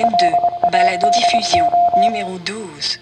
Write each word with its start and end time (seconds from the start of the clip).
M2, 0.00 0.32
balado-diffusion, 0.72 1.66
numéro 2.00 2.38
12. 2.38 2.98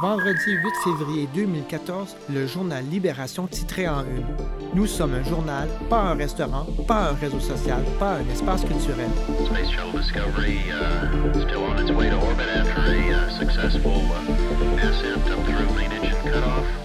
Vendredi 0.00 0.38
8 0.46 0.72
février 0.82 1.28
2014, 1.34 2.16
le 2.30 2.46
journal 2.46 2.82
Libération 2.86 3.46
titrait 3.46 3.86
en 3.86 4.00
une. 4.00 4.24
Nous 4.72 4.86
sommes 4.86 5.12
un 5.12 5.22
journal, 5.24 5.68
pas 5.90 6.00
un 6.00 6.14
restaurant, 6.14 6.64
pas 6.88 7.10
un 7.10 7.12
réseau 7.12 7.40
social, 7.40 7.84
pas 7.98 8.14
un 8.14 8.32
espace 8.32 8.64
culturel. 8.64 9.10
Space 9.44 9.70
Shuttle 9.70 10.00
Discovery 10.00 10.60
uh, 10.72 11.38
still 11.46 11.64
on 11.64 11.78
its 11.84 11.90
way 11.90 12.08
to 12.08 12.16
orbit 12.16 12.48
after 12.48 12.80
a 12.80 13.12
uh, 13.12 13.30
successful 13.38 13.92
uh, 13.92 14.88
ascent 14.88 15.20
up 15.30 15.44
through 15.44 15.76
main 15.76 15.92
engine 15.92 16.16
cutoff. 16.24 16.81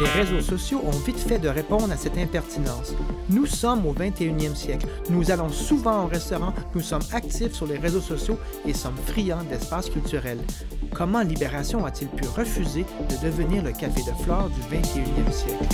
Les 0.00 0.08
réseaux 0.08 0.40
sociaux 0.40 0.80
ont 0.82 0.98
vite 1.04 1.18
fait 1.18 1.38
de 1.38 1.48
répondre 1.50 1.92
à 1.92 1.96
cette 1.96 2.16
impertinence. 2.16 2.94
Nous 3.28 3.44
sommes 3.44 3.84
au 3.84 3.92
21e 3.92 4.54
siècle. 4.54 4.86
Nous 5.10 5.30
allons 5.30 5.50
souvent 5.50 6.04
au 6.04 6.06
restaurant, 6.06 6.54
nous 6.74 6.80
sommes 6.80 7.02
actifs 7.12 7.52
sur 7.52 7.66
les 7.66 7.76
réseaux 7.76 8.00
sociaux 8.00 8.38
et 8.66 8.72
sommes 8.72 8.96
friands 9.06 9.44
d'espaces 9.44 9.90
culturels. 9.90 10.40
Comment 10.94 11.20
Libération 11.20 11.84
a-t-il 11.84 12.08
pu 12.08 12.24
refuser 12.28 12.86
de 13.10 13.26
devenir 13.26 13.62
le 13.62 13.72
café 13.72 14.00
de 14.00 14.24
flore 14.24 14.48
du 14.48 14.62
21e 14.74 15.30
siècle? 15.30 15.64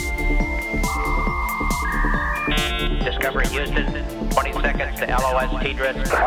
Discovery 3.05 3.47
Houston, 3.57 3.87
20 4.35 4.53
seconds 4.61 4.95
to 4.99 5.07
LOS 5.07 5.51
TDRIS. 5.63 6.27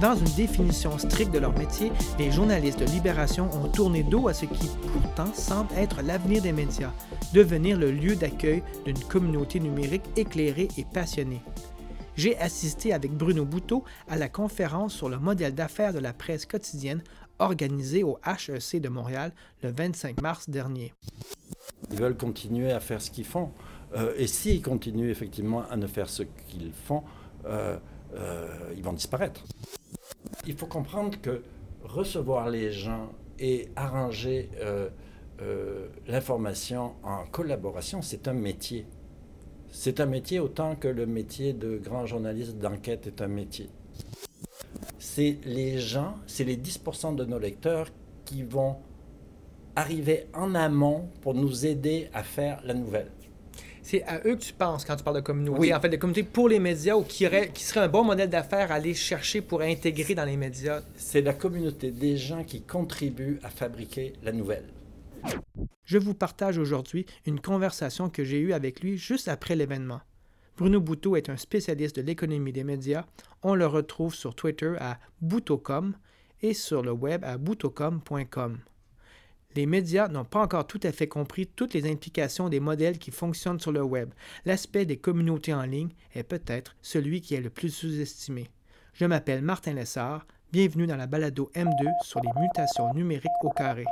Dans 0.00 0.14
une 0.14 0.34
définition 0.36 0.98
stricte 0.98 1.32
de 1.32 1.38
leur 1.38 1.56
métier, 1.58 1.90
les 2.18 2.30
journalistes 2.30 2.80
de 2.80 2.84
Libération 2.84 3.48
ont 3.54 3.68
tourné 3.68 4.02
dos 4.02 4.28
à 4.28 4.34
ce 4.34 4.44
qui 4.44 4.68
pourtant 4.92 5.32
semble 5.32 5.72
être 5.74 6.02
l'avenir 6.02 6.42
des 6.42 6.52
médias, 6.52 6.92
devenir 7.32 7.78
le 7.78 7.90
lieu 7.90 8.14
d'accueil 8.14 8.62
d'une 8.84 8.98
communauté 8.98 9.58
numérique 9.58 10.04
éclairée 10.16 10.68
et 10.76 10.84
passionnée. 10.84 11.40
J'ai 12.14 12.36
assisté 12.38 12.92
avec 12.92 13.12
Bruno 13.12 13.46
Bouteau 13.46 13.84
à 14.06 14.16
la 14.16 14.28
conférence 14.28 14.92
sur 14.92 15.08
le 15.08 15.18
modèle 15.18 15.54
d'affaires 15.54 15.94
de 15.94 15.98
la 15.98 16.12
presse 16.12 16.44
quotidienne 16.44 17.02
organisée 17.38 18.04
au 18.04 18.18
HEC 18.26 18.82
de 18.82 18.90
Montréal 18.90 19.32
le 19.62 19.70
25 19.70 20.20
mars 20.20 20.50
dernier. 20.50 20.92
Ils 21.90 21.96
veulent 21.96 22.16
continuer 22.16 22.70
à 22.70 22.80
faire 22.80 23.00
ce 23.00 23.10
qu'ils 23.10 23.24
font. 23.24 23.50
Euh, 23.94 24.12
et 24.18 24.26
s'ils 24.26 24.60
continuent 24.60 25.10
effectivement 25.10 25.62
à 25.70 25.76
ne 25.76 25.86
faire 25.86 26.10
ce 26.10 26.22
qu'ils 26.48 26.72
font, 26.72 27.02
euh, 27.46 27.78
euh, 28.14 28.46
ils 28.76 28.82
vont 28.82 28.92
disparaître. 28.92 29.44
Il 30.44 30.56
faut 30.56 30.66
comprendre 30.66 31.20
que 31.20 31.42
recevoir 31.84 32.50
les 32.50 32.72
gens 32.72 33.10
et 33.38 33.68
arranger 33.76 34.50
euh, 34.60 34.88
euh, 35.40 35.88
l'information 36.06 36.94
en 37.02 37.26
collaboration, 37.26 38.02
c'est 38.02 38.28
un 38.28 38.32
métier. 38.34 38.86
C'est 39.70 40.00
un 40.00 40.06
métier 40.06 40.40
autant 40.40 40.76
que 40.76 40.88
le 40.88 41.06
métier 41.06 41.52
de 41.52 41.76
grand 41.76 42.06
journaliste 42.06 42.58
d'enquête 42.58 43.06
est 43.06 43.20
un 43.20 43.28
métier. 43.28 43.68
C'est 44.98 45.38
les 45.44 45.78
gens, 45.78 46.14
c'est 46.26 46.44
les 46.44 46.56
10% 46.56 47.14
de 47.14 47.24
nos 47.24 47.38
lecteurs 47.38 47.88
qui 48.24 48.42
vont 48.42 48.76
arriver 49.74 50.26
en 50.32 50.54
amont 50.54 51.08
pour 51.20 51.34
nous 51.34 51.66
aider 51.66 52.08
à 52.14 52.22
faire 52.22 52.60
la 52.64 52.74
nouvelle. 52.74 53.10
C'est 53.88 54.02
à 54.02 54.18
eux 54.26 54.34
que 54.34 54.42
tu 54.42 54.52
penses 54.52 54.84
quand 54.84 54.96
tu 54.96 55.04
parles 55.04 55.18
de 55.18 55.20
communauté. 55.20 55.60
Oui. 55.60 55.72
En 55.72 55.80
fait, 55.80 55.88
de 55.88 55.96
communauté 55.96 56.24
pour 56.24 56.48
les 56.48 56.58
médias 56.58 56.96
ou 56.96 57.04
qui, 57.04 57.22
serait 57.22 57.80
un 57.80 57.86
bon 57.86 58.02
modèle 58.02 58.28
d'affaires 58.28 58.72
à 58.72 58.74
aller 58.74 58.94
chercher 58.94 59.42
pour 59.42 59.60
intégrer 59.62 60.16
dans 60.16 60.24
les 60.24 60.36
médias. 60.36 60.82
C'est 60.96 61.20
la 61.20 61.32
communauté 61.32 61.92
des 61.92 62.16
gens 62.16 62.42
qui 62.42 62.62
contribuent 62.62 63.38
à 63.44 63.48
fabriquer 63.48 64.14
la 64.24 64.32
nouvelle. 64.32 64.64
Je 65.84 65.98
vous 65.98 66.14
partage 66.14 66.58
aujourd'hui 66.58 67.06
une 67.26 67.38
conversation 67.38 68.10
que 68.10 68.24
j'ai 68.24 68.40
eue 68.40 68.52
avec 68.52 68.80
lui 68.80 68.98
juste 68.98 69.28
après 69.28 69.54
l'événement. 69.54 70.00
Bruno 70.56 70.80
Bouteau 70.80 71.14
est 71.14 71.30
un 71.30 71.36
spécialiste 71.36 71.94
de 71.94 72.02
l'économie 72.02 72.52
des 72.52 72.64
médias. 72.64 73.04
On 73.44 73.54
le 73.54 73.68
retrouve 73.68 74.16
sur 74.16 74.34
Twitter 74.34 74.74
à 74.80 74.98
Boutocom 75.20 75.94
et 76.42 76.54
sur 76.54 76.82
le 76.82 76.90
web 76.90 77.22
à 77.24 77.38
boutocom.com. 77.38 78.58
Les 79.56 79.64
médias 79.66 80.08
n'ont 80.08 80.24
pas 80.26 80.42
encore 80.42 80.66
tout 80.66 80.80
à 80.82 80.92
fait 80.92 81.08
compris 81.08 81.46
toutes 81.46 81.72
les 81.72 81.90
implications 81.90 82.50
des 82.50 82.60
modèles 82.60 82.98
qui 82.98 83.10
fonctionnent 83.10 83.58
sur 83.58 83.72
le 83.72 83.82
web. 83.82 84.10
L'aspect 84.44 84.84
des 84.84 84.98
communautés 84.98 85.54
en 85.54 85.62
ligne 85.62 85.88
est 86.14 86.22
peut-être 86.24 86.76
celui 86.82 87.22
qui 87.22 87.34
est 87.34 87.40
le 87.40 87.48
plus 87.48 87.70
sous-estimé. 87.70 88.50
Je 88.92 89.06
m'appelle 89.06 89.40
Martin 89.42 89.72
Lessard. 89.72 90.26
Bienvenue 90.52 90.86
dans 90.86 90.96
la 90.96 91.06
balado 91.06 91.50
M2 91.54 91.86
sur 92.04 92.20
les 92.20 92.28
mutations 92.40 92.92
numériques 92.94 93.30
au 93.42 93.50
carré. 93.50 93.84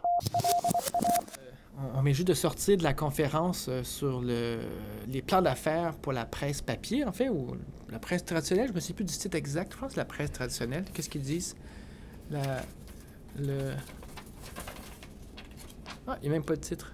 On, 1.78 1.98
on 1.98 2.02
vient 2.02 2.12
juste 2.12 2.28
de 2.28 2.34
sortir 2.34 2.76
de 2.76 2.82
la 2.82 2.92
conférence 2.94 3.66
euh, 3.68 3.82
sur 3.82 4.20
le- 4.20 4.60
les 5.08 5.22
plans 5.22 5.42
d'affaires 5.42 5.94
pour 5.96 6.12
la 6.12 6.26
presse 6.26 6.60
papier, 6.62 7.04
en 7.04 7.12
fait, 7.12 7.28
ou 7.30 7.56
la 7.90 7.98
presse 7.98 8.24
traditionnelle. 8.24 8.66
Je 8.66 8.70
ne 8.72 8.76
me 8.76 8.80
souviens 8.80 8.96
plus 8.96 9.04
du 9.06 9.14
titre 9.16 9.36
exact. 9.36 9.72
Je 9.72 9.78
pense 9.78 9.96
la 9.96 10.04
presse 10.04 10.30
traditionnelle. 10.30 10.84
Qu'est-ce 10.92 11.08
qu'ils 11.08 11.22
disent? 11.22 11.56
Ah, 16.06 16.18
il 16.22 16.28
n'y 16.28 16.28
a 16.28 16.32
même 16.32 16.44
pas 16.44 16.56
de 16.56 16.60
titre. 16.60 16.92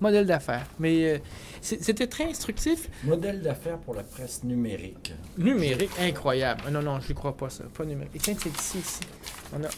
Modèle 0.00 0.26
d'affaires. 0.26 0.66
Mais 0.78 1.04
euh, 1.04 1.18
c'était 1.60 2.06
très 2.06 2.24
instructif. 2.24 2.88
Modèle 3.02 3.42
d'affaires 3.42 3.78
pour 3.78 3.94
la 3.94 4.04
presse 4.04 4.44
numérique. 4.44 5.12
Numérique, 5.36 5.90
incroyable. 6.00 6.62
Ah 6.66 6.70
Non, 6.70 6.82
non, 6.82 7.00
je 7.00 7.08
ne 7.08 7.14
crois 7.14 7.36
pas 7.36 7.50
ça. 7.50 7.64
Pas 7.64 7.84
numérique. 7.84 8.14
Et 8.14 8.18
tiens, 8.20 8.36
c'est 8.38 8.48
ici, 8.56 8.78
ici. 8.78 9.00
On 9.52 9.64
a... 9.64 9.68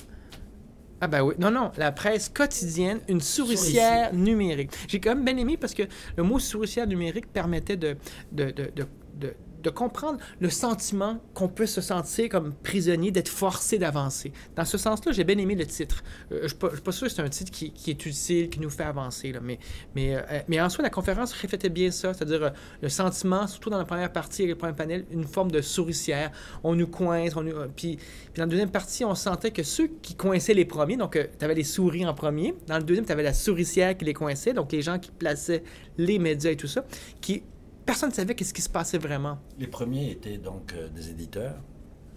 Ah 1.00 1.08
ben 1.08 1.22
oui. 1.22 1.34
Non, 1.38 1.50
non, 1.50 1.72
la 1.78 1.92
presse 1.92 2.28
quotidienne, 2.28 3.00
une 3.08 3.22
souricière 3.22 4.12
numérique. 4.12 4.70
J'ai 4.86 5.00
quand 5.00 5.14
même 5.14 5.24
bien 5.24 5.38
aimé 5.38 5.56
parce 5.56 5.72
que 5.72 5.84
le 6.16 6.22
mot 6.22 6.38
souricière 6.38 6.86
numérique 6.86 7.32
permettait 7.32 7.78
de, 7.78 7.96
de, 8.32 8.50
de, 8.50 8.70
de, 9.14 9.34
de- 9.62 9.70
comprendre 9.70 10.18
le 10.40 10.50
sentiment 10.50 11.18
qu'on 11.34 11.48
peut 11.48 11.66
se 11.66 11.80
sentir 11.80 12.28
comme 12.28 12.52
prisonnier, 12.54 13.10
d'être 13.10 13.28
forcé 13.28 13.78
d'avancer. 13.78 14.32
Dans 14.56 14.64
ce 14.64 14.78
sens-là, 14.78 15.12
j'ai 15.12 15.24
bien 15.24 15.38
aimé 15.38 15.54
le 15.54 15.66
titre. 15.66 16.02
Euh, 16.32 16.38
je 16.38 16.42
ne 16.42 16.48
suis 16.48 16.82
pas- 16.82 16.92
sûr 16.92 17.06
que 17.06 17.12
c'est 17.12 17.22
un 17.22 17.28
titre 17.28 17.50
qui, 17.50 17.72
est 17.86 18.06
utile, 18.06 18.50
qui 18.50 18.60
nous 18.60 18.70
fait 18.70 18.84
avancer. 18.84 19.32
Mais, 19.42 20.16
euh, 20.16 20.40
mais 20.48 20.60
en 20.60 20.68
soi, 20.68 20.82
la 20.82 20.90
conférence 20.90 21.32
reflétait 21.32 21.68
bien 21.68 21.90
ça, 21.90 22.12
c'est-à-dire 22.14 22.42
euh, 22.42 22.50
le 22.82 22.88
sentiment, 22.88 23.46
surtout 23.46 23.70
dans 23.70 23.78
la 23.78 23.84
première 23.84 24.12
partie 24.12 24.42
avec 24.42 24.54
le 24.54 24.58
premier 24.58 24.74
panel, 24.74 25.04
une 25.10 25.24
forme 25.24 25.50
de 25.50 25.60
souricière. 25.60 26.30
On 26.64 26.74
nous 26.74 26.86
coince, 26.88 27.36
on 27.36 27.42
nous, 27.42 27.52
euh, 27.56 27.68
puis, 27.74 27.96
puis 27.96 28.34
dans 28.36 28.42
la 28.44 28.48
deuxième 28.48 28.70
partie, 28.70 29.04
on 29.04 29.14
sentait 29.14 29.50
que 29.50 29.62
ceux 29.62 29.88
qui 30.02 30.14
coinçaient 30.14 30.54
les 30.54 30.64
premiers, 30.64 30.96
donc 30.96 31.12
tu 31.38 31.44
avais 31.44 31.54
les 31.54 31.64
souris 31.64 32.04
en 32.06 32.14
premier, 32.14 32.54
dans 32.66 32.76
le 32.78 32.82
deuxième, 32.84 33.04
tu 33.06 33.12
avais 33.12 33.22
la 33.22 33.34
souricière 33.34 33.96
qui 33.96 34.04
les 34.04 34.14
coinçait, 34.14 34.52
donc 34.52 34.72
les 34.72 34.82
gens 34.82 34.98
qui 34.98 35.10
plaçaient 35.10 35.62
les 35.98 36.18
médias 36.18 36.50
et 36.50 36.56
tout 36.56 36.66
ça, 36.66 36.84
qui 37.20 37.42
personne 37.90 38.10
ne 38.10 38.14
savait 38.14 38.36
qu'est-ce 38.36 38.54
qui 38.54 38.62
se 38.62 38.68
passait 38.68 38.98
vraiment. 38.98 39.40
Les 39.58 39.66
premiers 39.66 40.12
étaient 40.12 40.38
donc 40.38 40.74
euh, 40.74 40.88
des 40.90 41.10
éditeurs 41.10 41.56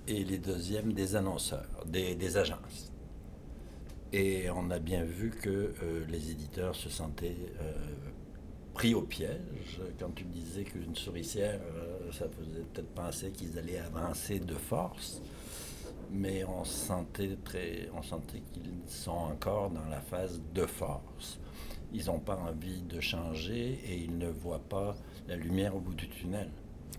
et 0.07 0.23
les 0.23 0.38
deuxièmes 0.38 0.94
des 0.94 1.16
annonceurs, 1.16 1.84
des, 1.88 2.38
agences. 2.38 2.91
Et 4.12 4.51
on 4.51 4.69
a 4.69 4.78
bien 4.78 5.03
vu 5.03 5.31
que 5.31 5.50
euh, 5.50 6.06
les 6.09 6.29
éditeurs 6.29 6.75
se 6.75 6.89
sentaient 6.89 7.35
euh, 7.59 7.72
pris 8.75 8.94
au 8.94 9.01
piège. 9.01 9.81
Quand 10.00 10.13
tu 10.13 10.25
disais 10.25 10.63
qu'une 10.63 10.95
souricière, 10.95 11.59
ça 12.12 12.25
faisait 12.29 12.66
peut-être 12.72 12.94
penser 12.94 13.31
qu'ils 13.31 13.57
allaient 13.57 13.79
avancer 13.79 14.38
de 14.38 14.53
force. 14.53 15.23
Mais 16.12 16.44
on 16.44 16.63
sentait, 16.66 17.35
très, 17.44 17.89
on 17.97 18.03
sentait 18.03 18.44
qu'ils 18.53 18.73
sont 18.85 19.09
encore 19.09 19.72
dans 19.72 19.89
la 19.89 20.01
phase 20.01 20.39
de 20.53 20.67
force. 20.67 21.39
Ils 21.91 22.06
n'ont 22.06 22.19
pas 22.19 22.35
envie 22.35 22.83
de 22.83 23.00
changer 23.00 23.79
et 23.88 23.95
ils 23.95 24.16
ne 24.19 24.29
voient 24.29 24.67
pas 24.69 24.95
la 25.28 25.35
lumière 25.35 25.75
au 25.75 25.79
bout 25.79 25.94
du 25.95 26.07
tunnel. 26.09 26.50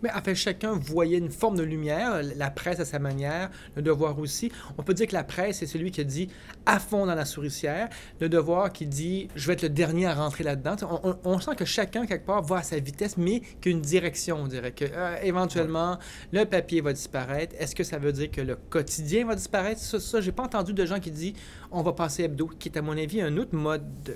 Mais 0.03 0.11
en 0.11 0.21
fait, 0.21 0.35
chacun 0.35 0.73
voyait 0.73 1.17
une 1.17 1.31
forme 1.31 1.55
de 1.55 1.63
lumière, 1.63 2.21
la 2.35 2.51
presse 2.51 2.81
à 2.81 2.85
sa 2.85 2.99
manière, 2.99 3.49
le 3.77 3.81
devoir 3.81 4.19
aussi. 4.19 4.51
On 4.77 4.83
peut 4.83 4.93
dire 4.93 5.07
que 5.07 5.13
la 5.13 5.23
presse, 5.23 5.59
c'est 5.59 5.65
celui 5.67 5.89
qui 5.89 6.03
dit 6.03 6.27
à 6.65 6.79
fond 6.79 7.05
dans 7.05 7.15
la 7.15 7.23
souricière, 7.23 7.87
le 8.19 8.27
devoir 8.27 8.73
qui 8.73 8.87
dit 8.87 9.29
je 9.35 9.47
vais 9.47 9.53
être 9.53 9.61
le 9.63 9.69
dernier 9.69 10.05
à 10.07 10.13
rentrer 10.13 10.43
là-dedans. 10.43 10.75
On, 11.01 11.11
on- 11.11 11.17
on 11.23 11.39
sent 11.39 11.55
que 11.55 11.63
chacun, 11.63 12.05
quelque 12.05 12.25
part, 12.25 12.43
va 12.43 12.57
à 12.57 12.63
sa 12.63 12.77
vitesse, 12.77 13.15
mais 13.15 13.39
qu'il 13.61 13.71
y 13.71 13.75
a 13.75 13.77
une 13.77 13.81
direction, 13.81 14.35
on 14.41 14.47
dirait. 14.47 14.73
Que 14.73 14.83
euh, 14.91 15.15
éventuellement, 15.23 15.97
le 16.33 16.43
papier 16.43 16.81
va 16.81 16.91
disparaître. 16.91 17.55
Est-ce 17.57 17.73
que 17.73 17.85
ça 17.85 17.97
veut 17.97 18.11
dire 18.11 18.29
que 18.29 18.41
le 18.41 18.57
quotidien 18.57 19.25
va 19.25 19.35
disparaître? 19.35 19.79
Ça, 19.79 19.99
ça 20.01 20.19
j'ai 20.19 20.33
pas 20.33 20.43
entendu 20.43 20.73
de 20.73 20.85
gens 20.85 20.99
qui 20.99 21.09
disent 21.09 21.33
on 21.71 21.81
va 21.83 21.93
passer 21.93 22.23
hebdo, 22.23 22.47
qui 22.59 22.67
est 22.67 22.77
à 22.77 22.81
mon 22.81 22.97
avis 22.97 23.21
un 23.21 23.37
autre 23.37 23.55
mode 23.55 23.85
de. 24.03 24.15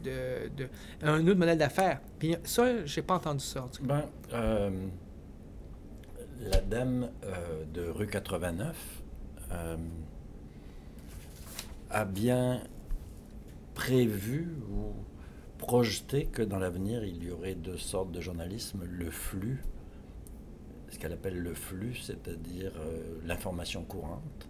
De- 0.00 0.68
un 1.02 1.26
autre 1.26 1.38
modèle 1.38 1.58
d'affaires. 1.58 2.00
Puis 2.18 2.36
ça, 2.44 2.84
j'ai 2.86 3.02
pas 3.02 3.14
entendu 3.14 3.44
ça. 3.44 3.66
Ben, 3.82 4.04
euh, 4.32 4.70
la 6.40 6.60
dame 6.60 7.10
euh, 7.24 7.64
de 7.72 7.82
rue 7.88 8.06
89 8.06 8.76
euh, 9.52 9.76
a 11.90 12.04
bien 12.04 12.62
prévu 13.74 14.48
ou 14.70 14.92
projeté 15.58 16.26
que 16.26 16.42
dans 16.42 16.58
l'avenir, 16.58 17.04
il 17.04 17.24
y 17.24 17.30
aurait 17.30 17.54
deux 17.54 17.76
sortes 17.78 18.12
de 18.12 18.20
journalisme, 18.20 18.82
le 18.84 19.10
flux, 19.10 19.62
ce 20.90 20.98
qu'elle 20.98 21.12
appelle 21.12 21.38
le 21.38 21.54
flux, 21.54 21.94
c'est-à-dire 21.96 22.72
l'information 23.26 23.82
courante, 23.84 24.48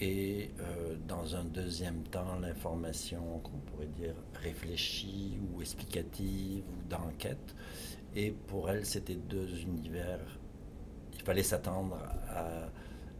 et 0.00 0.50
euh, 0.60 0.96
dans 1.06 1.36
un 1.36 1.44
deuxième 1.44 2.02
temps 2.04 2.38
l'information 2.40 3.40
qu'on 3.40 3.58
pourrait 3.58 3.86
dire 3.86 4.14
réfléchie 4.42 5.38
ou 5.52 5.60
explicative 5.60 6.64
ou 6.68 6.88
d'enquête. 6.88 7.54
Et 8.16 8.30
pour 8.30 8.70
elle, 8.70 8.84
c'était 8.84 9.16
deux 9.16 9.62
univers. 9.62 10.20
Il 11.14 11.22
fallait 11.22 11.42
s'attendre 11.42 11.96
à 12.28 12.68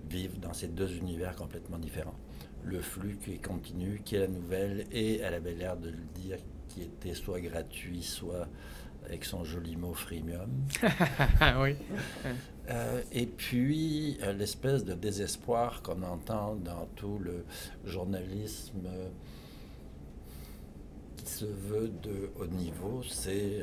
vivre 0.08 0.36
dans 0.38 0.52
ces 0.52 0.68
deux 0.68 0.96
univers 0.96 1.34
complètement 1.36 1.78
différents. 1.78 2.18
Le 2.64 2.80
flux 2.80 3.18
qui 3.22 3.34
est 3.34 3.44
continu, 3.44 4.00
qui 4.04 4.16
est 4.16 4.20
la 4.20 4.28
nouvelle, 4.28 4.86
et 4.92 5.18
elle 5.18 5.34
avait 5.34 5.54
l'air 5.54 5.76
de 5.76 5.90
le 5.90 6.04
dire, 6.14 6.38
qui 6.74 6.82
était 6.82 7.14
soit 7.14 7.40
gratuit, 7.40 8.02
soit 8.02 8.48
avec 9.06 9.24
son 9.24 9.44
joli 9.44 9.76
mot 9.76 9.92
freemium. 9.92 10.50
oui. 11.58 11.76
Euh, 12.70 13.02
et 13.12 13.26
puis, 13.26 14.18
euh, 14.22 14.32
l'espèce 14.32 14.84
de 14.84 14.94
désespoir 14.94 15.82
qu'on 15.82 16.02
entend 16.02 16.56
dans 16.56 16.86
tout 16.96 17.18
le 17.18 17.44
journalisme 17.84 18.86
euh, 18.86 19.08
qui 21.16 21.26
se 21.26 21.44
veut 21.44 21.88
de 22.02 22.30
haut 22.38 22.46
niveau, 22.46 23.02
c'est 23.02 23.62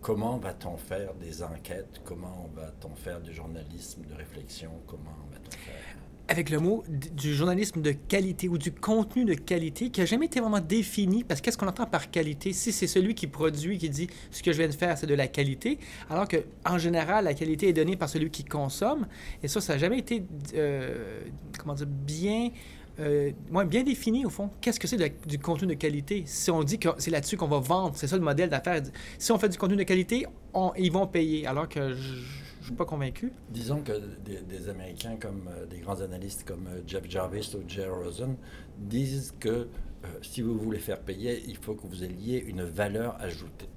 comment 0.00 0.36
va-t-on 0.36 0.76
faire 0.76 1.14
des 1.14 1.42
enquêtes, 1.42 2.00
comment 2.04 2.48
va-t-on 2.54 2.94
faire 2.94 3.20
du 3.20 3.34
journalisme 3.34 4.02
de 4.02 4.14
réflexion, 4.14 4.70
comment 4.86 5.16
va-t-on 5.32 5.58
faire... 5.58 6.05
avec 6.28 6.50
le 6.50 6.58
mot 6.58 6.82
du 6.88 7.34
journalisme 7.34 7.80
de 7.82 7.92
qualité 7.92 8.48
ou 8.48 8.58
du 8.58 8.72
contenu 8.72 9.24
de 9.24 9.34
qualité 9.34 9.90
qui 9.90 10.00
n'a 10.00 10.06
jamais 10.06 10.26
été 10.26 10.40
vraiment 10.40 10.60
défini, 10.60 11.22
parce 11.24 11.40
qu'est-ce 11.40 11.56
qu'on 11.56 11.68
entend 11.68 11.86
par 11.86 12.10
qualité? 12.10 12.52
Si 12.52 12.72
c'est 12.72 12.86
celui 12.86 13.14
qui 13.14 13.26
produit, 13.26 13.78
qui 13.78 13.88
dit 13.88 14.08
ce 14.30 14.42
que 14.42 14.52
je 14.52 14.58
viens 14.58 14.68
de 14.68 14.74
faire, 14.74 14.98
c'est 14.98 15.06
de 15.06 15.14
la 15.14 15.28
qualité, 15.28 15.78
alors 16.10 16.26
que 16.26 16.38
en 16.64 16.78
général, 16.78 17.24
la 17.24 17.34
qualité 17.34 17.68
est 17.68 17.72
donnée 17.72 17.96
par 17.96 18.08
celui 18.08 18.30
qui 18.30 18.44
consomme, 18.44 19.06
et 19.42 19.48
ça, 19.48 19.60
ça 19.60 19.74
n'a 19.74 19.78
jamais 19.78 19.98
été, 19.98 20.24
euh, 20.54 21.20
comment 21.58 21.74
dire, 21.74 21.86
bien... 21.86 22.50
euh, 22.98 23.30
bien 23.66 23.82
défini 23.82 24.24
au 24.24 24.30
fond. 24.30 24.50
Qu'est-ce 24.60 24.80
que 24.80 24.88
c'est 24.88 25.26
du 25.26 25.38
contenu 25.38 25.68
de 25.68 25.74
qualité? 25.74 26.24
Si 26.26 26.50
on 26.50 26.62
dit 26.62 26.78
que 26.78 26.88
c'est 26.98 27.10
là-dessus 27.10 27.36
qu'on 27.36 27.48
va 27.48 27.58
vendre, 27.60 27.94
c'est 27.96 28.06
ça 28.06 28.16
le 28.16 28.22
modèle 28.22 28.48
d'affaires. 28.48 28.82
Si 29.18 29.32
on 29.32 29.38
fait 29.38 29.48
du 29.48 29.58
contenu 29.58 29.76
de 29.76 29.82
qualité, 29.82 30.26
ils 30.76 30.92
vont 30.92 31.06
payer. 31.06 31.46
Alors 31.46 31.68
que 31.68 31.94
suis 32.66 32.74
pas 32.74 32.84
convaincu. 32.84 33.32
Disons 33.50 33.82
que 33.82 33.92
des, 34.24 34.68
Américains 34.68 35.16
comme 35.16 35.48
euh, 35.48 35.66
des 35.66 35.78
grands 35.78 36.00
analystes 36.00 36.44
comme 36.44 36.66
euh, 36.66 36.80
Jeff 36.86 37.08
Jarvis 37.08 37.54
ou 37.54 37.68
Jay 37.68 37.86
Rosen 37.86 38.36
disent 38.78 39.34
que 39.38 39.48
euh, 39.48 40.08
si 40.22 40.42
vous 40.42 40.58
voulez 40.58 40.78
faire 40.78 41.00
payer, 41.00 41.42
il 41.46 41.56
faut 41.56 41.74
que 41.74 41.86
vous 41.86 42.04
ayez 42.04 42.42
une 42.42 42.62
valeur 42.62 43.20
ajoutée. 43.20 43.68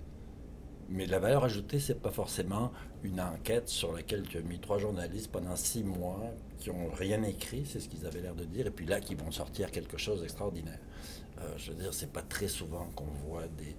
Mais 0.90 1.06
la 1.06 1.20
valeur 1.20 1.44
ajoutée, 1.44 1.80
c'est 1.80 2.02
pas 2.02 2.10
forcément 2.10 2.72
une 3.04 3.22
enquête 3.22 3.70
sur 3.70 3.94
laquelle 3.94 4.24
tu 4.28 4.40
as 4.40 4.42
mis 4.42 4.60
trois 4.60 4.80
journalistes 4.80 5.32
pendant 5.32 5.56
six 5.56 5.84
mois 5.84 6.34
qui 6.58 6.72
ont 6.72 6.90
rien 6.90 7.22
écrit, 7.24 7.64
c'est 7.66 7.80
ce 7.80 7.88
qu'ils 7.88 8.08
avaient 8.08 8.22
l'air 8.22 8.34
de 8.34 8.44
dire, 8.44 8.66
et 8.68 8.72
puis 8.72 8.88
là 8.88 9.00
qui 9.00 9.14
vont 9.14 9.32
sortir 9.32 9.70
quelque 9.70 9.98
chose 9.98 10.22
d'extraordinaire. 10.22 10.80
Je 11.58 11.72
veux 11.72 11.78
dire, 11.78 11.94
c'est 11.94 12.12
pas 12.12 12.24
très 12.24 12.50
souvent 12.50 12.90
qu'on 12.96 13.06
voit 13.28 13.48
des 13.48 13.76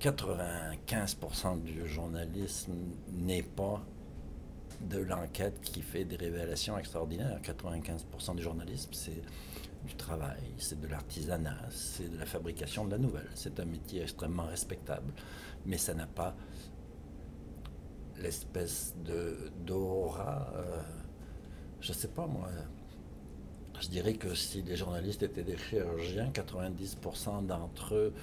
95% 0.00 1.62
du 1.62 1.86
journalisme 1.88 2.74
n'est 3.12 3.42
pas 3.42 3.80
de 4.80 4.98
l'enquête 4.98 5.60
qui 5.60 5.82
fait 5.82 6.04
des 6.04 6.16
révélations 6.16 6.78
extraordinaires. 6.78 7.40
95% 7.42 8.36
du 8.36 8.42
journalisme, 8.42 8.90
c'est 8.92 9.22
du 9.84 9.94
travail, 9.96 10.40
c'est 10.56 10.80
de 10.80 10.86
l'artisanat, 10.86 11.58
c'est 11.70 12.10
de 12.10 12.18
la 12.18 12.26
fabrication 12.26 12.84
de 12.86 12.92
la 12.92 12.98
nouvelle. 12.98 13.28
C'est 13.34 13.60
un 13.60 13.64
métier 13.64 14.02
extrêmement 14.02 14.46
respectable, 14.46 15.12
mais 15.66 15.76
ça 15.76 15.94
n'a 15.94 16.06
pas 16.06 16.34
l'espèce 18.16 18.94
de 19.04 19.50
d'aura. 19.64 20.52
euh, 20.56 20.80
je 21.80 21.92
sais 21.92 22.08
pas 22.08 22.26
moi. 22.26 22.48
Je 23.80 23.88
dirais 23.88 24.14
que 24.14 24.34
si 24.34 24.62
les 24.62 24.76
journalistes 24.76 25.22
étaient 25.22 25.42
des 25.42 25.58
chirurgiens, 25.58 26.30
90% 26.30 27.46
d'entre 27.46 27.94
eux 27.94 28.14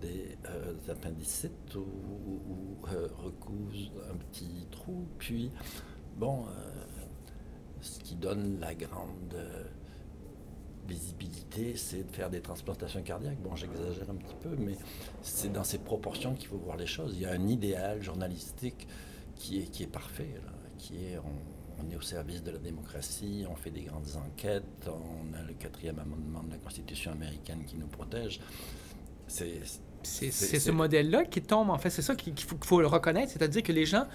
des 0.00 0.36
euh, 0.50 0.74
appendicites 0.90 1.74
ou, 1.74 1.80
ou- 1.80 2.86
euh, 2.92 3.08
recousent 3.16 3.90
un 4.10 4.16
petit 4.16 4.66
trou. 4.70 5.06
Puis, 5.18 5.50
bon, 6.16 6.44
euh, 6.46 6.70
ce 7.80 7.98
qui 8.00 8.14
donne 8.16 8.60
la 8.60 8.74
grande 8.74 9.34
euh, 9.34 9.64
visibilité, 10.86 11.76
c'est 11.76 12.04
de 12.04 12.12
faire 12.12 12.28
des 12.30 12.40
transplantations 12.40 13.02
cardiaques. 13.02 13.40
Bon, 13.40 13.56
j'exagère 13.56 14.10
un 14.10 14.16
petit 14.16 14.34
peu, 14.40 14.54
mais 14.56 14.76
c'est 15.22 15.52
dans 15.52 15.64
ces 15.64 15.78
proportions 15.78 16.34
qu'il 16.34 16.48
faut 16.48 16.58
voir 16.58 16.76
les 16.76 16.86
choses. 16.86 17.14
Il 17.16 17.22
y 17.22 17.26
a 17.26 17.32
un 17.32 17.46
idéal 17.48 18.02
journalistique 18.02 18.86
qui 19.36 19.60
est, 19.60 19.66
qui 19.66 19.84
est 19.84 19.92
parfait, 19.92 20.34
qui 20.78 20.96
est 21.04 21.18
on 21.84 21.90
est 21.90 21.96
au 21.96 22.00
service 22.02 22.44
de 22.44 22.52
la 22.52 22.58
démocratie, 22.58 23.44
on 23.50 23.56
fait 23.56 23.70
des 23.72 23.80
grandes 23.82 24.14
enquêtes, 24.14 24.88
on 24.88 25.34
a 25.34 25.42
le 25.42 25.54
quatrième 25.54 25.98
amendement 25.98 26.42
de 26.44 26.50
la 26.52 26.58
Constitution 26.58 27.10
américaine 27.10 27.64
qui 27.64 27.76
nous 27.76 27.88
protège. 27.88 28.40
C'est 30.04 30.58
ce 30.58 30.70
modèle-là 30.72 31.24
qui 31.24 31.40
tombe, 31.42 31.70
en 31.70 31.78
fait. 31.78 31.90
C'est 31.90 32.02
ça 32.02 32.14
qu'il 32.16 32.34
faut, 32.64 32.80
le 32.80 32.86
reconnaître. 32.88 33.30
C'est-à-dire 33.32 33.62
que 33.62 33.72
les 33.72 33.86
gens 33.86 34.06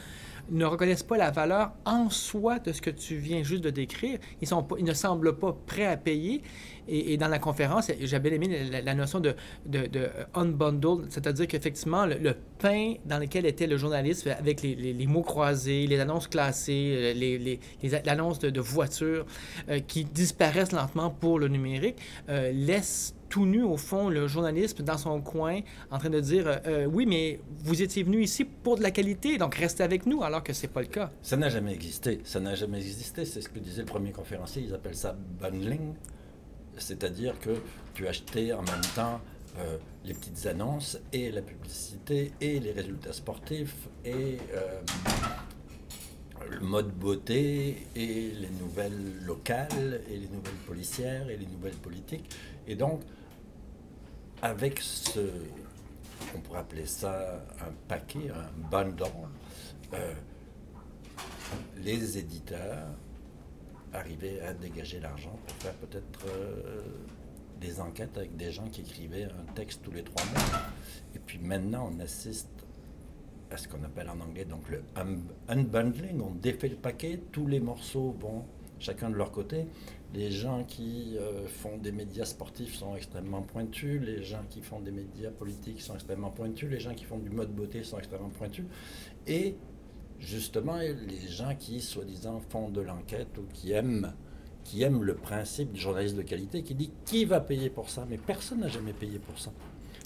ne 0.49 0.63
reconnaissent 0.65 1.03
pas 1.03 1.17
la 1.17 1.29
valeur 1.31 1.71
en 1.85 2.09
soi 2.09 2.59
de 2.59 2.71
ce 2.71 2.81
que 2.81 2.89
tu 2.89 3.15
viens 3.17 3.43
juste 3.43 3.63
de 3.63 3.69
décrire. 3.69 4.17
Ils, 4.41 4.47
sont 4.47 4.63
pas- 4.63 4.75
ils 4.79 4.85
ne 4.85 4.93
semblent 4.93 5.37
pas 5.37 5.53
prêts 5.65 5.85
à 5.85 5.97
payer. 5.97 6.41
Et, 6.89 7.13
et 7.13 7.17
dans 7.17 7.27
la 7.27 7.39
conférence, 7.39 7.91
j'ai 7.99 8.19
bien 8.19 8.31
aimé 8.31 8.63
la, 8.71 8.81
la 8.81 8.93
notion 8.95 9.19
de, 9.19 9.35
de, 9.65 9.87
de 9.87 10.09
unbundled, 10.35 11.07
c'est-à-dire 11.09 11.47
qu'effectivement, 11.47 12.05
le, 12.05 12.15
le 12.15 12.33
pain 12.59 12.93
dans 13.05 13.19
lequel 13.19 13.45
était 13.45 13.67
le 13.67 13.75
journalisme, 13.77 14.29
avec 14.29 14.61
les, 14.61 14.73
les- 14.75 14.93
les 14.93 15.07
mots 15.07 15.21
croisés, 15.21 15.85
les 15.85 15.99
annonces 15.99 16.27
classées, 16.27 16.93
euh, 16.95 17.13
les, 17.13 17.37
les, 17.37 17.59
les 17.83 17.95
a- 17.95 18.01
l'annonce 18.05 18.39
de, 18.39 18.49
de 18.49 18.61
voitures 18.61 19.25
euh, 19.69 19.79
qui 19.79 20.05
disparaissent 20.05 20.71
lentement 20.71 21.09
pour 21.09 21.39
le 21.39 21.49
numérique, 21.49 21.97
euh, 22.29 22.53
laisse 22.53 23.13
tout 23.29 23.45
nu, 23.45 23.63
au 23.63 23.77
fond, 23.77 24.09
le 24.09 24.27
journalisme 24.27 24.83
dans 24.83 24.97
son 24.97 25.21
coin, 25.21 25.59
en 25.91 25.97
train 25.97 26.09
de 26.09 26.19
dire 26.19 26.47
euh, 26.47 26.57
Euh, 26.65 26.85
Oui, 26.85 27.05
mais 27.05 27.39
vous 27.63 27.81
étiez 27.81 28.03
venu 28.03 28.21
ici 28.21 28.45
pour 28.45 28.77
de 28.77 28.83
la 28.83 28.91
qualité, 28.91 29.37
donc 29.37 29.55
restez 29.55 29.83
avec 29.83 30.05
nous, 30.05 30.23
alors 30.23 30.43
que 30.43 30.53
c'est 30.53 30.67
pas 30.67 30.81
le 30.81 30.87
cas. 30.87 31.09
Ça 31.21 31.37
n'a 31.37 31.49
jamais 31.49 31.73
existé. 31.73 32.21
Ça 32.23 32.39
n'a 32.39 32.55
jamais 32.55 32.77
existé. 32.77 33.25
C'est 33.25 33.41
ce 33.41 33.49
que 33.49 33.59
disait 33.59 33.81
le 33.81 33.87
premier 33.87 34.11
conférencier. 34.11 34.63
Ils 34.65 34.73
appellent 34.73 34.95
ça 34.95 35.15
bundling. 35.41 35.93
C'est-à-dire 36.77 37.39
que 37.39 37.51
tu 37.93 38.07
achetais 38.07 38.53
en 38.53 38.61
même 38.61 38.81
temps 38.95 39.19
euh, 39.59 39.77
les 40.05 40.13
petites 40.13 40.45
annonces 40.45 40.97
et 41.11 41.31
la 41.31 41.41
publicité 41.41 42.31
et 42.39 42.59
les 42.59 42.71
résultats 42.71 43.13
sportifs 43.13 43.87
et 44.05 44.37
le 46.49 46.59
mode 46.59 46.91
beauté 46.93 47.87
et 47.95 48.31
les 48.39 48.49
nouvelles 48.61 49.25
locales 49.25 50.01
et 50.09 50.13
les 50.17 50.27
nouvelles 50.27 50.61
policières 50.65 51.29
et 51.29 51.37
les 51.37 51.45
nouvelles 51.47 51.73
politiques. 51.75 52.29
Et 52.67 52.75
donc, 52.75 53.01
avec 54.41 54.79
ce, 54.79 55.19
on 56.35 56.39
pourrait 56.39 56.59
appeler 56.59 56.85
ça 56.85 57.43
un 57.59 57.71
paquet, 57.87 58.29
un 58.29 58.69
bundle, 58.69 59.03
euh, 59.93 60.13
les 61.77 62.17
éditeurs 62.17 62.87
arrivaient 63.93 64.41
à 64.41 64.53
dégager 64.53 64.99
l'argent 64.99 65.37
pour 65.47 65.55
faire 65.57 65.73
peut-être 65.75 66.25
euh, 66.27 66.81
des 67.59 67.79
enquêtes 67.79 68.17
avec 68.17 68.35
des 68.35 68.51
gens 68.51 68.67
qui 68.69 68.81
écrivaient 68.81 69.23
un 69.25 69.53
texte 69.53 69.81
tous 69.83 69.91
les 69.91 70.03
trois 70.03 70.23
mois. 70.25 70.59
Et 71.15 71.19
puis 71.19 71.39
maintenant, 71.39 71.89
on 71.91 71.99
assiste 71.99 72.49
à 73.49 73.57
ce 73.57 73.67
qu'on 73.67 73.83
appelle 73.83 74.09
en 74.09 74.19
anglais 74.19 74.45
donc 74.45 74.69
le 74.69 74.83
un- 74.95 75.17
unbundling. 75.47 76.21
On 76.21 76.31
défait 76.31 76.67
le 76.67 76.75
paquet, 76.75 77.19
tous 77.31 77.47
les 77.47 77.59
morceaux 77.61 78.15
vont 78.19 78.43
chacun 78.79 79.09
de 79.09 79.15
leur 79.15 79.31
côté. 79.31 79.65
Les 80.13 80.31
gens 80.31 80.63
qui 80.63 81.17
euh, 81.17 81.47
font 81.47 81.77
des 81.77 81.91
médias 81.91 82.25
sportifs 82.25 82.75
sont 82.75 82.95
extrêmement 82.95 83.41
pointus, 83.41 84.01
les 84.01 84.23
gens 84.23 84.43
qui 84.49 84.61
font 84.61 84.79
des 84.79 84.91
médias 84.91 85.31
politiques 85.31 85.81
sont 85.81 85.95
extrêmement 85.95 86.31
pointus, 86.31 86.69
les 86.69 86.79
gens 86.79 86.93
qui 86.93 87.03
font 87.03 87.19
du 87.19 87.29
mode 87.29 87.53
beauté 87.53 87.83
sont 87.83 87.97
extrêmement 87.99 88.29
pointus. 88.29 88.65
Et 89.27 89.55
justement, 90.19 90.77
les 90.77 91.27
gens 91.29 91.53
qui, 91.59 91.81
soi-disant, 91.81 92.41
font 92.49 92.69
de 92.69 92.81
l'enquête 92.81 93.37
ou 93.37 93.43
qui 93.53 93.73
aiment, 93.73 94.13
qui 94.63 94.81
aiment 94.83 95.03
le 95.03 95.15
principe 95.15 95.73
du 95.73 95.79
journaliste 95.79 96.15
de 96.15 96.21
qualité, 96.23 96.63
qui 96.63 96.73
dit 96.73 96.91
qui 97.05 97.25
va 97.25 97.41
payer 97.41 97.69
pour 97.69 97.89
ça? 97.89 98.07
Mais 98.09 98.17
personne 98.17 98.61
n'a 98.61 98.69
jamais 98.69 98.93
payé 98.93 99.19
pour 99.19 99.37
ça. 99.37 99.51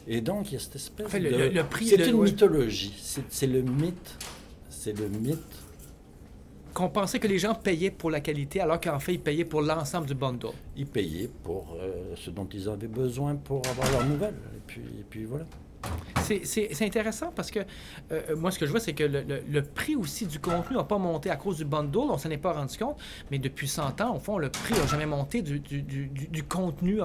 Et 0.08 0.20
donc, 0.22 0.51
il 0.51 0.55
y 0.55 0.58
a 0.58 0.60
cette 0.60 0.75
espèce 0.77 1.08
de... 1.29 1.29
le- 1.29 1.50
le 1.50 1.63
prix 1.63 1.86
c'est 1.88 1.96
une 2.10 2.24
mythologie. 2.24 2.93
C'est 3.29 3.48
le 3.48 3.62
mythe. 3.62 4.17
C'est 4.70 4.98
le 4.98 5.08
mythe. 5.10 5.38
Qu'on 6.74 6.90
pensait 6.90 7.20
que 7.20 7.28
les 7.28 7.38
gens 7.38 7.54
payaient 7.54 7.92
pour 7.92 8.10
la 8.10 8.22
qualité, 8.22 8.62
alors 8.62 8.80
qu'en 8.80 9.00
fait, 9.00 9.13
ils 9.13 9.20
payaient 9.20 9.46
pour 9.46 9.62
l'ensemble 9.62 10.08
du 10.08 10.16
bundle. 10.16 10.51
Ils 10.78 10.86
payaient 10.88 11.30
pour 11.44 11.75
euh, 11.80 12.16
ce 12.16 12.30
dont 12.30 12.48
ils 12.54 12.70
avaient 12.70 12.88
besoin 12.88 13.36
pour 13.36 13.62
avoir 13.68 13.92
leurs 13.92 14.06
nouvelles. 14.06 14.40
Et 14.56 14.62
puis, 14.66 14.82
et 14.82 15.06
puis 15.10 15.25
voilà. 15.25 15.46
C'est- 16.24 16.82
intéressant 16.84 17.32
parce 17.36 17.52
que 17.52 17.60
euh, 18.12 18.36
moi, 18.38 18.52
ce 18.52 18.60
que 18.60 18.66
je 18.66 18.72
vois, 18.72 18.80
c'est 18.80 18.94
que 18.94 19.04
le, 19.04 19.24
le- 19.50 19.62
prix 19.64 19.96
aussi 19.96 20.26
du 20.26 20.40
contenu 20.40 20.78
n'a 20.78 20.84
pas 20.84 20.98
monté 20.98 21.30
à 21.30 21.36
cause 21.36 21.58
du 21.58 21.66
bundle. 21.66 21.98
On 22.10 22.18
s'en 22.18 22.30
est 22.30 22.38
pas 22.38 22.54
rendu 22.54 22.78
compte. 22.78 22.98
Mais 23.32 23.38
depuis 23.40 23.68
100 23.68 24.00
ans, 24.02 24.16
au 24.16 24.20
fond, 24.20 24.38
le 24.38 24.50
prix 24.50 24.74
n'a 24.74 24.86
jamais 24.88 25.06
monté 25.06 25.42
du, 25.42 25.60
du- 25.60 25.82
du- 25.82 26.44
contenu. 26.44 27.00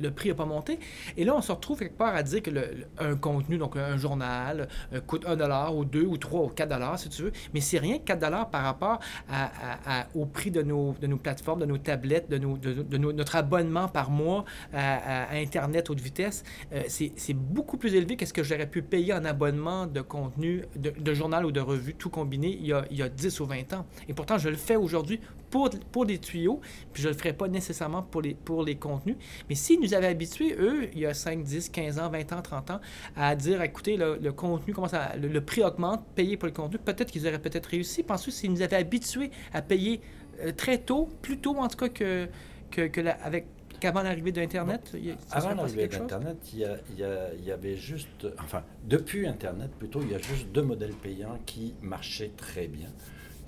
le 0.00 0.10
prix 0.10 0.28
n'a 0.28 0.34
pas 0.34 0.44
monté. 0.44 0.78
Et 1.16 1.24
là, 1.24 1.34
on 1.36 1.40
se 1.42 1.50
retrouve 1.52 1.78
quelque 1.78 1.96
part 1.96 2.14
à 2.14 2.22
dire 2.22 2.42
que 2.42 2.50
le- 2.50 2.86
un 2.98 3.16
contenu, 3.16 3.58
donc 3.58 3.76
un 3.76 3.96
journal, 3.96 4.68
euh, 4.92 5.00
coûte 5.00 5.24
1 5.26 5.36
dollar 5.36 5.74
ou 5.76 5.84
2 5.84 6.04
ou 6.04 6.16
3 6.16 6.42
ou 6.42 6.48
4 6.48 6.68
dollars, 6.68 6.98
si 6.98 7.08
tu 7.08 7.22
veux. 7.22 7.32
Mais 7.54 7.60
c'est 7.60 7.78
rien 7.78 7.98
que 7.98 8.04
4 8.04 8.20
dollars 8.20 8.48
par 8.50 8.62
rapport 8.62 9.00
à- 9.30 10.06
au 10.14 10.26
prix 10.26 10.50
de 10.50 10.62
nos, 10.62 10.94
de 11.00 11.06
nos 11.06 11.16
plateformes, 11.16 11.60
de 11.60 11.66
nos 11.66 11.78
tablettes, 11.78 12.28
de, 12.30 12.38
nos, 12.38 12.56
de, 12.56 12.96
notre 12.98 13.36
abonnement 13.36 13.88
par 13.88 14.10
mois 14.10 14.44
à, 14.72 15.30
à- 15.32 15.36
Internet 15.38 15.90
haute 15.90 16.00
vitesse. 16.00 16.44
Euh, 16.72 16.82
c'est 16.88 17.34
beaucoup 17.34 17.76
plus 17.76 17.94
élevé 17.94 18.16
que 18.18 18.26
ce 18.26 18.34
que 18.34 18.42
j'aurais 18.42 18.68
pu 18.68 18.82
payer 18.82 19.14
en 19.14 19.24
abonnement 19.24 19.86
de 19.86 20.02
contenu, 20.02 20.64
de, 20.76 21.14
journal 21.14 21.46
ou 21.46 21.52
de 21.52 21.60
revue, 21.60 21.94
tout 21.94 22.10
combiné, 22.10 22.48
il 22.48 22.66
y, 22.66 22.72
a, 22.72 22.84
il 22.90 22.98
y 22.98 23.02
a 23.02 23.08
10 23.08 23.40
ou 23.40 23.46
20 23.46 23.72
ans. 23.72 23.86
Et 24.08 24.12
pourtant, 24.12 24.36
je 24.36 24.50
le 24.50 24.56
fais 24.56 24.76
aujourd'hui 24.76 25.20
pour, 25.50 25.70
pour 25.92 26.04
des 26.04 26.18
tuyaux, 26.18 26.60
puis 26.92 27.02
je 27.02 27.08
le 27.08 27.14
ferai 27.14 27.32
pas 27.32 27.48
nécessairement 27.48 28.02
pour 28.02 28.20
les, 28.20 28.34
pour 28.34 28.62
les 28.62 28.74
contenus. 28.74 29.16
Mais 29.48 29.54
s'ils 29.54 29.80
nous 29.80 29.94
avaient 29.94 30.08
habitués, 30.08 30.54
eux, 30.58 30.88
il 30.92 30.98
y 30.98 31.06
a 31.06 31.14
5, 31.14 31.42
10, 31.42 31.70
15 31.70 31.98
ans, 31.98 32.10
20 32.10 32.32
ans, 32.32 32.42
30 32.42 32.70
ans, 32.72 32.80
à 33.16 33.34
dire, 33.34 33.62
écoutez, 33.62 33.96
le, 33.96 34.18
le 34.20 34.32
contenu 34.32 34.74
commence 34.74 34.94
à... 34.94 35.16
Le, 35.16 35.40
prix 35.40 35.62
augmente, 35.62 36.04
payez 36.14 36.36
pour 36.36 36.46
le 36.46 36.52
contenu, 36.52 36.78
peut-être 36.78 37.10
qu'ils 37.10 37.26
auraient 37.26 37.40
peut-être 37.40 37.66
réussi. 37.66 38.02
Pensez 38.02 38.30
s'ils 38.30 38.52
nous 38.52 38.60
avaient 38.60 38.76
habitués 38.76 39.30
à 39.54 39.62
payer 39.62 40.00
euh, 40.40 40.52
très 40.52 40.78
tôt, 40.78 41.08
plus 41.22 41.38
tôt 41.38 41.56
en 41.56 41.68
tout 41.68 41.78
cas 41.78 41.88
que, 41.88 42.28
que, 42.70 43.00
avec 43.22 43.46
qu'avant 43.80 44.02
l'arrivée 44.02 44.32
de 44.32 44.40
Internet, 44.40 44.90
il 44.94 45.06
y 45.06 45.10
a- 45.10 45.16
ça 45.26 45.36
Avant 45.36 45.54
l'arrivée 45.54 45.88
d'Internet, 45.88 46.36
il 46.52 46.58
il 46.90 46.98
y 46.98 47.04
a- 47.04 47.34
il 47.34 47.44
y 47.44 47.52
avait 47.52 47.76
juste, 47.76 48.26
enfin, 48.38 48.64
depuis 48.84 49.26
Internet 49.26 49.70
plutôt, 49.78 50.00
il 50.02 50.10
y 50.10 50.14
a 50.14 50.18
juste 50.18 50.48
deux 50.48 50.62
modèles 50.62 50.94
payants 50.94 51.38
qui 51.46 51.74
marchaient 51.82 52.32
très 52.36 52.66
bien, 52.68 52.88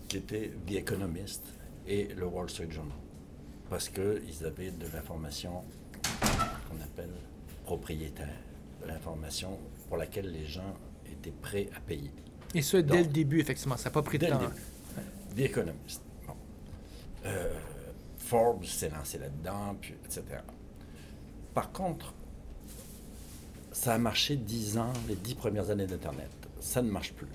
qui 0.09 0.19
étaient 0.19 0.53
The 0.67 0.73
Economist 0.77 1.45
et 1.87 2.09
le 2.17 2.27
Wall 2.27 2.49
Street 2.51 2.71
Journal. 2.71 2.97
Parce 3.69 3.89
qu'ils 3.89 4.45
avaient 4.45 4.71
de 4.73 4.87
l'information 4.93 5.63
qu'on 6.03 6.81
appelle 6.83 7.11
propriétaire, 7.65 8.29
de 8.83 8.89
l'information 8.89 9.59
pour 9.89 9.97
laquelle 9.97 10.31
les 10.33 10.47
gens 10.47 10.75
étaient 11.11 11.31
prêts 11.43 11.69
à 11.77 11.81
payer. 11.81 12.11
Et 12.55 12.63
ça, 12.63 12.83
dès 12.83 12.89
Donc, 12.97 13.07
le 13.07 13.13
début, 13.13 13.39
effectivement, 13.41 13.77
ça 13.77 13.91
n'a 13.91 13.93
pas 13.93 14.03
pris 14.03 14.19
de 14.19 14.25
Dès 14.27 14.33
le 14.33 14.39
temps. 14.39 14.49
début. 14.49 15.37
The 15.37 15.51
Economist. 15.51 16.03
Bon. 16.27 16.35
Euh, 17.27 17.53
Forbes 18.31 18.65
s'est 18.65 18.91
lancé 18.91 19.19
là-dedans, 19.19 19.75
puis, 19.81 19.95
etc. 20.05 20.23
Par 21.53 21.73
contre, 21.73 22.15
ça 23.73 23.95
a 23.95 23.99
marché 23.99 24.37
dix 24.37 24.79
ans, 24.79 24.93
les 25.09 25.17
dix 25.17 25.35
premières 25.35 25.71
années 25.71 25.89
d'Internet. 25.89 26.31
Ça 26.61 26.81
ne 26.81 26.89
marche 26.89 27.13
plus. 27.13 27.27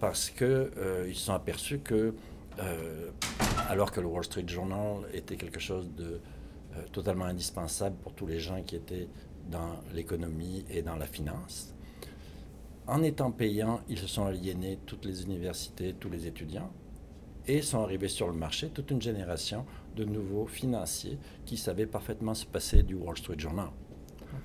Parce 0.00 0.30
que 0.30 0.72
euh, 0.78 1.12
se 1.12 1.26
sont 1.26 1.34
aperçus 1.34 1.80
que, 1.80 2.14
euh, 2.58 3.10
alors 3.68 3.92
que 3.92 4.00
le 4.00 4.06
Wall 4.06 4.24
Street 4.24 4.46
Journal 4.46 5.02
était 5.12 5.36
quelque 5.36 5.60
chose 5.60 5.90
de 5.94 6.20
euh, 6.76 6.82
totalement 6.90 7.26
indispensable 7.26 7.96
pour 7.96 8.14
tous 8.14 8.26
les 8.26 8.40
gens 8.40 8.62
qui 8.62 8.76
étaient 8.76 9.08
dans 9.50 9.76
l'économie 9.92 10.64
et 10.70 10.80
dans 10.80 10.96
la 10.96 11.06
finance, 11.06 11.74
en 12.86 13.02
étant 13.02 13.30
payants, 13.30 13.82
ils 13.90 13.98
se 13.98 14.06
sont 14.06 14.24
aliénés 14.24 14.78
toutes 14.86 15.04
les 15.04 15.22
universités, 15.22 15.94
tous 16.00 16.08
les 16.08 16.26
étudiants, 16.26 16.70
et 17.46 17.60
sont 17.60 17.82
arrivés 17.82 18.08
sur 18.08 18.26
le 18.26 18.32
marché 18.32 18.70
toute 18.70 18.90
une 18.90 19.02
génération 19.02 19.66
de 19.96 20.04
nouveaux 20.04 20.46
financiers 20.46 21.18
qui 21.46 21.56
savaient 21.56 21.86
parfaitement 21.86 22.34
se 22.34 22.46
passer 22.46 22.82
du 22.82 22.94
Wall 22.94 23.16
Street 23.16 23.38
Journal. 23.38 23.68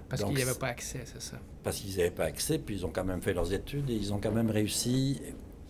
Parce 0.07 0.21
Donc, 0.21 0.29
qu'il 0.31 0.37
n'y 0.37 0.43
avait 0.43 0.51
c'est- 0.53 0.59
pas 0.59 0.67
accès, 0.67 1.01
c'est 1.05 1.21
ça. 1.21 1.37
Parce 1.63 1.77
qu'ils 1.79 1.97
n'avaient 1.97 2.11
pas 2.11 2.25
accès, 2.25 2.59
puis 2.59 2.75
ils 2.75 2.85
ont 2.85 2.91
quand 2.93 3.03
même 3.03 3.21
fait 3.21 3.33
leurs 3.33 3.51
études 3.53 3.89
et 3.89 3.95
ils 3.95 4.13
ont 4.13 4.19
quand 4.19 4.31
même 4.31 4.49
réussi 4.51 5.19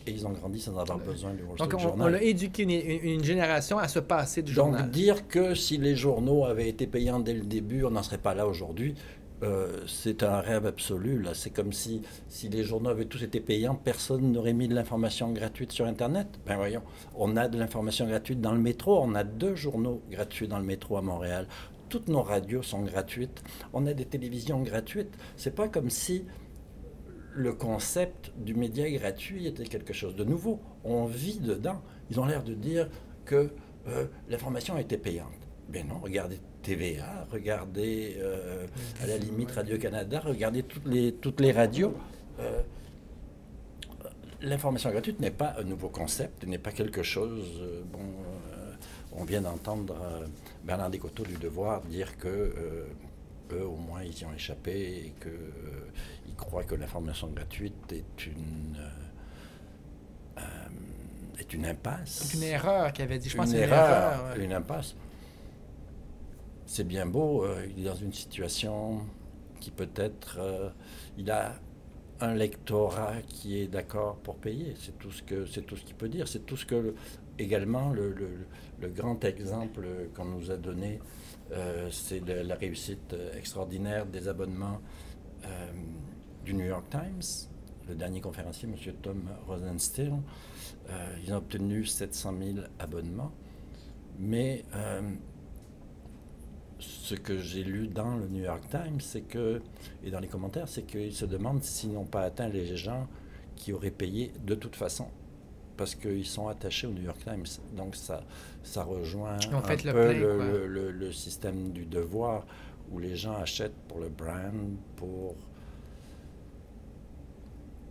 et 0.07 0.11
ils 0.11 0.25
ont 0.25 0.31
grandi 0.31 0.59
sans 0.59 0.77
avoir 0.77 0.97
besoin 0.97 1.33
du 1.33 1.43
Wall 1.43 1.57
Donc, 1.57 1.67
Street 1.73 1.75
on, 1.83 1.87
on 1.87 1.89
Journal. 1.89 2.15
a 2.15 2.21
éduqué 2.23 2.63
une, 2.63 3.23
génération 3.23 3.77
à 3.77 3.87
se 3.87 3.99
passer 3.99 4.41
du 4.41 4.53
Donc 4.53 4.71
journal. 4.73 4.89
dire 4.89 5.27
que 5.27 5.53
si 5.55 5.77
les 5.77 5.95
journaux 5.95 6.45
avaient 6.45 6.69
été 6.69 6.87
payants 6.87 7.19
dès 7.19 7.33
le 7.33 7.45
début, 7.45 7.83
on 7.85 7.91
n'en 7.91 8.03
serait 8.03 8.17
pas 8.17 8.33
là 8.33 8.47
aujourd'hui, 8.47 8.95
euh, 9.41 9.83
c'est 9.87 10.23
un 10.23 10.39
rêve 10.39 10.65
absolu. 10.65 11.21
Là. 11.21 11.33
C'est 11.33 11.49
comme 11.49 11.71
si, 11.71 12.01
si 12.27 12.49
les 12.49 12.63
journaux 12.63 12.89
avaient 12.89 13.05
tous 13.05 13.23
été 13.23 13.39
payants, 13.39 13.75
personne 13.75 14.31
n'aurait 14.31 14.53
mis 14.53 14.67
de 14.67 14.75
l'information 14.75 15.31
gratuite 15.31 15.71
sur 15.71 15.85
Internet. 15.85 16.27
Ben 16.45 16.57
voyons, 16.57 16.83
on 17.15 17.37
a 17.37 17.47
de 17.47 17.57
l'information 17.57 18.07
gratuite 18.07 18.41
dans 18.41 18.51
le 18.51 18.59
métro. 18.59 18.99
On 19.01 19.15
a 19.15 19.23
deux 19.23 19.55
journaux 19.55 20.01
gratuits 20.09 20.47
dans 20.47 20.59
le 20.59 20.65
métro 20.65 20.97
à 20.97 21.01
Montréal. 21.01 21.47
Toutes 21.87 22.07
nos 22.07 22.21
radios 22.21 22.63
sont 22.63 22.83
gratuites. 22.83 23.43
On 23.73 23.87
a 23.87 23.93
des 23.93 24.05
télévisions 24.05 24.61
gratuites. 24.61 25.17
C'est 25.37 25.55
pas 25.55 25.69
comme 25.69 25.89
si 25.89 26.25
le 27.33 27.53
concept 27.53 28.33
du 28.37 28.53
média 28.53 28.89
gratuit 28.91 29.47
était 29.47 29.63
quelque 29.63 29.93
chose 29.93 30.15
de 30.15 30.23
nouveau. 30.23 30.59
On 30.83 31.05
vit 31.05 31.39
dedans. 31.39 31.81
Ils 32.11 32.19
ont 32.19 32.25
l'air 32.25 32.43
de 32.43 32.53
dire 32.53 32.89
que 33.25 33.51
euh, 33.87 34.05
l'information 34.27 34.77
était 34.77 34.97
payante. 34.97 35.27
Ben 35.69 35.87
non, 35.87 35.99
regardez 35.99 36.39
TVA, 36.61 37.27
regardez 37.31 38.15
euh, 38.19 38.65
à 39.01 39.07
la 39.07 39.17
limite 39.17 39.51
Radio-Canada, 39.51 40.21
regardez 40.25 40.63
toutes 40.63 40.85
les, 40.87 41.13
toutes 41.13 41.39
les 41.39 41.51
radios. 41.51 41.95
Euh, 42.39 42.61
L'information 44.41 44.89
gratuite 44.91 45.19
n'est 45.19 45.31
pas 45.31 45.55
un 45.59 45.63
nouveau 45.63 45.89
concept, 45.89 46.45
n'est 46.45 46.57
pas 46.57 46.71
quelque 46.71 47.03
chose. 47.03 47.59
euh, 47.61 47.81
bon, 47.91 47.99
on 49.11 49.25
vient 49.25 49.41
d'entendre 49.41 49.95
Bernard 50.63 50.89
Descoteaux 50.89 51.23
du 51.25 51.35
Devoir 51.35 51.81
dire 51.81 52.17
que 52.17 52.87
eux, 53.51 53.65
au 53.65 53.75
moins, 53.75 54.03
ils 54.03 54.17
y 54.17 54.25
ont 54.25 54.33
échappé 54.33 55.05
et 55.07 55.13
que 55.19 55.27
euh, 55.27 55.89
ils 56.27 56.35
croient 56.35 56.63
que 56.63 56.75
l'information 56.75 57.27
gratuite 57.27 57.91
est 57.91 58.25
une 58.27 58.77
est 61.37 61.53
une 61.53 61.65
impasse. 61.65 62.27
C'est 62.29 62.37
une 62.37 62.43
erreur 62.43 62.93
qu'il 62.93 63.03
avait 63.03 63.17
dit. 63.17 63.29
Je 63.29 63.35
pense 63.35 63.47
une 63.47 63.51
c'est 63.51 63.57
une 63.57 63.63
erreur, 63.73 64.35
une 64.37 64.53
impasse. 64.53 64.95
C'est 66.71 66.83
bien 66.87 67.07
beau, 67.07 67.43
euh, 67.45 67.65
il 67.75 67.81
est 67.83 67.89
dans 67.89 67.95
une 67.95 68.13
situation 68.13 69.01
qui 69.59 69.71
peut-être, 69.71 70.37
euh, 70.39 70.69
il 71.17 71.31
a 71.31 71.55
un 72.19 72.35
lectorat 72.35 73.23
qui 73.27 73.59
est 73.59 73.67
d'accord 73.67 74.17
pour 74.17 74.35
payer. 74.35 74.75
C'est 74.79 74.95
tout 74.99 75.09
ce 75.11 75.23
que 75.23 75.47
c'est 75.47 75.65
qu'il 75.65 75.95
peut 75.95 76.09
dire. 76.09 76.27
C'est 76.27 76.45
tout 76.45 76.57
ce 76.57 76.67
que 76.67 76.75
le- 76.75 76.95
également 77.39 77.89
le, 77.89 78.13
le- 78.13 78.45
le 78.81 78.89
grand 78.89 79.23
exemple 79.25 79.87
qu'on 80.15 80.25
nous 80.25 80.51
a 80.51 80.57
donné, 80.57 80.99
euh, 81.53 81.89
c'est 81.91 82.19
la 82.27 82.53
réussite 82.55 83.15
extraordinaire 83.35 84.05
des 84.05 84.27
abonnements 84.27 84.79
du 86.45 86.53
New 86.53 86.65
York 86.65 86.85
Times. 86.91 87.47
Le 87.87 87.95
dernier 87.95 88.21
conférencier, 88.21 88.69
M. 88.69 88.75
Tom 89.01 89.23
Rosenstiel, 89.47 90.13
ils 91.23 91.33
ont 91.33 91.37
obtenu 91.37 91.85
700 91.85 92.33
000 92.37 92.57
abonnements, 92.77 93.31
mais 94.19 94.63
ce 96.79 97.15
que 97.15 97.37
j'ai 97.39 97.63
lu 97.63 97.87
dans 97.87 98.15
le 98.15 98.27
New 98.27 98.43
York 98.43 98.63
Times, 98.69 98.99
c'est 99.01 99.21
que, 99.21 99.61
et 100.03 100.11
dans 100.11 100.19
les 100.19 100.27
commentaires, 100.27 100.67
c'est 100.67 100.83
qu'ils 100.83 101.13
se 101.13 101.25
demandent 101.25 101.63
s'ils 101.63 101.91
n'ont 101.93 102.05
pas 102.05 102.21
atteint 102.21 102.47
les 102.49 102.75
gens 102.77 103.07
qui 103.55 103.73
auraient 103.73 103.91
payé 103.91 104.31
de 104.45 104.55
toute 104.55 104.75
façon. 104.75 105.07
Parce 105.75 105.95
qu'ils 105.95 106.25
sont 106.25 106.47
attachés 106.49 106.87
au 106.87 106.91
New 106.91 107.03
York 107.03 107.19
Times. 107.23 107.45
Donc 107.75 107.95
ça, 107.95 108.21
ça 108.63 108.83
rejoint 108.83 109.37
un 109.59 109.61
fait 109.61 109.77
peu 109.93 110.07
le- 110.19 110.67
le- 110.67 110.91
le 110.91 111.11
système 111.11 111.71
du 111.71 111.85
devoir 111.85 112.45
où 112.91 112.99
les 112.99 113.15
gens 113.15 113.33
achètent 113.35 113.77
pour 113.87 113.99
le 113.99 114.09
brand, 114.09 114.53
pour, 114.97 115.35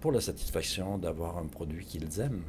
pour 0.00 0.12
la 0.12 0.21
satisfaction 0.21 0.99
d'avoir 0.99 1.38
un 1.38 1.47
produit 1.47 1.85
qu'ils 1.85 2.21
aiment. 2.21 2.45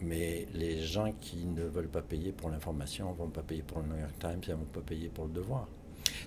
Mais 0.00 0.46
les 0.54 0.80
gens 0.80 1.12
qui 1.20 1.44
ne 1.44 1.64
veulent 1.64 1.88
pas 1.88 2.02
payer 2.02 2.32
pour 2.32 2.50
l'information 2.50 3.10
ne 3.10 3.16
vont 3.16 3.30
pas 3.30 3.42
payer 3.42 3.62
pour 3.62 3.80
le 3.80 3.88
New 3.88 3.98
York 3.98 4.14
Times 4.18 4.40
et 4.46 4.50
ne 4.50 4.56
vont 4.56 4.64
pas 4.64 4.80
payer 4.80 5.08
pour 5.08 5.26
le 5.26 5.32
devoir. 5.32 5.68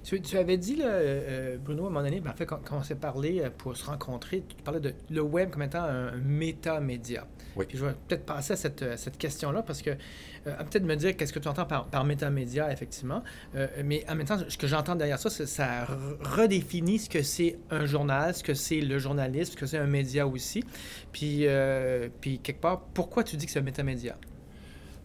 Tu, 0.04 0.38
avais 0.38 0.58
dit, 0.58 0.75
là, 0.75 0.88
euh, 0.88 1.58
Bruno, 1.58 1.84
à 1.84 1.88
un 1.88 1.90
moment 1.90 2.04
donné, 2.04 2.20
ben, 2.20 2.32
en 2.32 2.34
fait, 2.34 2.46
quand, 2.46 2.60
quand 2.63 2.78
on 2.78 2.84
s'est 2.84 2.96
parlé 2.96 3.42
euh, 3.42 3.50
pour 3.50 3.75
se 3.75 3.86
rencontrer, 3.86 4.44
tu 4.48 4.56
parlais 4.63 4.80
de 4.80 4.94
le 5.10 5.22
web 5.22 5.50
comme 5.51 5.63
étant 5.63 5.84
un 5.84 6.12
métamédia. 6.18 7.28
Oui. 7.55 7.65
Puis 7.67 7.77
je 7.77 7.86
vais 7.86 7.93
peut-être 8.08 8.25
passer 8.25 8.53
à 8.53 8.55
cette, 8.55 8.81
euh, 8.81 8.96
cette 8.98 9.17
question-là 9.17 9.62
parce 9.62 9.81
que, 9.81 9.89
euh, 9.91 10.58
peut-être 10.63 10.84
me 10.86 10.96
dire 10.96 11.17
qu'est-ce 11.17 11.34
que 11.34 11.39
tu 11.39 11.48
entends 11.50 11.65
par, 11.65 11.88
par 11.88 12.05
métamédia, 12.05 12.72
effectivement. 12.72 13.24
Euh, 13.55 13.67
mais 13.84 14.05
en 14.10 14.15
même 14.15 14.25
temps, 14.25 14.38
ce 14.48 14.58
que 14.58 14.67
j'entends 14.67 14.96
derrière 14.96 15.20
ça, 15.20 15.29
c'est 15.29 15.46
ça 15.46 15.84
re- 15.86 16.17
redéfinit 16.24 17.00
ce 17.00 17.10
que 17.10 17.22
c'est 17.24 17.58
un 17.70 17.86
journal, 17.86 18.34
ce 18.34 18.43
que 18.43 18.53
c'est 18.53 18.79
le 18.79 19.00
journalisme, 19.00 19.51
ce 19.51 19.58
que 19.58 19.65
c'est 19.65 19.77
un 19.79 19.88
média 19.88 20.25
aussi. 20.25 20.63
Puis, 21.12 21.46
euh, 21.48 22.08
puis 22.22 22.39
quelque 22.39 22.62
part, 22.62 22.81
pourquoi 22.93 23.24
tu 23.25 23.36
dis 23.36 23.46
que 23.46 23.51
c'est 23.51 23.60
un 23.60 23.63
métamédia? 23.63 24.17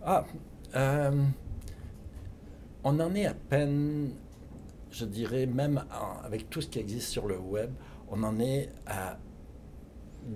Ah, 0.05 0.25
on 2.85 3.01
en 3.01 3.15
est 3.15 3.27
à 3.27 3.35
peine, 3.35 4.11
je 4.93 5.05
dirais, 5.05 5.47
même 5.47 5.85
en- 5.93 6.25
avec 6.25 6.49
tout 6.49 6.61
ce 6.61 6.69
qui 6.69 6.79
existe 6.79 7.09
sur 7.09 7.27
le 7.27 7.39
web, 7.39 7.71
on 8.09 8.23
en 8.23 8.39
est 8.39 8.69
à 8.87 9.19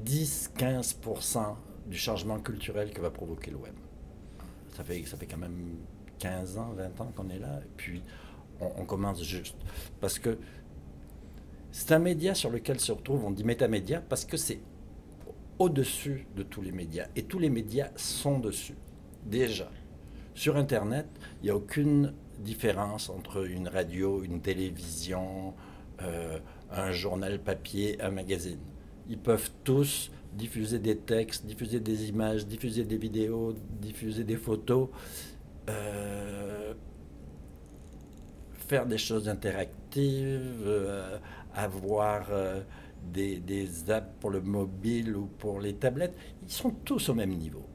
10-15% 0.05 1.57
du 1.91 1.99
changement 1.99 2.39
culturel 2.39 2.93
que 2.93 3.01
va 3.01 3.11
provoquer 3.11 3.51
le 3.51 3.57
web. 3.57 3.75
Ça 4.75 4.85
fait, 4.85 5.05
ça 5.05 5.17
fait 5.17 5.27
quand 5.27 5.39
même 5.39 5.77
15 6.21 6.59
ans, 6.59 6.73
20 6.77 7.01
ans 7.01 7.13
qu'on 7.15 7.29
est 7.29 7.39
là, 7.39 7.61
et 7.63 7.71
puis 7.77 8.03
on, 8.61 8.85
commence 8.85 9.23
juste. 9.23 9.57
Parce 10.01 10.19
que 10.19 10.39
C'est 11.73 11.93
un 11.93 11.99
média 12.01 12.35
sur 12.35 12.51
lequel 12.51 12.81
se 12.81 12.91
retrouve, 12.91 13.25
on 13.25 13.31
dit 13.31 13.45
métamédia, 13.45 14.01
parce 14.01 14.25
que 14.25 14.37
c'est 14.37 14.61
au-dessus 15.59 16.27
de 16.37 16.43
tous 16.43 16.63
les 16.63 16.73
médias. 16.73 17.07
Et 17.15 17.23
tous 17.23 17.39
les 17.39 17.51
médias 17.51 17.91
sont 17.97 18.41
dessus, 18.41 18.77
déjà. 19.25 19.71
Sur 20.35 20.57
Internet, 20.57 21.07
il 21.41 21.45
n'y 21.45 21.51
a 21.51 21.57
aucune 21.57 22.15
différence 22.41 23.09
entre 23.09 23.47
une 23.47 23.69
radio, 23.69 24.25
une 24.25 24.41
télévision, 24.41 25.55
euh, 26.03 26.39
un 26.71 26.93
journal 26.93 27.39
papier, 27.39 28.01
un 28.01 28.11
magazine. 28.11 28.59
Ils 29.09 29.19
peuvent 29.19 29.51
tous 29.65 30.11
diffuser 30.33 30.79
des 30.79 30.97
textes, 30.97 31.47
diffuser 31.47 31.81
des 31.81 32.09
images, 32.09 32.47
diffuser 32.47 32.85
des 32.85 32.97
vidéos, 32.97 33.55
diffuser 33.81 34.25
des 34.25 34.37
photos, 34.37 34.89
euh, 35.69 36.75
faire 38.69 38.87
des 38.87 38.99
choses 38.99 39.29
interactives, 39.29 40.63
euh, 40.65 41.19
avoir 41.55 42.27
euh, 42.31 42.61
des, 43.13 43.39
des 43.41 43.91
apps 43.91 44.15
pour 44.21 44.31
le 44.31 44.41
mobile 44.41 45.17
ou 45.17 45.27
pour 45.27 45.61
les 45.61 45.75
tablettes. 45.75 46.15
Ils 46.43 46.53
sont 46.53 46.71
tous 46.71 47.09
au 47.09 47.15
même 47.15 47.37
niveau. 47.37 47.67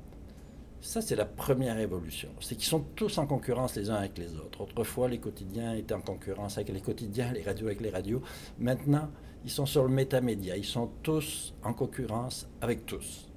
Ça, 0.86 1.02
c'est 1.02 1.16
la 1.16 1.26
première 1.26 1.80
évolution. 1.80 2.30
C'est 2.40 2.56
qu'ils 2.56 2.68
sont 2.68 2.86
tous 2.96 3.18
en 3.18 3.26
concurrence 3.26 3.76
les 3.76 3.90
uns 3.90 3.96
avec 3.96 4.20
les 4.20 4.36
autres. 4.36 4.62
Autrefois, 4.62 5.10
les 5.10 5.18
quotidiens 5.18 5.74
étaient 5.74 5.96
en 5.96 6.02
concurrence 6.02 6.58
avec 6.58 6.70
les 6.70 6.80
quotidiens, 6.80 7.34
les 7.34 7.42
radios 7.42 7.66
avec 7.66 7.82
les 7.82 7.90
radios. 7.90 8.22
Maintenant, 8.60 9.10
ils 9.46 9.52
sont 9.52 9.68
sur 9.68 9.84
le 9.84 9.90
métamédia. 9.90 10.58
Ils 10.58 10.66
sont 10.66 10.90
tous 11.04 11.54
en 11.64 11.72
concurrence 11.72 12.50
avec 12.62 12.88
tous. 12.88 13.30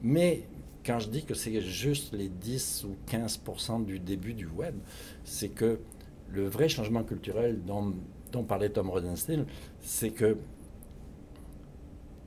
Mais 0.00 0.44
quand 0.86 1.00
je 1.00 1.08
dis 1.08 1.24
que 1.24 1.34
c'est 1.34 1.60
juste 1.60 2.12
les 2.12 2.28
10 2.28 2.84
ou 2.84 2.96
15% 3.10 3.84
du 3.84 3.98
début 3.98 4.32
du 4.32 4.46
web, 4.46 4.76
c'est 5.24 5.48
que 5.48 5.80
le 6.30 6.46
vrai 6.46 6.68
changement 6.68 7.02
culturel 7.02 7.60
dont, 7.64 8.44
parlait 8.44 8.70
Tom 8.70 8.90
Rosenstiel, 8.90 9.44
c'est 9.80 10.10
que 10.10 10.38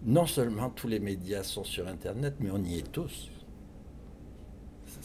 non 0.03 0.25
seulement 0.25 0.69
tous 0.69 0.87
les 0.87 0.99
médias 0.99 1.43
sont 1.43 1.63
sur 1.63 1.87
Internet, 1.87 2.35
mais 2.39 2.51
on 2.51 2.63
y 2.63 2.77
est 2.77 2.91
tous. 2.91 3.31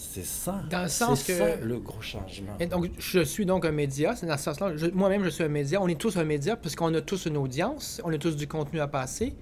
C'est 0.00 0.24
ça. 0.24 0.62
Dans 0.70 0.82
le 0.82 0.88
sens 0.88 1.20
c'est 1.20 1.32
que- 1.32 1.38
ça 1.38 1.56
le 1.56 1.78
gros 1.78 2.00
changement. 2.00 2.56
Et 2.58 2.66
donc, 2.66 2.90
je 2.98 3.20
suis 3.20 3.44
donc 3.44 3.64
un 3.66 3.70
média. 3.70 4.16
C'est 4.16 4.26
dans 4.26 4.36
ce 4.38 4.44
sens-là. 4.44 4.72
Moi-même, 4.94 5.22
je 5.24 5.28
suis 5.28 5.44
un 5.44 5.48
média. 5.48 5.80
On 5.80 5.88
est 5.88 6.00
tous 6.00 6.16
un 6.16 6.24
média 6.24 6.56
parce 6.56 6.74
qu'on 6.74 6.92
a 6.94 7.02
tous 7.02 7.26
une 7.26 7.36
audience. 7.36 8.00
On 8.04 8.12
a 8.12 8.18
tous 8.18 8.34
du 8.34 8.48
contenu 8.48 8.80
à 8.80 8.88
passer. 8.88 9.36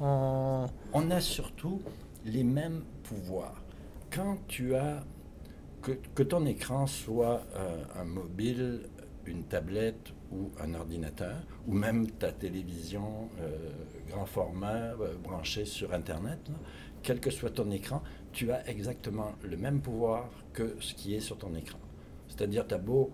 On... 0.00 0.66
On 0.94 1.10
a 1.10 1.20
surtout 1.20 1.82
les 2.24 2.42
mêmes 2.42 2.82
pouvoirs. 3.02 3.62
Quand 4.10 4.38
tu 4.48 4.74
as 4.74 5.04
que, 5.82 5.92
que 6.14 6.22
ton 6.22 6.46
écran 6.46 6.86
soit 6.86 7.42
euh, 7.54 7.84
un 8.00 8.04
mobile, 8.04 8.88
une 9.26 9.44
tablette 9.44 10.12
ou 10.32 10.50
un 10.60 10.74
ordinateur, 10.74 11.36
ou 11.66 11.74
même 11.74 12.10
ta 12.10 12.32
télévision 12.32 13.28
euh, 13.40 13.50
grand 14.08 14.26
format 14.26 14.94
euh, 15.00 15.14
branchée 15.22 15.64
sur 15.66 15.92
Internet, 15.92 16.38
là, 16.48 16.54
quel 17.02 17.20
que 17.20 17.30
soit 17.30 17.50
ton 17.50 17.70
écran, 17.70 18.02
tu 18.32 18.50
as 18.50 18.68
exactement 18.68 19.32
le 19.42 19.56
même 19.56 19.80
pouvoir 19.80 20.28
que 20.52 20.76
ce 20.80 20.94
qui 20.94 21.14
est 21.14 21.20
sur 21.20 21.38
ton 21.38 21.54
écran. 21.54 21.78
C'est-à-dire, 22.28 22.66
tu 22.66 22.74
as 22.74 22.78
beau, 22.78 23.10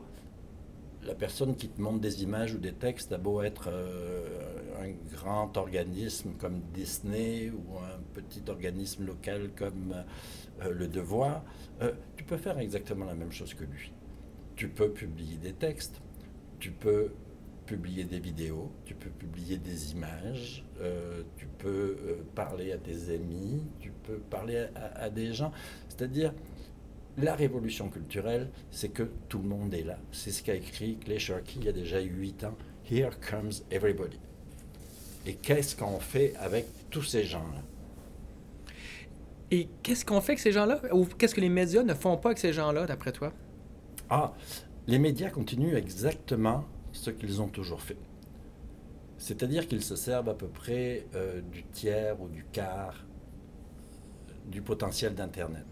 la 1.02 1.14
personne 1.14 1.56
qui 1.56 1.68
te 1.68 1.80
montre 1.80 2.00
des 2.00 2.22
images 2.22 2.54
ou 2.54 2.58
des 2.58 2.72
textes, 2.72 3.12
a 3.12 3.18
beau 3.18 3.42
être 3.42 3.68
euh, 3.68 4.80
un 4.80 4.90
grand 5.14 5.56
organisme 5.56 6.32
comme 6.38 6.60
Disney 6.72 7.50
ou 7.50 7.78
un 7.78 7.98
petit 8.14 8.42
organisme 8.48 9.06
local 9.06 9.50
comme 9.56 9.94
euh, 10.62 10.72
Le 10.72 10.86
Devoir, 10.86 11.44
euh, 11.82 11.92
tu 12.16 12.24
peux 12.24 12.36
faire 12.36 12.58
exactement 12.58 13.04
la 13.04 13.14
même 13.14 13.32
chose 13.32 13.54
que 13.54 13.64
lui. 13.64 13.92
Tu 14.56 14.68
peux 14.68 14.90
publier 14.90 15.36
des 15.36 15.52
textes, 15.52 16.00
tu 16.58 16.70
peux 16.70 17.12
publier 17.68 18.04
des 18.04 18.18
vidéos, 18.18 18.72
tu 18.86 18.94
peux 18.94 19.10
publier 19.10 19.58
des 19.58 19.92
images, 19.92 20.64
euh, 20.80 21.22
tu 21.36 21.46
peux 21.58 21.98
euh, 22.00 22.24
parler 22.34 22.72
à 22.72 22.78
tes 22.78 23.14
amis, 23.14 23.62
tu 23.78 23.92
peux 24.04 24.16
parler 24.16 24.66
à, 24.74 25.10
des 25.10 25.34
gens. 25.34 25.52
C'est-à-dire, 25.90 26.32
la 27.18 27.34
révolution 27.34 27.90
culturelle, 27.90 28.48
c'est 28.70 28.88
que 28.88 29.02
tout 29.28 29.40
le 29.40 29.48
monde 29.48 29.74
est 29.74 29.82
là. 29.82 29.98
C'est 30.12 30.30
ce 30.30 30.42
qu'a 30.42 30.54
écrit 30.54 30.96
Clay 30.96 31.18
Sharkey 31.18 31.56
il 31.56 31.64
y 31.64 31.68
a 31.68 31.72
déjà 31.72 32.00
8 32.00 32.44
ans. 32.44 32.56
Here 32.90 33.10
comes 33.30 33.52
everybody. 33.70 34.18
Et 35.26 35.34
qu'est-ce 35.34 35.76
qu'on 35.76 36.00
fait 36.00 36.34
avec 36.36 36.64
tous 36.88 37.02
ces 37.02 37.24
gens-là? 37.24 37.62
Et 39.50 39.68
qu'est-ce 39.82 40.06
qu'on 40.06 40.22
fait 40.22 40.32
avec 40.32 40.40
ces 40.40 40.52
gens-là? 40.52 40.80
Ou 40.92 41.04
qu'est-ce 41.04 41.34
que 41.34 41.42
les 41.42 41.50
médias 41.50 41.82
ne 41.82 41.92
font 41.92 42.16
pas 42.16 42.30
avec 42.30 42.38
ces 42.38 42.54
gens-là, 42.54 42.86
d'après 42.86 43.12
toi? 43.12 43.34
Ah, 44.08 44.32
les 44.86 44.98
médias 44.98 45.28
continuent 45.28 45.74
exactement 45.74 46.64
ce 46.98 47.10
qu'ils 47.10 47.40
ont 47.40 47.48
toujours 47.48 47.80
fait. 47.80 47.96
C'est-à-dire 49.18 49.66
qu'ils 49.66 49.82
se 49.82 49.96
servent 49.96 50.28
à 50.28 50.34
peu 50.34 50.48
près 50.48 51.06
euh, 51.14 51.40
du 51.40 51.64
tiers 51.64 52.20
ou 52.20 52.28
du 52.28 52.44
quart 52.44 53.04
euh, 54.28 54.32
du 54.46 54.62
potentiel 54.62 55.14
d'Internet. 55.14 55.66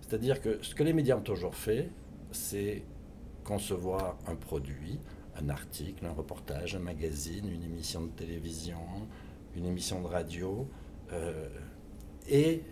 C'est-à-dire 0.00 0.40
que 0.40 0.62
ce 0.62 0.74
que 0.74 0.84
les 0.84 0.92
médias 0.92 1.16
ont 1.16 1.22
toujours 1.22 1.54
fait, 1.54 1.90
c'est 2.30 2.82
concevoir 3.44 4.16
un 4.26 4.36
produit, 4.36 4.98
un 5.40 5.48
article, 5.48 6.06
un 6.06 6.12
reportage, 6.12 6.76
un 6.76 6.80
magazine, 6.80 7.48
une 7.48 7.64
émission 7.64 8.02
de 8.02 8.10
télévision, 8.10 8.78
une 9.56 9.66
émission 9.66 10.00
de 10.00 10.06
radio, 10.06 10.68
euh, 11.12 11.48
et 12.28 12.62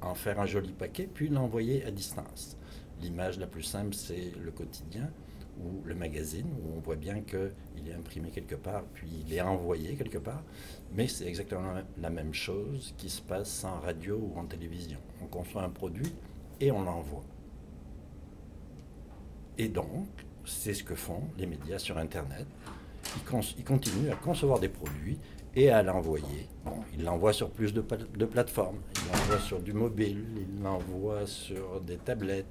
en 0.00 0.14
faire 0.14 0.40
un 0.40 0.46
joli 0.46 0.72
paquet, 0.72 1.08
puis 1.12 1.28
l'envoyer 1.28 1.84
à 1.84 1.90
distance. 1.90 2.56
L'image 3.00 3.38
la 3.38 3.46
plus 3.46 3.62
simple, 3.62 3.94
c'est 3.94 4.32
le 4.42 4.50
quotidien 4.50 5.10
ou 5.64 5.82
le 5.84 5.94
magazine, 5.94 6.46
où 6.62 6.76
on 6.76 6.80
voit 6.80 6.96
bien 6.96 7.20
qu'il 7.20 7.88
est 7.88 7.94
imprimé 7.94 8.30
quelque 8.30 8.54
part, 8.54 8.82
puis 8.94 9.08
il 9.26 9.32
est 9.32 9.40
envoyé 9.40 9.94
quelque 9.94 10.18
part. 10.18 10.42
Mais 10.94 11.08
c'est 11.08 11.26
exactement 11.26 11.74
la 11.98 12.10
même 12.10 12.34
chose 12.34 12.94
qui 12.96 13.08
se 13.08 13.22
passe 13.22 13.64
en 13.64 13.80
radio 13.80 14.16
ou 14.16 14.38
en 14.38 14.44
télévision. 14.44 14.98
On 15.22 15.26
conçoit 15.26 15.62
un 15.62 15.70
produit 15.70 16.12
et 16.60 16.70
on 16.70 16.82
l'envoie. 16.82 17.24
Et 19.58 19.68
donc, 19.68 20.06
c'est 20.44 20.74
ce 20.74 20.82
que 20.82 20.94
font 20.94 21.22
les 21.38 21.46
médias 21.46 21.78
sur 21.78 21.98
Internet. 21.98 22.46
Ils, 23.16 23.64
continuent 23.64 24.10
à 24.10 24.16
concevoir 24.16 24.60
des 24.60 24.68
produits 24.68 25.18
et 25.54 25.70
à 25.70 25.82
l'envoyer. 25.82 26.48
Bon, 26.64 26.76
ils 26.94 27.02
l'envoient 27.04 27.32
sur 27.32 27.50
plus 27.50 27.72
de 27.74 27.80
plateformes. 27.80 28.78
Ils 28.94 29.12
l'envoient 29.12 29.38
sur 29.40 29.60
du 29.60 29.72
mobile, 29.72 30.24
ils 30.36 30.62
l'envoient 30.62 31.26
sur 31.26 31.80
des 31.80 31.96
tablettes, 31.96 32.46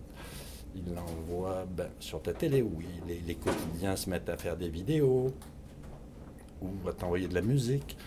ils 0.75 0.93
l'envoient 0.93 1.65
ben, 1.65 1.89
sur 1.99 2.21
ta 2.21 2.33
télé. 2.33 2.63
Les, 3.07 3.21
les 3.25 3.35
quotidiens 3.35 3.95
se 3.95 4.09
mettent 4.09 4.29
à 4.29 4.37
faire 4.37 4.57
des 4.57 4.69
vidéos 4.69 5.27
ou 6.61 6.87
à 6.87 6.93
t'envoyer 6.93 7.27
de 7.27 7.35
la 7.35 7.41
musique. 7.41 7.97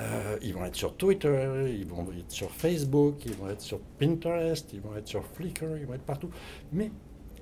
Euh, 0.00 0.38
ils 0.42 0.54
vont 0.54 0.64
être 0.64 0.76
sur 0.76 0.96
Twitter, 0.96 1.74
ils 1.76 1.86
vont 1.86 2.06
être 2.12 2.30
sur 2.30 2.50
Facebook, 2.50 3.24
ils 3.26 3.34
vont 3.34 3.48
être 3.48 3.60
sur 3.60 3.80
Pinterest, 3.98 4.72
ils 4.72 4.80
vont 4.80 4.96
être 4.96 5.08
sur 5.08 5.24
Flickr, 5.24 5.76
ils 5.76 5.86
vont 5.86 5.94
être 5.94 6.02
partout. 6.02 6.30
Mais 6.72 6.92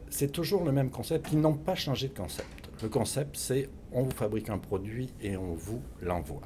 c'est 0.09 0.33
toujours 0.33 0.65
le 0.65 0.73
même 0.73 0.91
concept. 0.91 1.29
Ils 1.33 1.41
n'ont 1.41 1.55
pas 1.55 1.75
changé 1.75 2.09
de 2.09 2.15
concept. 2.15 2.71
Le 2.83 2.89
concept, 2.89 3.37
c'est 3.37 3.69
on 3.93 4.03
vous 4.03 4.11
fabrique 4.11 4.49
un 4.49 4.59
produit 4.59 5.13
et 5.21 5.37
on 5.37 5.55
vous 5.55 5.83
l'envoie. 6.01 6.43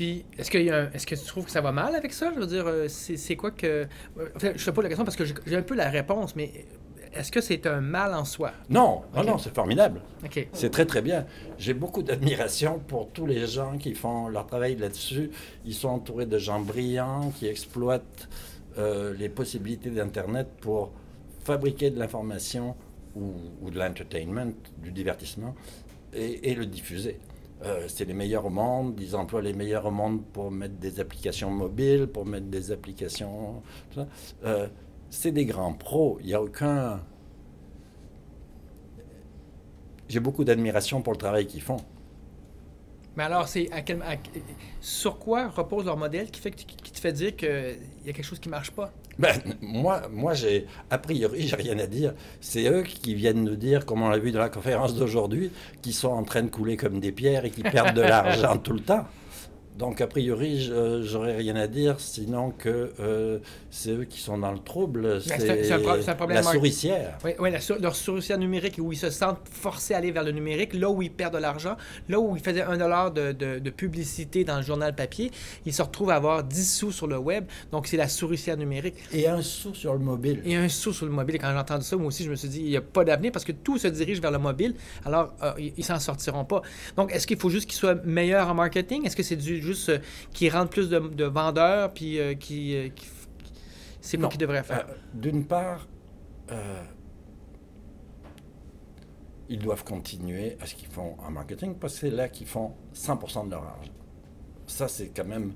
Puis, 0.00 0.24
est-ce, 0.38 0.50
que 0.50 1.14
tu 1.14 1.26
trouves 1.26 1.44
que 1.44 1.50
ça 1.50 1.60
va 1.60 1.72
mal 1.72 1.94
avec 1.94 2.14
ça? 2.14 2.32
Je 2.34 2.40
veux 2.40 2.46
dire, 2.46 2.66
euh, 2.66 2.88
c'est, 2.88 3.36
quoi 3.36 3.50
que. 3.50 3.86
euh, 4.16 4.28
En 4.34 4.38
fait, 4.38 4.56
je 4.56 4.64
te 4.64 4.70
pose 4.70 4.82
la 4.82 4.88
question 4.88 5.04
parce 5.04 5.14
que 5.14 5.26
j'ai, 5.26 5.54
un 5.54 5.60
peu 5.60 5.74
la 5.74 5.90
réponse, 5.90 6.34
mais 6.34 6.64
est-ce 7.12 7.30
que 7.30 7.42
c'est 7.42 7.66
un 7.66 7.82
mal 7.82 8.14
en 8.14 8.24
soi? 8.24 8.52
Non, 8.70 9.02
non, 9.14 9.36
c'est 9.36 9.54
formidable. 9.54 10.00
OK. 10.24 10.48
C'est 10.54 10.70
très 10.70 10.86
très 10.86 11.02
bien. 11.02 11.26
J'ai 11.58 11.74
beaucoup 11.74 12.02
d'admiration 12.02 12.78
pour 12.78 13.10
tous 13.10 13.26
les 13.26 13.46
gens 13.46 13.76
qui 13.76 13.94
font 13.94 14.28
leur 14.28 14.46
travail 14.46 14.74
là-dessus. 14.76 15.32
Ils 15.66 15.74
sont 15.74 15.90
entourés 15.90 16.24
de 16.24 16.38
gens 16.38 16.60
brillants 16.60 17.30
qui 17.38 17.46
exploitent 17.46 18.30
euh, 18.78 19.12
les 19.18 19.28
possibilités 19.28 19.90
d'Internet 19.90 20.48
pour 20.62 20.92
fabriquer 21.44 21.90
de 21.90 21.98
l'information 21.98 22.74
ou, 23.14 23.34
ou 23.60 23.70
de 23.70 23.78
l'entertainment, 23.78 24.50
du 24.78 24.92
divertissement, 24.92 25.54
et, 26.14 26.50
et 26.50 26.54
le 26.54 26.64
diffuser. 26.64 27.18
Euh, 27.62 27.84
c'est 27.88 28.06
les 28.06 28.14
meilleurs 28.14 28.46
au 28.46 28.50
monde, 28.50 28.98
ils 29.00 29.14
emploient 29.14 29.42
les 29.42 29.52
meilleurs 29.52 29.84
au 29.84 29.90
monde 29.90 30.24
pour 30.32 30.50
mettre 30.50 30.76
des 30.76 30.98
applications 30.98 31.50
mobiles, 31.50 32.06
pour 32.06 32.24
mettre 32.24 32.46
des 32.46 32.72
applications... 32.72 33.62
Euh, 34.44 34.66
c'est 35.10 35.32
des 35.32 35.44
grands 35.44 35.74
pros, 35.74 36.18
il 36.20 36.26
n'y 36.26 36.34
a 36.34 36.40
aucun... 36.40 37.00
J'ai 40.08 40.20
beaucoup 40.20 40.44
d'admiration 40.44 41.02
pour 41.02 41.12
le 41.12 41.18
travail 41.18 41.46
qu'ils 41.46 41.60
font. 41.62 41.76
Mais 43.16 43.24
alors, 43.24 43.48
sur 44.80 45.18
quoi 45.18 45.48
repose 45.48 45.84
leur 45.84 45.96
modèle 45.96 46.30
qui, 46.30 46.40
fait, 46.40 46.52
qui 46.52 46.92
te 46.92 46.98
fait 46.98 47.12
dire 47.12 47.36
qu'il 47.36 47.48
y 48.06 48.10
a 48.10 48.12
quelque 48.12 48.22
chose 48.22 48.38
qui 48.38 48.48
marche 48.48 48.70
pas? 48.70 48.92
Ben, 49.18 49.34
moi, 49.60 50.02
moi 50.12 50.34
j'ai, 50.34 50.66
a 50.90 50.98
priori, 50.98 51.46
j'ai 51.46 51.56
rien 51.56 51.78
à 51.78 51.86
dire. 51.86 52.14
C'est 52.40 52.70
eux 52.70 52.82
qui 52.82 53.14
viennent 53.14 53.44
nous 53.44 53.56
dire, 53.56 53.84
comme 53.84 54.02
on 54.02 54.08
l'a 54.08 54.18
vu 54.18 54.32
dans 54.32 54.40
la 54.40 54.48
conférence 54.48 54.94
d'aujourd'hui, 54.94 55.50
qu'ils 55.82 55.94
sont 55.94 56.08
en 56.08 56.22
train 56.22 56.42
de 56.42 56.48
couler 56.48 56.76
comme 56.76 57.00
des 57.00 57.12
pierres 57.12 57.44
et 57.44 57.50
qui 57.50 57.62
perdent 57.62 57.96
de 57.96 58.02
l'argent 58.02 58.56
tout 58.56 58.72
le 58.72 58.80
temps. 58.80 59.06
Donc, 59.80 60.00
a 60.02 60.06
priori, 60.06 60.60
je- 60.60 61.02
j'aurais 61.02 61.36
rien 61.36 61.56
à 61.56 61.66
dire, 61.66 61.98
sinon 61.98 62.50
que 62.50 62.92
euh, 63.00 63.38
c'est 63.70 63.90
eux 63.92 64.04
qui 64.04 64.20
sont 64.20 64.36
dans 64.38 64.52
le 64.52 64.58
trouble. 64.58 65.20
c'est- 65.22 65.46
la 66.34 66.42
souricière. 66.52 67.18
Oui, 67.24 67.30
oui, 67.38 67.50
la 67.50 67.58
leur 67.80 67.96
souricière 67.96 68.36
numérique 68.38 68.76
où 68.78 68.92
ils 68.92 68.96
se 68.98 69.08
sentent 69.10 69.40
forcés 69.50 69.94
à 69.94 69.96
aller 69.96 70.12
vers 70.12 70.22
le 70.22 70.32
numérique, 70.32 70.74
là 70.74 70.90
où 70.90 71.00
ils 71.00 71.10
perdent 71.10 71.34
de 71.34 71.38
l'argent, 71.38 71.76
là 72.10 72.20
où 72.20 72.36
ils 72.36 72.42
faisaient 72.42 72.62
un 72.62 72.76
dollar 72.76 73.10
de, 73.10 73.32
de- 73.32 73.58
de 73.58 73.70
publicité 73.70 74.44
dans 74.44 74.58
le 74.58 74.62
journal 74.62 74.94
papier, 74.94 75.30
ils 75.64 75.72
se 75.72 75.80
retrouvent 75.82 76.10
à 76.10 76.16
avoir 76.16 76.44
10 76.44 76.76
sous 76.78 76.92
sur 76.92 77.06
le 77.06 77.16
web. 77.18 77.46
Donc, 77.72 77.86
c'est 77.86 77.96
la 77.96 78.08
souricière 78.08 78.58
numérique. 78.58 78.96
Et 79.12 79.26
un 79.28 79.40
sou 79.40 79.74
sur 79.74 79.94
le 79.94 79.98
mobile. 79.98 80.42
Et 80.44 80.56
un 80.56 80.68
sou 80.68 80.92
sur 80.92 81.06
le 81.06 81.12
mobile. 81.12 81.36
Et 81.36 81.38
quand 81.38 81.50
j'ai 81.50 81.56
entendu 81.58 81.84
ça, 81.84 81.96
moi 81.96 82.08
aussi, 82.08 82.22
je 82.24 82.30
me 82.30 82.36
suis 82.36 82.48
dit, 82.48 82.60
il 82.60 82.68
n'y 82.70 82.76
a 82.76 82.82
pas 82.82 83.04
d'avenir 83.04 83.32
parce 83.32 83.46
que 83.46 83.52
tout 83.52 83.78
se 83.78 83.88
dirige 83.88 84.20
vers 84.20 84.30
le 84.30 84.38
mobile. 84.38 84.74
Alors, 85.06 85.32
euh, 85.42 85.52
ils 85.58 85.72
ils 85.78 85.84
s'en 85.84 85.98
sortiront 85.98 86.44
pas. 86.44 86.60
Donc, 86.98 87.10
est-ce 87.14 87.26
qu'il 87.26 87.38
faut 87.38 87.48
juste 87.48 87.66
qu'ils 87.66 87.78
soient 87.78 87.94
meilleurs 88.04 88.48
en 88.50 88.54
marketing? 88.54 89.06
Est-ce 89.06 89.16
que 89.16 89.22
c'est 89.22 89.36
du, 89.36 89.60
juste 89.72 89.88
euh, 89.90 89.98
qu'ils 90.32 90.50
rendent 90.52 90.70
plus 90.70 90.88
de, 90.88 90.98
de 90.98 91.24
vendeurs 91.24 91.92
puis 91.92 92.18
euh, 92.18 92.34
qui, 92.34 92.74
euh, 92.76 92.88
qui- 92.88 93.06
qui- 93.06 93.52
c'est 94.00 94.18
quoi 94.18 94.28
qu'ils 94.28 94.40
devraient 94.40 94.62
faire? 94.62 94.86
Euh, 94.88 94.94
D'une 95.14 95.44
part, 95.44 95.86
euh, 96.50 96.82
ils 99.48 99.58
doivent 99.58 99.84
continuer 99.84 100.56
à 100.60 100.66
ce 100.66 100.74
qu'ils 100.74 100.88
font 100.88 101.16
en 101.18 101.30
marketing 101.30 101.74
parce 101.74 101.94
que 101.94 102.00
c'est 102.00 102.10
là 102.10 102.28
qu'ils 102.28 102.46
font 102.46 102.72
100% 102.94 103.46
de 103.46 103.50
leur 103.50 103.62
argent. 103.64 103.90
Ça, 104.66 104.86
c'est 104.86 105.08
quand 105.08 105.24
même, 105.24 105.54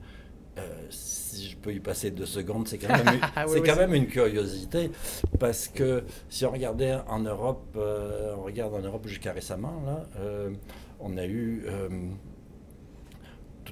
euh, 0.58 0.62
si 0.90 1.50
je 1.50 1.56
peux 1.56 1.72
y 1.72 1.78
passer 1.80 2.10
deux 2.10 2.26
secondes, 2.26 2.66
c'est 2.66 2.78
quand, 2.78 2.88
même, 2.88 3.06
une- 3.14 3.44
Oui, 3.48 3.62
quand 3.64 3.76
même 3.76 3.94
une 3.94 4.06
curiosité 4.08 4.90
parce 5.38 5.68
que 5.68 6.02
si 6.28 6.44
on 6.44 6.50
regardait 6.50 6.96
en 7.08 7.20
Europe, 7.20 7.76
on 7.76 8.42
regarde 8.42 8.74
en 8.74 8.80
Europe 8.80 9.06
jusqu'à 9.06 9.32
récemment, 9.32 9.80
là, 9.86 10.06
on 11.00 11.16
a 11.16 11.26
eu 11.26 11.64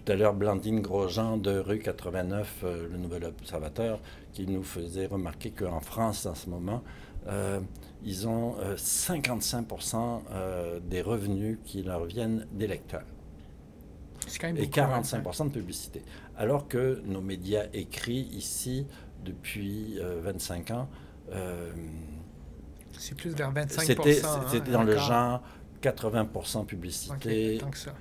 tout 0.04 0.12
à 0.12 0.16
l'heure 0.16 0.34
Blandine 0.34 0.80
Grosjean 0.80 1.36
de 1.36 1.58
rue 1.58 1.78
89, 1.78 2.60
euh, 2.64 2.88
le 2.90 2.98
Nouvel 2.98 3.24
Observateur, 3.24 4.00
qui 4.32 4.46
nous 4.46 4.62
faisait 4.62 5.06
remarquer 5.06 5.50
qu'en 5.50 5.80
France, 5.80 6.26
en 6.26 6.34
ce 6.34 6.50
moment, 6.50 6.82
euh, 7.28 7.60
ils 8.02 8.26
ont 8.26 8.56
euh, 8.58 8.74
55% 8.76 10.22
euh, 10.30 10.80
des 10.80 11.02
revenus 11.02 11.58
qui 11.64 11.82
leur 11.82 12.04
viennent 12.04 12.46
des 12.52 12.66
lecteurs 12.66 13.04
C'est 14.26 14.40
quand 14.40 14.48
même 14.48 14.56
et 14.56 14.66
beaucoup, 14.66 14.80
hein. 14.80 15.02
45% 15.02 15.48
de 15.48 15.52
publicité. 15.52 16.02
Alors 16.36 16.66
que 16.66 17.00
nos 17.06 17.20
médias 17.20 17.66
écrits 17.72 18.28
ici, 18.32 18.86
depuis 19.24 19.98
euh, 20.00 20.20
25 20.22 20.70
ans, 20.72 20.88
C'est 22.98 23.14
plus 23.14 23.30
vers 23.30 23.52
25 23.52 23.82
c'était 23.82 24.24
hein, 24.24 24.60
dans 24.72 24.82
le 24.82 24.96
genre 24.96 25.42
80% 25.80 26.58
OK, 26.58 26.66
publicité, 26.66 27.58
tant 27.60 27.70
que 27.70 27.78
ça. 27.78 27.90
OK. 27.90 27.96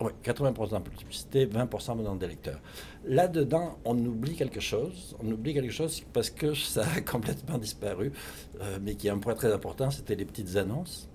Oui, 0.00 0.12
80% 0.24 0.82
de 0.82 0.88
publicité, 0.88 1.46
20% 1.46 1.98
venant 1.98 2.16
des 2.16 2.26
lecteurs. 2.28 2.58
Là-dedans, 3.04 3.78
on 3.84 3.98
oublie 3.98 4.34
quelque 4.34 4.60
chose. 4.60 5.14
On 5.22 5.30
oublie 5.30 5.52
quelque 5.52 5.72
chose 5.72 6.02
parce 6.14 6.30
que 6.30 6.54
ça 6.74 6.86
a 6.96 7.00
complètement 7.02 7.58
disparu, 7.58 8.12
euh, 8.60 8.78
mais 8.80 8.94
qui 8.94 9.08
est 9.08 9.10
un 9.10 9.18
point 9.18 9.34
très 9.34 9.52
important, 9.52 9.90
c'était 9.90 10.14
les 10.14 10.24
petites 10.24 10.56
annonces. 10.56 11.06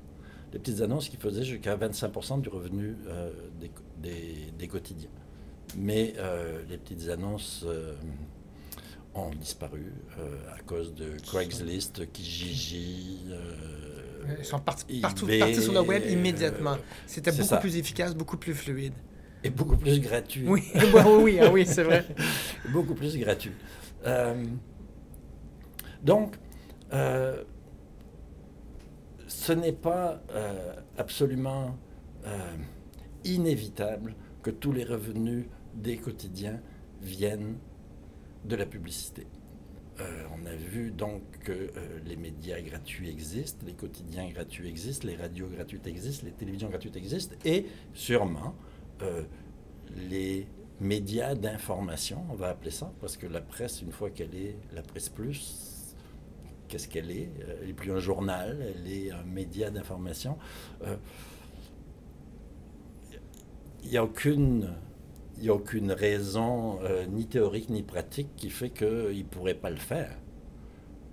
Les 0.53 0.59
petites 0.59 0.81
annonces 0.81 1.09
qui 1.09 1.17
faisaient 1.17 1.43
jusqu'à 1.43 1.75
25% 1.75 2.41
du 2.41 2.49
revenu 2.49 2.95
euh, 3.07 3.31
des, 4.01 4.67
quotidiens. 4.67 5.09
Mais 5.75 6.13
euh, 6.17 6.61
les 6.69 6.77
petites 6.77 7.09
annonces 7.09 7.65
ont 9.15 9.31
disparu 9.31 9.93
à 10.55 10.61
cause 10.61 10.93
de 10.93 11.17
Craigslist, 11.25 12.09
Kijiji. 12.11 13.25
Ils 14.39 14.45
sont 14.45 14.59
partis, 14.59 14.85
eBay, 14.89 15.01
partout, 15.01 15.27
partis 15.27 15.61
sur 15.61 15.73
le 15.73 15.81
web 15.81 16.03
euh, 16.05 16.11
immédiatement. 16.11 16.77
C'était 17.05 17.31
beaucoup 17.31 17.43
ça. 17.43 17.57
plus 17.57 17.77
efficace, 17.77 18.15
beaucoup 18.15 18.37
plus 18.37 18.53
fluide. 18.53 18.93
et 19.43 19.49
beaucoup 19.49 19.77
plus 19.77 19.99
gratuit. 19.99 20.47
Oui, 20.47 20.63
oui, 21.21 21.39
ah 21.41 21.51
oui, 21.51 21.65
c'est 21.65 21.83
vrai. 21.83 22.05
beaucoup 22.71 22.95
plus 22.95 23.17
gratuit. 23.17 23.51
Euh, 24.05 24.45
donc, 26.03 26.35
euh, 26.93 27.43
ce 29.27 29.53
n'est 29.53 29.73
pas 29.73 30.21
euh, 30.31 30.75
absolument 30.97 31.77
inévitable 33.23 34.15
que 34.41 34.49
tous 34.49 34.71
les 34.71 34.83
revenus 34.83 35.45
des 35.75 35.97
quotidiens 35.97 36.59
viennent 36.99 37.57
de 38.43 38.55
la 38.55 38.65
publicité. 38.65 39.27
Euh, 40.01 40.25
on 40.37 40.45
a 40.45 40.55
vu 40.55 40.91
donc 40.91 41.21
que 41.43 41.53
euh, 41.53 41.69
les 42.05 42.17
médias 42.17 42.59
gratuits 42.59 43.09
existent, 43.09 43.65
les 43.65 43.73
quotidiens 43.73 44.29
gratuits 44.29 44.67
existent, 44.67 45.07
les 45.07 45.15
radios 45.15 45.47
gratuites 45.47 45.87
existent, 45.87 46.25
les 46.25 46.33
télévisions 46.33 46.69
gratuites 46.69 46.97
existent, 46.97 47.33
et 47.45 47.65
sûrement 47.93 48.55
euh, 49.01 49.23
les 50.09 50.47
médias 50.81 51.33
d'information, 51.33 52.25
on 52.29 52.35
va 52.35 52.49
appeler 52.49 52.71
ça, 52.71 52.91
parce 52.99 53.15
que 53.15 53.25
la 53.25 53.39
presse, 53.39 53.81
une 53.81 53.93
fois 53.93 54.09
qu'elle 54.09 54.35
est 54.35 54.57
la 54.73 54.81
presse 54.81 55.07
plus, 55.07 55.95
qu'est-ce 56.67 56.89
qu'elle 56.89 57.09
est? 57.09 57.29
Elle 57.61 57.67
n'est 57.67 57.73
plus 57.73 57.93
un 57.93 57.99
journal, 57.99 58.73
elle 58.75 58.91
est 58.91 59.11
un 59.11 59.23
média 59.23 59.69
d'information. 59.69 60.37
Il 63.83 63.89
n'y 63.89 63.97
a 63.97 64.03
aucune... 64.03 64.73
Il 65.37 65.43
n'y 65.43 65.49
a 65.49 65.53
aucune 65.53 65.91
raison, 65.91 66.79
euh, 66.83 67.05
ni 67.07 67.25
théorique 67.25 67.69
ni 67.69 67.83
pratique, 67.83 68.29
qui 68.37 68.49
fait 68.49 68.69
qu'ils 68.69 69.17
ne 69.17 69.23
pourraient 69.23 69.53
pas 69.53 69.69
le 69.69 69.75
faire. 69.75 70.11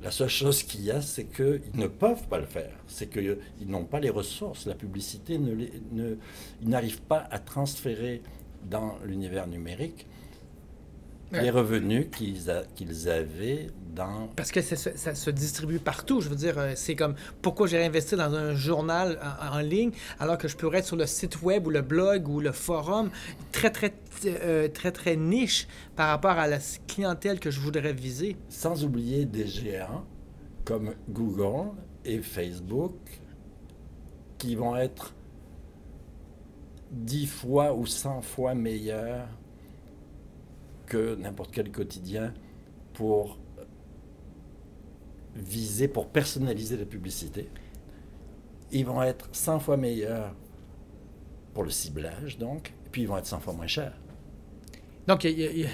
La 0.02 0.10
seule 0.10 0.28
chose 0.28 0.62
qu'il 0.64 0.82
y 0.82 0.90
a, 0.90 1.00
c'est 1.00 1.26
qu'ils 1.26 1.60
ne 1.74 1.86
peuvent 1.86 2.26
pas 2.28 2.38
le 2.38 2.46
faire. 2.46 2.72
C'est 2.88 3.08
qu'ils 3.08 3.38
n'ont 3.66 3.84
pas 3.84 4.00
les 4.00 4.10
ressources. 4.10 4.66
La 4.66 4.74
publicité, 4.74 5.38
ne 5.38 5.54
ne, 5.92 6.16
ils 6.60 6.68
n'arrivent 6.68 7.02
pas 7.02 7.28
à 7.30 7.38
transférer 7.38 8.22
dans 8.68 8.96
l'univers 9.04 9.46
numérique. 9.46 10.06
Les 11.32 11.50
revenus 11.50 12.06
qu'ils 12.14 12.50
a- 12.50 12.64
qu'ils 12.74 13.08
avaient 13.08 13.68
dans... 13.94 14.28
Parce 14.36 14.50
que 14.52 14.60
ça, 14.62 14.76
se- 14.76 14.96
ça 14.96 15.14
se 15.14 15.30
distribue 15.30 15.78
partout. 15.78 16.20
Je 16.20 16.28
veux 16.28 16.36
dire, 16.36 16.58
euh, 16.58 16.72
c'est 16.76 16.94
comme 16.96 17.14
pourquoi 17.40 17.66
j'ai 17.66 17.82
investi 17.84 18.16
dans 18.16 18.34
un 18.34 18.54
journal 18.54 19.18
en, 19.40 19.56
en 19.56 19.60
ligne 19.60 19.90
alors 20.20 20.38
que 20.38 20.48
je 20.48 20.56
pourrais 20.56 20.78
être 20.78 20.86
sur 20.86 20.96
le 20.96 21.06
site 21.06 21.42
web 21.42 21.66
ou 21.66 21.70
le 21.70 21.82
blog 21.82 22.28
ou 22.28 22.40
le 22.40 22.52
forum? 22.52 23.10
Très, 23.52 23.70
très, 23.70 23.92
euh, 24.26 24.68
très, 24.68 24.92
très 24.92 25.16
niche 25.16 25.68
par 25.96 26.08
rapport 26.08 26.32
à 26.32 26.46
la 26.48 26.58
clientèle 26.86 27.38
que 27.40 27.50
je 27.50 27.60
voudrais 27.60 27.92
viser. 27.92 28.36
Sans 28.48 28.84
oublier 28.84 29.24
des 29.26 29.46
géants 29.46 30.04
comme 30.64 30.94
Google 31.08 31.70
et 32.04 32.18
Facebook 32.20 32.94
qui 34.38 34.54
vont 34.54 34.76
être 34.76 35.12
dix 36.90 37.26
fois 37.26 37.72
ou 37.74 37.86
100 37.86 38.20
fois 38.22 38.54
meilleurs 38.54 39.28
que 40.92 41.14
n'importe 41.14 41.52
quel 41.52 41.72
quotidien 41.72 42.34
pour 42.92 43.38
viser, 45.34 45.88
pour 45.88 46.08
personnaliser 46.08 46.76
la 46.76 46.84
publicité. 46.84 47.48
Ils 48.72 48.84
vont 48.84 49.02
être 49.02 49.26
100 49.32 49.60
fois 49.60 49.78
meilleurs 49.78 50.36
pour 51.54 51.64
le 51.64 51.70
ciblage, 51.70 52.36
donc, 52.36 52.74
et 52.84 52.90
puis 52.90 53.02
ils 53.02 53.08
vont 53.08 53.16
être 53.16 53.26
100 53.26 53.40
fois 53.40 53.54
moins 53.54 53.66
chers. 53.66 53.98
Donc, 55.08 55.24
il 55.24 55.66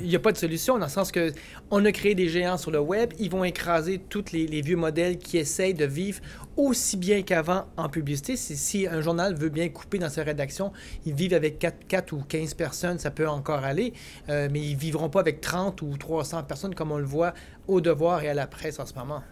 n'y 0.00 0.14
a, 0.14 0.18
pas 0.20 0.30
de 0.30 0.36
solution 0.36 0.78
dans 0.78 0.86
le 0.86 0.90
sens 0.90 1.10
que 1.10 1.32
on 1.72 1.84
a 1.84 1.90
créé 1.90 2.14
des 2.14 2.28
géants 2.28 2.56
sur 2.56 2.70
le 2.70 2.78
web, 2.78 3.12
ils 3.18 3.28
vont 3.30 3.42
écraser 3.42 3.98
tous 4.08 4.26
les, 4.32 4.46
les 4.46 4.60
vieux 4.60 4.76
modèles 4.76 5.18
qui 5.18 5.38
essayent 5.38 5.74
de 5.74 5.84
vivre 5.84 6.20
aussi 6.56 6.96
bien 6.96 7.22
qu'avant 7.22 7.64
en 7.76 7.88
publicité. 7.88 8.36
Si, 8.36 8.56
si 8.56 8.86
un 8.86 9.00
journal 9.00 9.34
veut 9.34 9.48
bien 9.48 9.68
couper 9.70 9.98
dans 9.98 10.08
sa 10.08 10.22
rédaction, 10.22 10.72
ils 11.04 11.14
vivent 11.14 11.34
avec 11.34 11.58
4, 11.58 11.86
4 11.88 12.12
ou 12.12 12.22
15 12.28 12.54
personnes, 12.54 12.98
ça 13.00 13.10
peut 13.10 13.28
encore 13.28 13.64
aller, 13.64 13.92
euh, 14.28 14.48
mais 14.52 14.60
ils 14.60 14.76
vivront 14.76 15.08
pas 15.10 15.20
avec 15.20 15.40
30 15.40 15.82
ou 15.82 15.96
300 15.96 16.44
personnes 16.44 16.76
comme 16.76 16.92
on 16.92 16.98
le 16.98 17.04
voit 17.04 17.34
au 17.66 17.80
devoir 17.80 18.22
et 18.22 18.28
à 18.28 18.34
la 18.34 18.46
presse 18.46 18.78
en 18.78 18.86
ce 18.86 18.94
moment. 18.94 19.22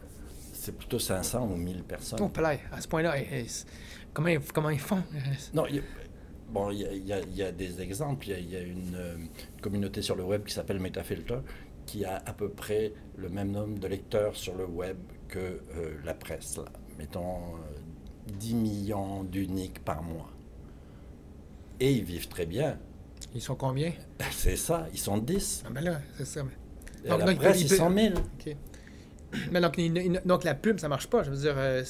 C'est 0.52 0.76
plutôt 0.76 0.98
500 0.98 1.48
ou 1.52 1.56
1000 1.56 1.84
personnes. 1.84 2.18
À 2.72 2.80
ce 2.80 2.88
point-là, 2.88 3.14
comment, 4.12 4.28
ils- 4.28 4.40
comment 4.52 4.70
ils 4.70 4.80
font? 4.80 5.02
Non, 5.54 5.66
il 5.68 5.76
y 5.76 5.78
a, 5.78 5.82
bon, 6.52 6.70
il 6.70 6.80
y 6.80 7.12
a, 7.12 7.20
y 7.20 7.42
y 7.42 7.52
des 7.52 7.80
exemples. 7.80 8.28
Il 8.28 8.50
y 8.50 8.56
a, 8.56 8.60
y 8.60 8.62
a 8.62 8.64
une 8.66 8.94
euh, 8.94 9.16
communauté 9.60 10.02
sur 10.02 10.14
le 10.16 10.24
web 10.24 10.44
qui 10.44 10.54
s'appelle 10.54 10.78
Metafilter 10.78 11.38
qui 11.86 12.04
a 12.04 12.22
à 12.26 12.32
peu 12.32 12.48
près 12.48 12.92
le 13.16 13.28
même 13.28 13.50
nombre 13.50 13.78
de 13.78 13.86
lecteurs 13.86 14.36
sur 14.36 14.56
le 14.56 14.64
web 14.64 14.96
que 15.28 15.38
euh, 15.38 15.94
la 16.04 16.14
presse. 16.14 16.56
Là. 16.56 16.64
Mettons 16.98 17.56
euh, 17.56 18.32
10 18.38 18.54
millions 18.54 19.24
d'uniques 19.24 19.84
par 19.84 20.02
mois. 20.02 20.30
Et 21.80 21.92
ils 21.92 22.04
vivent 22.04 22.28
très 22.28 22.46
bien. 22.46 22.78
Ils 23.34 23.40
sont 23.40 23.56
combien? 23.56 23.92
C'est 24.30 24.56
ça, 24.56 24.86
ils 24.92 24.98
sont 24.98 25.18
10. 25.18 25.64
Ah 25.66 25.70
ben 25.70 25.82
là, 25.82 26.00
c'est 26.16 26.24
ça. 26.24 26.42
Donc, 26.42 26.50
la 27.18 27.24
donc, 27.24 27.36
presse, 27.36 27.60
il 27.60 27.66
ils 27.66 27.76
sont 27.76 27.90
1000. 27.90 28.14
OK. 28.14 28.56
Mais 29.50 29.60
donc, 30.24 30.44
la 30.44 30.54
pub, 30.54 30.78
ça 30.78 30.88
marche 30.88 31.08
pas. 31.08 31.22
Je 31.22 31.30
veux 31.30 31.36
dire, 31.36 31.54
euh, 31.56 31.82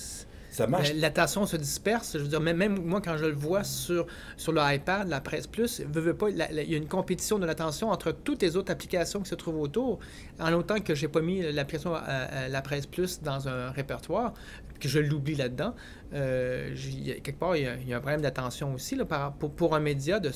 Ça 0.53 0.67
marche. 0.67 0.93
la- 0.93 1.01
l'attention 1.01 1.47
se 1.47 1.57
disperse. 1.57 2.13
Je 2.13 2.23
veux 2.23 2.29
dire, 2.29 2.41
même, 2.41 2.79
moi, 2.79 3.01
quand 3.01 3.17
je 3.17 3.25
le 3.25 3.35
vois 3.35 3.65
sur, 3.65 4.07
sur 4.37 4.53
le 4.53 4.61
iPad, 4.63 5.09
la 5.09 5.21
Presse 5.21 5.47
Plus, 5.47 5.81
il 5.81 6.71
y 6.71 6.75
a 6.75 6.77
une 6.77 6.89
compétition 6.89 7.39
de 7.39 7.47
l'attention 7.47 7.91
entre 7.91 8.13
toutes 8.13 8.43
les 8.43 8.57
autres 8.57 8.71
applications 8.71 9.21
qui 9.21 9.31
se 9.31 9.35
trouvent 9.35 9.61
autour. 9.61 9.99
En 10.39 10.53
autant 10.53 10.79
que 10.81 10.95
j'ai 10.95 11.09
pas 11.09 11.23
mis 11.23 11.41
l'application 11.53 11.95
euh, 11.95 12.01
euh, 12.09 12.49
La 12.49 12.61
Presse 12.61 12.87
Plus 12.87 13.23
dans 13.23 13.49
un 13.49 13.71
répertoire, 13.71 14.35
que 14.79 14.89
je 14.89 14.99
l'oublie 14.99 15.37
là-dedans, 15.37 15.75
euh, 16.13 16.75
quelque 17.23 17.39
part, 17.39 17.57
il 17.57 17.63
y 17.63 17.93
a, 17.93 17.97
un 17.97 18.01
problème 18.01 18.21
d'attention 18.21 18.75
aussi 18.75 18.95
là, 18.95 19.05
pour, 19.05 19.75
un 19.75 19.81
média 19.81 20.21
de, 20.21 20.31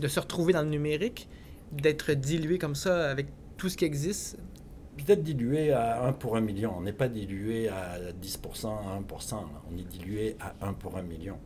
de 0.00 0.08
se 0.08 0.20
retrouver 0.20 0.52
dans 0.52 0.62
le 0.62 0.68
numérique, 0.68 1.28
d'être 1.72 2.12
dilué 2.12 2.58
comme 2.58 2.74
ça 2.74 3.10
avec 3.10 3.28
tout 3.56 3.68
ce 3.68 3.76
qui 3.76 3.84
existe. 3.84 4.36
Peut-être 4.96 5.22
dilué 5.22 5.72
à 5.72 6.04
1 6.04 6.12
pour 6.12 6.36
1 6.36 6.40
million. 6.40 6.74
On 6.76 6.82
n'est 6.82 6.92
pas 6.92 7.08
dilué 7.08 7.68
à 7.68 7.98
10%, 8.12 8.66
à 8.66 9.00
1%. 9.00 9.34
là. 9.36 9.62
On 9.70 9.78
est 9.78 9.88
dilué 9.88 10.36
à 10.40 10.54
1 10.66 10.74
pour 10.74 10.96
1 10.96 11.02
million. 11.02 11.38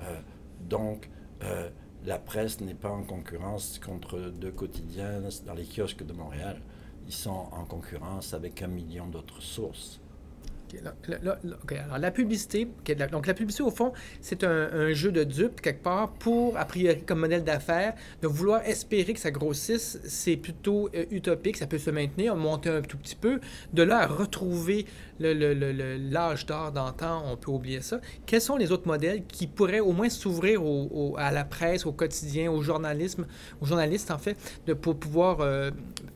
Euh, 0.00 0.20
donc, 0.60 1.10
euh, 1.42 1.68
la 2.04 2.18
presse 2.18 2.60
n'est 2.60 2.74
pas 2.74 2.90
en 2.90 3.02
concurrence 3.02 3.78
contre 3.78 4.18
deux 4.18 4.50
quotidiens 4.50 5.20
dans 5.44 5.54
les 5.54 5.66
kiosques 5.66 6.06
de 6.06 6.12
Montréal. 6.12 6.60
Ils 7.06 7.12
sont 7.12 7.48
en 7.52 7.64
concurrence 7.64 8.32
avec 8.34 8.62
un 8.62 8.68
million 8.68 9.06
d'autres 9.06 9.42
sources. 9.42 10.00
Ok, 10.68 10.80
là- 10.82 10.94
là- 11.08 11.18
là- 11.22 11.38
là, 11.44 11.56
ok, 11.62 11.72
alors 11.72 11.98
la 11.98 12.10
publicité, 12.10 12.68
la- 12.98 13.06
donc 13.06 13.26
la 13.26 13.34
publicité 13.34 13.62
au 13.62 13.70
fond, 13.70 13.92
c'est 14.20 14.42
un, 14.42 14.92
jeu 14.92 15.12
de 15.12 15.22
dupes 15.24 15.60
quelque 15.60 15.82
part 15.82 16.12
pour, 16.14 16.56
a 16.56 16.64
priori, 16.64 17.02
comme 17.02 17.20
modèle 17.20 17.44
d'affaires, 17.44 17.94
de 18.22 18.26
vouloir 18.28 18.62
espérer 18.66 19.12
que 19.14 19.20
ça 19.20 19.30
grossisse, 19.30 20.00
c'est 20.04 20.36
plutôt 20.36 20.88
euh, 20.94 21.04
utopique, 21.10 21.56
ça 21.56 21.66
peut 21.66 21.78
se 21.78 21.90
maintenir, 21.90 22.34
monter 22.36 22.70
un 22.70 22.82
tout 22.82 22.96
petit 22.98 23.14
peu. 23.16 23.40
De 23.72 23.82
là 23.82 23.98
à 23.98 24.06
retrouver 24.06 24.86
l'âge 25.18 26.46
d'or 26.46 26.72
d'antan, 26.72 27.22
on 27.30 27.36
peut 27.36 27.50
oublier 27.50 27.80
ça. 27.80 28.00
Quels 28.26 28.40
sont 28.40 28.56
les 28.56 28.72
autres 28.72 28.86
modèles 28.86 29.24
qui 29.26 29.46
pourraient 29.46 29.80
au 29.80 29.92
moins 29.92 30.08
s'ouvrir 30.08 30.60
à 31.16 31.30
la 31.32 31.44
presse, 31.44 31.86
au 31.86 31.92
quotidien, 31.92 32.50
au 32.50 32.62
journalisme, 32.62 33.26
aux 33.60 33.66
journalistes 33.66 34.10
en 34.10 34.18
fait, 34.18 34.36
pour 34.74 34.96
pouvoir 34.98 35.40
euh, 35.40 35.70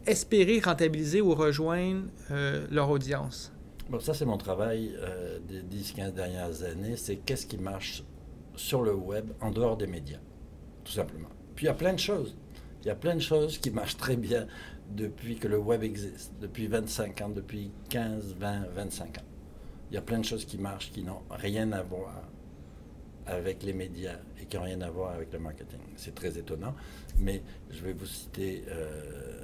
espérer 0.07 0.61
rentabiliser 0.61 1.21
ou 1.21 1.35
rejoindre 1.35 2.03
euh, 2.31 2.67
leur 2.71 2.91
audience? 2.91 3.53
Bon, 3.91 3.99
ça, 3.99 4.15
c'est 4.15 4.25
mon 4.25 4.39
travail 4.39 4.95
euh, 5.01 5.41
des 5.41 5.63
10-15 5.63 6.13
dernières 6.13 6.63
années. 6.63 6.97
C'est 6.97 7.17
qu'est-ce 7.17 7.45
qui 7.45 7.59
marche 7.59 8.05
sur 8.55 8.83
le 8.83 8.95
web 8.95 9.33
en 9.41 9.51
dehors 9.51 9.77
des 9.77 9.89
médias, 9.89 10.21
tout 10.85 10.93
simplement. 10.93 11.29
Puis 11.57 11.65
il 11.65 11.67
y 11.67 11.73
a 11.73 11.75
plein 11.75 11.93
de 11.93 11.99
choses. 11.99 12.37
Il 12.83 12.87
y 12.87 12.91
a 12.91 12.95
plein 12.95 13.17
de 13.17 13.21
choses 13.21 13.59
qui 13.59 13.73
marchent 13.73 13.97
très 13.97 14.15
bien 14.17 14.47
depuis 14.91 15.39
que 15.39 15.49
le 15.49 15.59
web 15.59 15.83
existe, 15.83 16.33
depuis 16.41 16.69
25 16.69 17.21
ans, 17.21 17.29
depuis 17.31 17.73
15, 17.89 18.37
20, 18.39 18.69
25 18.77 19.19
ans. 19.19 19.23
Il 19.91 19.95
y 19.95 19.99
a 19.99 20.03
plein 20.03 20.21
de 20.21 20.25
choses 20.25 20.45
qui 20.45 20.59
marchent 20.59 20.93
qui 20.93 21.03
n'ont 21.03 21.23
rien 21.29 21.73
à 21.73 21.83
voir 21.83 22.23
avec 23.27 23.65
les 23.65 23.73
médias 23.73 24.19
et 24.41 24.47
qui 24.47 24.57
n'ont 24.57 24.63
rien 24.63 24.81
à 24.83 24.91
voir 24.91 25.15
avec 25.15 25.33
le 25.33 25.41
marketing. 25.41 25.81
C'est 25.97 26.15
très 26.15 26.39
étonnant, 26.39 26.77
mais 27.19 27.43
je 27.71 27.83
vais 27.83 27.93
vous 27.93 28.07
citer... 28.07 28.63
euh, 28.69 29.40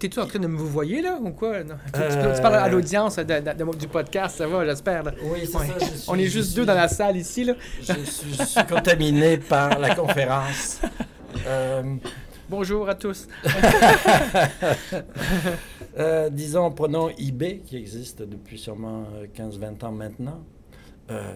T'es-tu 0.00 0.18
en 0.18 0.26
train 0.26 0.38
de 0.38 0.46
me 0.46 0.56
vous 0.56 0.66
voyer 0.66 1.02
là 1.02 1.18
ou 1.22 1.30
quoi? 1.30 1.62
Non. 1.62 1.74
Tu, 1.92 2.00
Euh, 2.00 2.34
tu 2.34 2.40
parles 2.42 2.54
à 2.56 2.68
l'audience 2.68 3.16
de- 3.16 3.22
de- 3.22 3.64
de- 3.64 3.76
du 3.76 3.86
podcast, 3.86 4.38
ça 4.38 4.46
va, 4.46 4.64
j'espère. 4.64 5.04
Oui, 5.22 5.40
c'est 5.44 5.56
Ouais. 5.58 5.66
ça. 5.78 5.86
suis- 5.86 6.04
On 6.08 6.14
est 6.14 6.24
juste 6.26 6.48
suis- 6.52 6.56
deux 6.56 6.64
dans 6.66 6.74
la 6.74 6.88
salle 6.88 7.18
ici. 7.18 7.44
Là. 7.44 7.52
Je 7.82 7.92
suis, 8.04 8.32
je 8.34 8.44
suis 8.44 8.64
contaminé 8.66 9.36
par 9.36 9.78
la 9.78 9.94
conférence. 9.94 10.80
Euh, 11.46 11.82
Bonjour 12.48 12.88
à 12.88 12.96
tous. 12.96 13.28
euh, 15.98 16.28
disons, 16.30 16.70
prenons 16.72 17.10
eBay, 17.16 17.58
qui 17.64 17.76
existe 17.76 18.22
depuis 18.22 18.58
sûrement 18.58 19.04
euh, 19.14 19.26
15-20 19.32 19.84
ans 19.84 19.92
maintenant, 19.92 20.44
euh, 21.10 21.34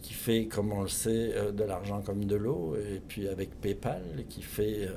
qui 0.00 0.14
fait, 0.14 0.46
comme 0.46 0.72
on 0.72 0.80
le 0.82 0.88
sait, 0.88 1.32
euh, 1.36 1.52
de 1.52 1.62
l'argent 1.64 2.00
comme 2.00 2.24
de 2.24 2.36
l'eau, 2.36 2.74
et 2.76 3.00
puis 3.06 3.28
avec 3.28 3.60
PayPal, 3.60 4.02
qui 4.30 4.40
fait 4.42 4.88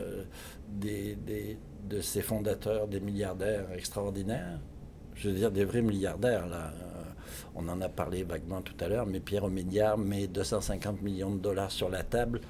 des, 0.69 1.15
des- 1.15 1.58
de 1.89 2.02
ses 2.02 2.22
fondateurs 2.22 2.88
des 2.88 3.00
milliardaires 3.00 3.72
extraordinaires. 3.74 4.60
Je 5.15 5.30
veux 5.30 5.36
dire, 5.36 5.52
des 5.52 5.65
vrais 5.65 5.82
milliardaires, 5.82 6.48
là. 6.48 6.74
Euh, 6.74 7.04
on 7.56 7.67
en 7.69 7.82
a 7.82 7.89
parlé 7.89 8.24
vaguement 8.24 8.62
tout 8.62 8.76
à 8.80 8.88
l'heure, 8.88 9.06
mais 9.06 9.19
Pierre 9.19 9.43
Omidyar 9.43 9.98
met 9.98 10.28
250 10.28 11.02
millions 11.02 11.32
de 11.32 11.39
dollars 11.39 11.72
sur 11.72 11.89
la 11.89 12.04
table 12.04 12.41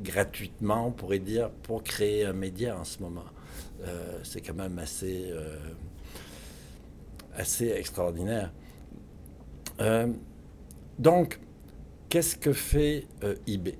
gratuitement, 0.00 0.88
on 0.88 0.90
pourrait 0.90 1.20
dire, 1.20 1.50
pour 1.50 1.82
créer 1.84 2.24
un 2.24 2.32
média 2.32 2.76
en 2.76 2.84
ce 2.84 3.00
moment. 3.00 3.24
Euh, 3.82 4.18
c'est 4.24 4.40
quand 4.40 4.54
même 4.54 4.78
assez, 4.78 5.26
euh, 5.30 5.56
assez 7.36 7.68
extraordinaire. 7.68 8.52
Donc, 10.98 11.40
qu'est-ce 12.08 12.36
que 12.36 12.52
fait 12.52 13.06
eBay? 13.46 13.76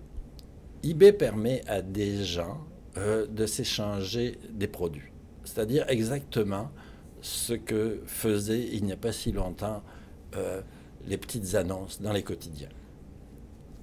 eBay 0.82 1.12
permet 1.12 1.62
à 1.68 1.80
des 1.80 2.24
gens 2.24 2.58
euh, 2.98 3.26
de 3.26 3.46
s'échanger 3.46 4.38
des 4.50 4.68
produits. 4.68 5.10
C'est-à-dire 5.44 5.88
exactement 5.88 6.70
ce 7.22 7.54
que 7.54 8.02
faisaient 8.04 8.68
il 8.70 8.84
n'y 8.84 8.92
a 8.92 8.98
pas 8.98 9.12
si 9.12 9.32
longtemps 9.32 9.82
euh, 10.36 10.60
les 11.06 11.16
petites 11.16 11.54
annonces 11.54 12.02
dans 12.02 12.12
les 12.12 12.22
quotidiens, 12.22 12.68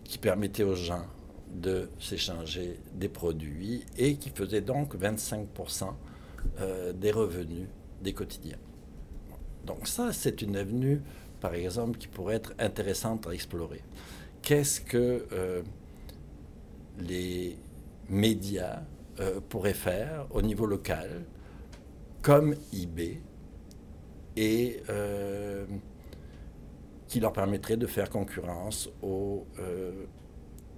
qui 0.04 0.20
permettaient 0.20 0.62
aux 0.62 0.76
gens 0.76 1.08
de 1.52 1.90
s'échanger 2.00 2.80
des 2.94 3.10
produits 3.10 3.84
et 3.98 4.16
qui 4.18 4.30
faisaient 4.30 4.62
donc 4.62 4.96
25% 4.96 5.88
euh, 6.60 6.94
des 6.94 7.10
revenus 7.10 7.68
des 8.04 8.14
quotidiens. 8.14 8.60
Donc 9.66 9.88
ça, 9.88 10.14
c'est 10.14 10.44
une 10.44 10.56
avenue, 10.56 11.02
par 11.42 11.56
exemple, 11.56 11.98
qui 11.98 12.08
pourrait 12.08 12.36
être 12.36 12.54
intéressante 12.60 13.26
à 13.26 13.34
explorer. 13.34 13.82
Qu'est-ce 14.44 14.82
que 14.82 15.26
les 17.00 17.58
médias 18.08 18.84
euh, 19.20 19.40
pourraient 19.48 19.74
faire 19.74 20.28
au 20.32 20.42
niveau 20.42 20.66
local, 20.66 21.26
comme 22.22 22.56
eBay, 22.74 23.22
et 24.40 24.82
euh, 24.90 25.66
qui 27.08 27.20
leur 27.20 27.34
permettrait 27.34 27.76
de 27.76 27.88
faire 27.88 28.10
concurrence 28.10 28.90
aux 29.02 29.46
euh, 29.60 30.06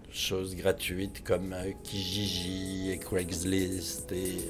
choses 0.09 0.55
gratuites 0.55 1.23
comme 1.23 1.53
euh, 1.53 1.71
Kijiji 1.83 2.91
et 2.91 2.97
Craigslist 2.97 4.11
et 4.11 4.49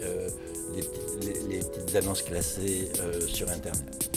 les, 1.50 1.60
petites 1.60 1.96
annonces 1.96 2.22
classées 2.22 2.90
sur 3.28 3.50
Internet. 3.50 4.10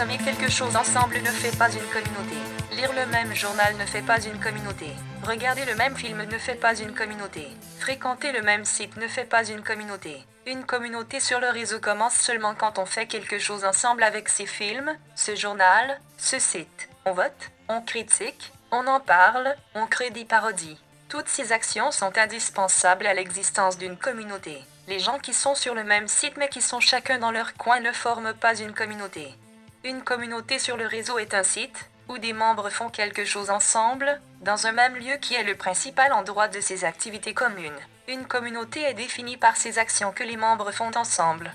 Consommer 0.00 0.24
quelque 0.24 0.50
chose 0.50 0.76
ensemble 0.76 1.18
ne 1.18 1.30
fait 1.30 1.54
pas 1.58 1.70
une 1.70 1.86
communauté. 1.92 2.36
Lire 2.72 2.90
le 2.94 3.04
même 3.12 3.34
journal 3.34 3.76
ne 3.76 3.84
fait 3.84 4.00
pas 4.00 4.18
une 4.18 4.40
communauté. 4.40 4.86
Regarder 5.24 5.66
le 5.66 5.74
même 5.74 5.94
film 5.94 6.22
ne 6.24 6.38
fait 6.38 6.54
pas 6.54 6.74
une 6.74 6.94
communauté. 6.94 7.48
Fréquenter 7.80 8.32
le 8.32 8.40
même 8.40 8.64
site 8.64 8.96
ne 8.96 9.06
fait 9.06 9.26
pas 9.26 9.44
une 9.44 9.60
communauté. 9.60 10.24
Une 10.46 10.64
communauté 10.64 11.20
sur 11.20 11.38
le 11.38 11.50
réseau 11.50 11.80
commence 11.80 12.14
seulement 12.14 12.54
quand 12.54 12.78
on 12.78 12.86
fait 12.86 13.04
quelque 13.04 13.38
chose 13.38 13.62
ensemble 13.62 14.02
avec 14.02 14.30
ces 14.30 14.46
films, 14.46 14.90
ce 15.16 15.36
journal, 15.36 16.00
ce 16.16 16.38
site. 16.38 16.88
On 17.04 17.12
vote, 17.12 17.50
on 17.68 17.82
critique, 17.82 18.54
on 18.70 18.86
en 18.86 19.00
parle, 19.00 19.54
on 19.74 19.86
crée 19.86 20.08
des 20.08 20.24
parodies. 20.24 20.78
Toutes 21.10 21.28
ces 21.28 21.52
actions 21.52 21.90
sont 21.90 22.16
indispensables 22.16 23.06
à 23.06 23.12
l'existence 23.12 23.76
d'une 23.76 23.98
communauté. 23.98 24.64
Les 24.88 24.98
gens 24.98 25.18
qui 25.18 25.34
sont 25.34 25.54
sur 25.54 25.74
le 25.74 25.84
même 25.84 26.08
site 26.08 26.38
mais 26.38 26.48
qui 26.48 26.62
sont 26.62 26.80
chacun 26.80 27.18
dans 27.18 27.32
leur 27.32 27.52
coin 27.52 27.80
ne 27.80 27.92
forment 27.92 28.32
pas 28.32 28.58
une 28.58 28.72
communauté. 28.72 29.34
Une 29.82 30.02
communauté 30.02 30.58
sur 30.58 30.76
le 30.76 30.86
réseau 30.86 31.18
est 31.18 31.32
un 31.32 31.42
site 31.42 31.88
où 32.08 32.18
des 32.18 32.34
membres 32.34 32.68
font 32.68 32.90
quelque 32.90 33.24
chose 33.24 33.48
ensemble, 33.48 34.20
dans 34.42 34.66
un 34.66 34.72
même 34.72 34.94
lieu 34.94 35.16
qui 35.22 35.34
est 35.34 35.42
le 35.42 35.54
principal 35.54 36.12
endroit 36.12 36.48
de 36.48 36.60
ces 36.60 36.84
activités 36.84 37.32
communes. 37.32 37.78
Une 38.06 38.26
communauté 38.26 38.82
est 38.82 38.94
définie 38.94 39.38
par 39.38 39.56
ces 39.56 39.78
actions 39.78 40.12
que 40.12 40.24
les 40.24 40.36
membres 40.36 40.70
font 40.70 40.90
ensemble. 40.96 41.54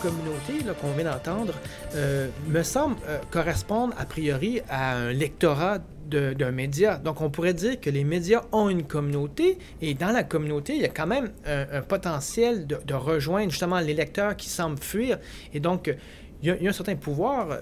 Communauté 0.00 0.64
là, 0.64 0.72
qu'on 0.74 0.92
vient 0.92 1.04
d'entendre 1.12 1.54
euh, 1.94 2.28
me 2.48 2.62
semble 2.62 2.96
euh, 3.08 3.18
correspondre 3.30 3.94
a 3.98 4.04
priori 4.04 4.60
à 4.68 4.96
un 4.96 5.12
lectorat 5.12 5.78
de- 6.08 6.32
d'un 6.32 6.50
média. 6.50 6.96
Donc 6.96 7.20
on 7.20 7.30
pourrait 7.30 7.54
dire 7.54 7.80
que 7.80 7.90
les 7.90 8.04
médias 8.04 8.42
ont 8.52 8.68
une 8.68 8.84
communauté 8.84 9.58
et 9.80 9.94
dans 9.94 10.10
la 10.10 10.22
communauté, 10.24 10.74
il 10.74 10.82
y 10.82 10.84
a 10.84 10.88
quand 10.88 11.06
même 11.06 11.30
un, 11.46 11.82
potentiel 11.82 12.66
de, 12.66 12.94
rejoindre 12.94 13.50
justement 13.50 13.80
les 13.80 13.94
lecteurs 13.94 14.36
qui 14.36 14.48
semblent 14.48 14.80
fuir. 14.80 15.18
Et 15.52 15.60
donc, 15.60 15.94
il 16.42 16.48
y 16.48 16.66
a, 16.66 16.70
un 16.70 16.72
certain 16.72 16.96
pouvoir. 16.96 17.50
euh, 17.50 17.60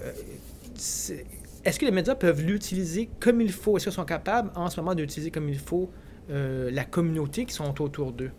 Est-ce 1.65 1.79
que 1.79 1.85
les 1.85 1.91
médias 1.91 2.15
peuvent 2.15 2.41
l'utiliser 2.41 3.09
comme 3.19 3.41
il 3.41 3.51
faut? 3.51 3.77
Est-ce 3.77 3.85
qu'ils 3.85 3.93
sont 3.93 4.05
capables 4.05 4.51
en 4.55 4.69
ce 4.69 4.79
moment 4.79 4.95
d'utiliser 4.95 5.29
comme 5.31 5.49
il 5.49 5.59
faut 5.59 5.91
la 6.29 6.85
communauté 6.85 7.45
qui 7.45 7.53
sont 7.53 7.81
autour 7.81 8.11
d'eux? 8.13 8.31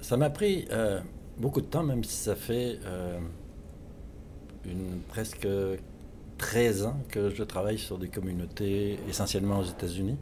Ça 0.00 0.16
m'a 0.16 0.30
pris 0.30 0.66
beaucoup 1.40 1.62
de 1.62 1.66
temps, 1.66 1.82
même 1.82 2.04
si 2.04 2.16
ça 2.16 2.36
fait 2.36 2.78
euh, 2.84 3.18
presque 5.08 5.48
13 6.38 6.84
ans 6.84 6.96
que 7.08 7.30
je 7.30 7.42
travaille 7.42 7.78
sur 7.78 7.98
des 7.98 8.08
communautés 8.08 8.98
essentiellement 9.08 9.60
aux 9.60 9.64
États-Unis. 9.64 10.18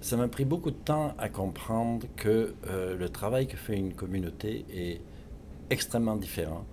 Ça 0.00 0.16
m'a 0.16 0.28
pris 0.28 0.44
beaucoup 0.44 0.70
de 0.70 0.76
temps 0.76 1.14
à 1.18 1.28
comprendre 1.28 2.06
que 2.16 2.54
euh, 2.68 2.96
le 2.96 3.08
travail 3.08 3.48
que 3.48 3.56
fait 3.56 3.76
une 3.76 3.94
communauté 3.94 4.64
est 4.72 5.00
extrêmement 5.70 6.16
différent 6.16 6.64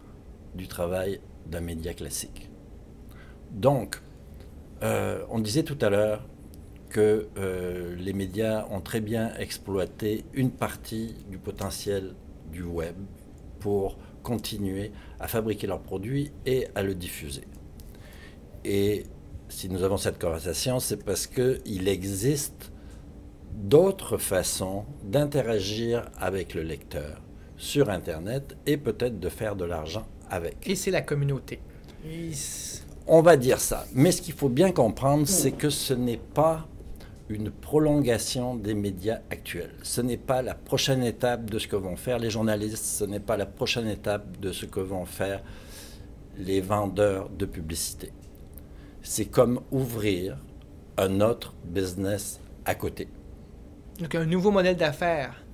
du 0.54 0.67
travail 0.67 1.19
d'un 1.47 1.62
média 1.62 1.93
classique. 1.95 2.49
Donc, 3.51 3.99
euh, 4.84 5.23
on 5.30 5.39
disait 5.39 5.63
tout 5.63 5.78
à 5.82 5.89
l'heure 5.89 6.23
que 6.89 7.28
les 7.97 8.13
médias 8.13 8.67
ont 8.71 8.80
très 8.80 9.01
bien 9.01 9.34
exploité 9.36 10.23
une 10.34 10.49
partie 10.49 11.13
du 11.30 11.38
potentiel 11.38 12.13
du 12.54 12.63
web 12.63 12.95
pour 13.65 13.97
continuer 14.21 14.91
à 15.19 15.28
fabriquer 15.28 15.65
leurs 15.65 15.82
produits 15.82 16.32
et 16.45 16.67
à 16.75 16.84
le 16.84 16.93
diffuser. 16.93 17.45
Et 18.63 19.08
si 19.49 19.69
nous 19.69 19.82
avons 19.82 19.97
cette 19.97 20.21
conversation, 20.21 20.80
c'est 20.80 21.04
parce 21.04 21.25
qu'il 21.25 21.88
existe 21.88 22.71
d'autres 23.56 24.19
façons 24.19 24.86
d'interagir 25.04 26.06
avec 26.19 26.54
le 26.54 26.62
lecteur 26.62 27.23
sur 27.58 27.89
Internet 27.89 28.56
et 28.67 28.78
peut-être 28.78 29.19
de 29.19 29.30
faire 29.30 29.56
de 29.56 29.65
l'argent 29.65 30.06
avec. 30.30 30.58
Et 30.67 30.75
c'est 30.75 30.91
la 30.91 31.01
communauté. 31.01 31.60
On 33.08 33.23
va 33.23 33.36
dire 33.36 33.60
ça. 33.60 33.88
Mais 33.95 34.12
ce 34.12 34.21
qu'il 34.21 34.36
faut 34.36 34.49
bien 34.49 34.71
comprendre, 34.71 35.28
c'est 35.28 35.54
que 35.54 35.71
ce 35.71 35.95
n'est 35.95 36.21
pas 36.36 36.67
une 37.29 37.49
prolongation 37.49 38.55
des 38.55 38.73
médias 38.73 39.19
actuels. 39.29 39.73
Ce 39.83 40.01
n'est 40.01 40.17
pas 40.17 40.41
la 40.41 40.53
prochaine 40.53 41.03
étape 41.03 41.49
de 41.49 41.57
ce 41.57 41.67
que 41.67 41.75
vont 41.75 41.95
faire 41.95 42.19
les 42.19 42.29
journalistes, 42.29 42.85
ce 42.85 43.03
n'est 43.03 43.19
pas 43.19 43.38
la 43.38 43.45
prochaine 43.45 43.88
étape 43.88 44.39
de 44.39 44.51
ce 44.51 44.65
que 44.65 44.79
vont 44.79 45.05
faire 45.05 45.41
les 46.38 46.61
vendeurs 46.61 47.29
de 47.29 47.45
publicité. 47.45 48.11
C'est 49.01 49.25
comme 49.25 49.61
ouvrir 49.71 50.38
un 50.97 51.21
autre 51.21 51.53
business 51.63 52.39
à 52.65 52.75
côté. 52.75 53.07
Donc, 53.99 54.13
un 54.15 54.25
nouveau 54.25 54.51
modèle 54.51 54.75
d'affaires. 54.75 55.44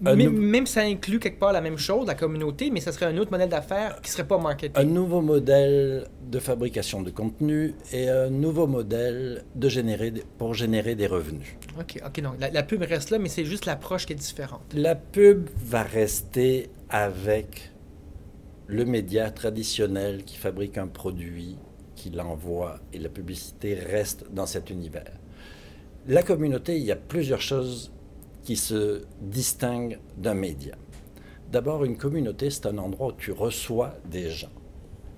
Même, 0.00 0.38
même 0.38 0.66
ça 0.66 0.82
inclut 0.82 1.18
quelque 1.18 1.38
part 1.38 1.52
la 1.52 1.60
même 1.60 1.78
chose, 1.78 2.06
la 2.06 2.14
communauté, 2.14 2.70
mais 2.70 2.80
ça 2.80 2.92
serait 2.92 3.06
un 3.06 3.16
autre 3.16 3.30
modèle 3.30 3.48
d'affaires 3.48 4.00
qui 4.02 4.10
serait 4.10 4.26
pas 4.26 4.38
marketing. 4.38 4.72
Un 4.76 4.84
nouveau 4.84 5.20
modèle 5.20 6.08
de 6.30 6.38
fabrication 6.38 7.02
de 7.02 7.10
contenu 7.10 7.74
et 7.92 8.08
un 8.08 8.28
nouveau 8.28 8.66
modèle 8.66 9.44
de 9.54 9.68
générer, 9.68 10.12
pour 10.36 10.54
générer 10.54 10.94
des 10.94 11.06
revenus. 11.06 11.56
OK, 11.78 12.00
OK, 12.04 12.20
donc 12.20 12.34
la, 12.40 12.50
la 12.50 12.62
pub 12.62 12.82
reste 12.82 13.10
là, 13.10 13.18
mais 13.18 13.28
c'est 13.28 13.44
juste 13.44 13.66
l'approche 13.66 14.06
qui 14.06 14.12
est 14.12 14.16
différente. 14.16 14.62
La 14.74 14.94
pub 14.94 15.48
va 15.56 15.82
rester 15.82 16.70
avec 16.90 17.70
le 18.66 18.84
média 18.84 19.30
traditionnel 19.30 20.24
qui 20.24 20.36
fabrique 20.36 20.78
un 20.78 20.86
produit, 20.86 21.56
qui 21.94 22.10
l'envoie, 22.10 22.80
et 22.92 22.98
la 22.98 23.08
publicité 23.08 23.74
reste 23.74 24.26
dans 24.32 24.46
cet 24.46 24.70
univers. 24.70 25.12
La 26.06 26.22
communauté, 26.22 26.76
il 26.76 26.84
y 26.84 26.92
a 26.92 26.96
plusieurs 26.96 27.40
choses 27.40 27.90
qui 28.44 28.56
se 28.56 29.02
distinguent 29.20 29.98
d'un 30.16 30.34
média. 30.34 30.74
D'abord, 31.50 31.84
une 31.84 31.96
communauté, 31.96 32.50
c'est 32.50 32.66
un 32.66 32.78
endroit 32.78 33.08
où 33.08 33.12
tu 33.12 33.32
reçois 33.32 33.94
des 34.10 34.30
gens. 34.30 34.52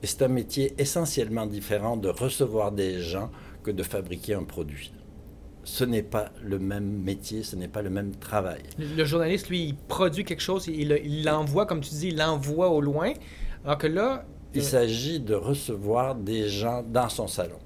Et 0.02 0.06
c'est 0.06 0.22
un 0.22 0.28
métier 0.28 0.74
essentiellement 0.78 1.46
différent 1.46 1.96
de 1.96 2.08
recevoir 2.08 2.72
des 2.72 3.00
gens 3.00 3.30
que 3.62 3.70
de 3.70 3.82
fabriquer 3.82 4.34
un 4.34 4.44
produit. 4.44 4.92
Ce 5.64 5.82
n'est 5.84 6.02
pas 6.02 6.30
le 6.44 6.58
même 6.58 7.02
métier, 7.02 7.42
ce 7.42 7.56
n'est 7.56 7.68
pas 7.68 7.82
le 7.82 7.90
même 7.90 8.14
travail. 8.14 8.62
Le, 8.78 9.04
journaliste, 9.04 9.48
lui, 9.48 9.64
il 9.64 9.74
produit 9.74 10.24
quelque 10.24 10.42
chose, 10.42 10.68
il 10.68 11.24
l'envoie, 11.24 11.66
comme 11.66 11.80
tu 11.80 11.90
dis, 11.90 12.08
il 12.08 12.18
l'envoie 12.18 12.68
au 12.70 12.80
loin. 12.80 13.12
Alors 13.64 13.78
que 13.78 13.88
là, 13.88 14.24
Il 14.54 14.60
euh, 14.60 14.64
s'agit 14.64 15.18
de 15.18 15.34
recevoir 15.34 16.14
des 16.14 16.48
gens 16.48 16.84
dans 16.84 17.08
son 17.08 17.26
salon, 17.26 17.58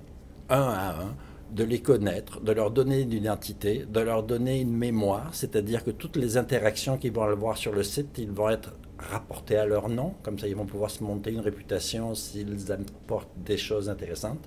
un 0.49 0.63
à 0.63 1.03
un, 1.03 1.15
de 1.53 1.65
les 1.65 1.81
connaître, 1.81 2.41
de 2.41 2.53
leur 2.53 2.71
donner 2.71 3.01
une 3.01 3.13
identité, 3.13 3.85
de 3.87 4.01
leur 4.01 4.23
donner 4.23 4.61
une 4.61 4.77
mémoire, 4.77 5.35
c'est-à-dire 5.35 5.85
que 5.85 5.91
toutes 5.91 6.17
les 6.17 6.37
interactions 6.37 6.97
qu'ils 6.97 7.13
vont 7.13 7.23
avoir 7.23 7.57
sur 7.57 7.73
le 7.73 7.83
site, 7.83 8.19
ils 8.19 8.31
vont 8.31 8.49
être 8.49 8.73
rapportés 8.99 9.57
à 9.57 9.67
leur 9.67 9.89
nom, 9.89 10.15
comme 10.23 10.39
ça 10.39 10.47
ils 10.47 10.57
vont 10.57 10.67
pouvoir 10.67 10.91
se 10.91 11.03
monter 11.03 11.33
une 11.33 11.41
réputation 11.41 12.15
s'ils 12.15 12.71
apportent 12.71 13.31
des 13.45 13.57
choses 13.57 13.89
intéressantes. 13.89 14.47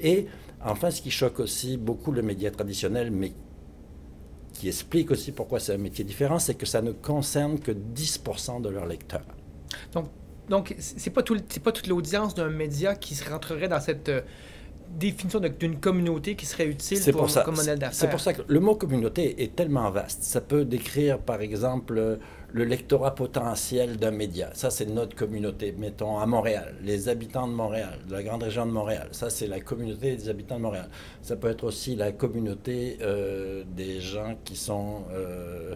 Et 0.00 0.26
enfin, 0.64 0.90
ce 0.90 1.02
qui 1.02 1.10
choque 1.10 1.40
aussi 1.40 1.76
beaucoup 1.76 2.12
le 2.12 2.22
média 2.22 2.50
traditionnel, 2.50 3.10
mais 3.10 3.32
qui 4.52 4.68
explique 4.68 5.10
aussi 5.10 5.32
pourquoi 5.32 5.60
c'est 5.60 5.74
un 5.74 5.78
métier 5.78 6.04
différent, 6.04 6.38
c'est 6.38 6.54
que 6.54 6.66
ça 6.66 6.82
ne 6.82 6.92
concerne 6.92 7.58
que 7.60 7.72
10% 7.72 8.62
de 8.62 8.68
leurs 8.68 8.86
lecteurs. 8.86 9.26
donc 10.48 10.74
c'est 10.78 11.10
pas, 11.10 11.22
tout, 11.22 11.36
c'est 11.48 11.62
pas 11.62 11.72
toute 11.72 11.86
l'audience 11.86 12.34
d'un 12.34 12.50
média 12.50 12.94
qui 12.94 13.14
se 13.14 13.28
rentrerait 13.28 13.68
dans 13.68 13.80
cette 13.80 14.08
euh, 14.08 14.22
définition 14.96 15.40
d'une 15.40 15.78
communauté 15.78 16.34
qui 16.34 16.46
serait 16.46 16.66
utile 16.66 17.00
pour, 17.12 17.22
pour 17.22 17.30
ça. 17.30 17.42
comme 17.42 17.56
modèle 17.56 17.78
d'affaires. 17.78 17.94
C'est 17.94 18.10
pour 18.10 18.20
ça 18.20 18.32
que 18.32 18.42
le 18.46 18.60
mot 18.60 18.74
communauté 18.74 19.42
est 19.42 19.54
tellement 19.54 19.90
vaste. 19.90 20.22
Ça 20.22 20.40
peut 20.40 20.64
décrire, 20.64 21.18
par 21.18 21.40
exemple, 21.40 21.98
euh, 21.98 22.16
le 22.52 22.64
lectorat 22.64 23.14
potentiel 23.14 23.96
d'un 23.98 24.10
média. 24.10 24.50
Ça, 24.54 24.70
c'est 24.70 24.86
notre 24.86 25.14
communauté. 25.14 25.74
Mettons 25.76 26.18
à 26.18 26.26
Montréal, 26.26 26.74
les 26.82 27.08
habitants 27.08 27.46
de 27.46 27.52
Montréal, 27.52 27.98
de 28.08 28.12
la 28.12 28.22
grande 28.22 28.42
région 28.42 28.66
de 28.66 28.72
Montréal. 28.72 29.08
Ça, 29.12 29.30
c'est 29.30 29.46
la 29.46 29.60
communauté 29.60 30.16
des 30.16 30.28
habitants 30.28 30.56
de 30.56 30.62
Montréal. 30.62 30.88
Ça 31.22 31.36
peut 31.36 31.48
être 31.48 31.64
aussi 31.64 31.94
la 31.94 32.12
communauté 32.12 32.98
euh, 33.02 33.64
des 33.76 34.00
gens 34.00 34.36
qui 34.44 34.56
sont 34.56 35.04
euh, 35.12 35.74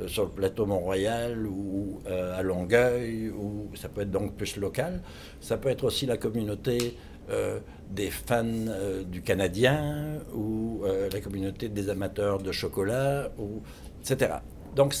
euh, 0.00 0.08
sur 0.08 0.24
le 0.24 0.30
plateau 0.30 0.64
Mont-Royal 0.64 1.46
ou 1.46 2.00
euh, 2.06 2.38
à 2.38 2.42
Longueuil, 2.42 3.28
ou 3.28 3.70
ça 3.74 3.88
peut 3.88 4.02
être 4.02 4.10
donc 4.10 4.36
plus 4.36 4.56
local. 4.56 5.02
Ça 5.40 5.58
peut 5.58 5.68
être 5.68 5.84
aussi 5.84 6.06
la 6.06 6.16
communauté 6.16 6.96
euh, 7.30 7.60
des 7.90 8.10
fans 8.10 8.44
euh, 8.46 9.04
du 9.04 9.22
Canadien 9.22 10.18
ou 10.34 10.82
euh, 10.84 11.08
la 11.12 11.20
communauté 11.20 11.68
des 11.68 11.90
amateurs 11.90 12.38
de 12.38 12.50
chocolat, 12.52 13.30
ou, 13.38 13.60
etc. 14.00 14.34
Donc, 14.74 14.94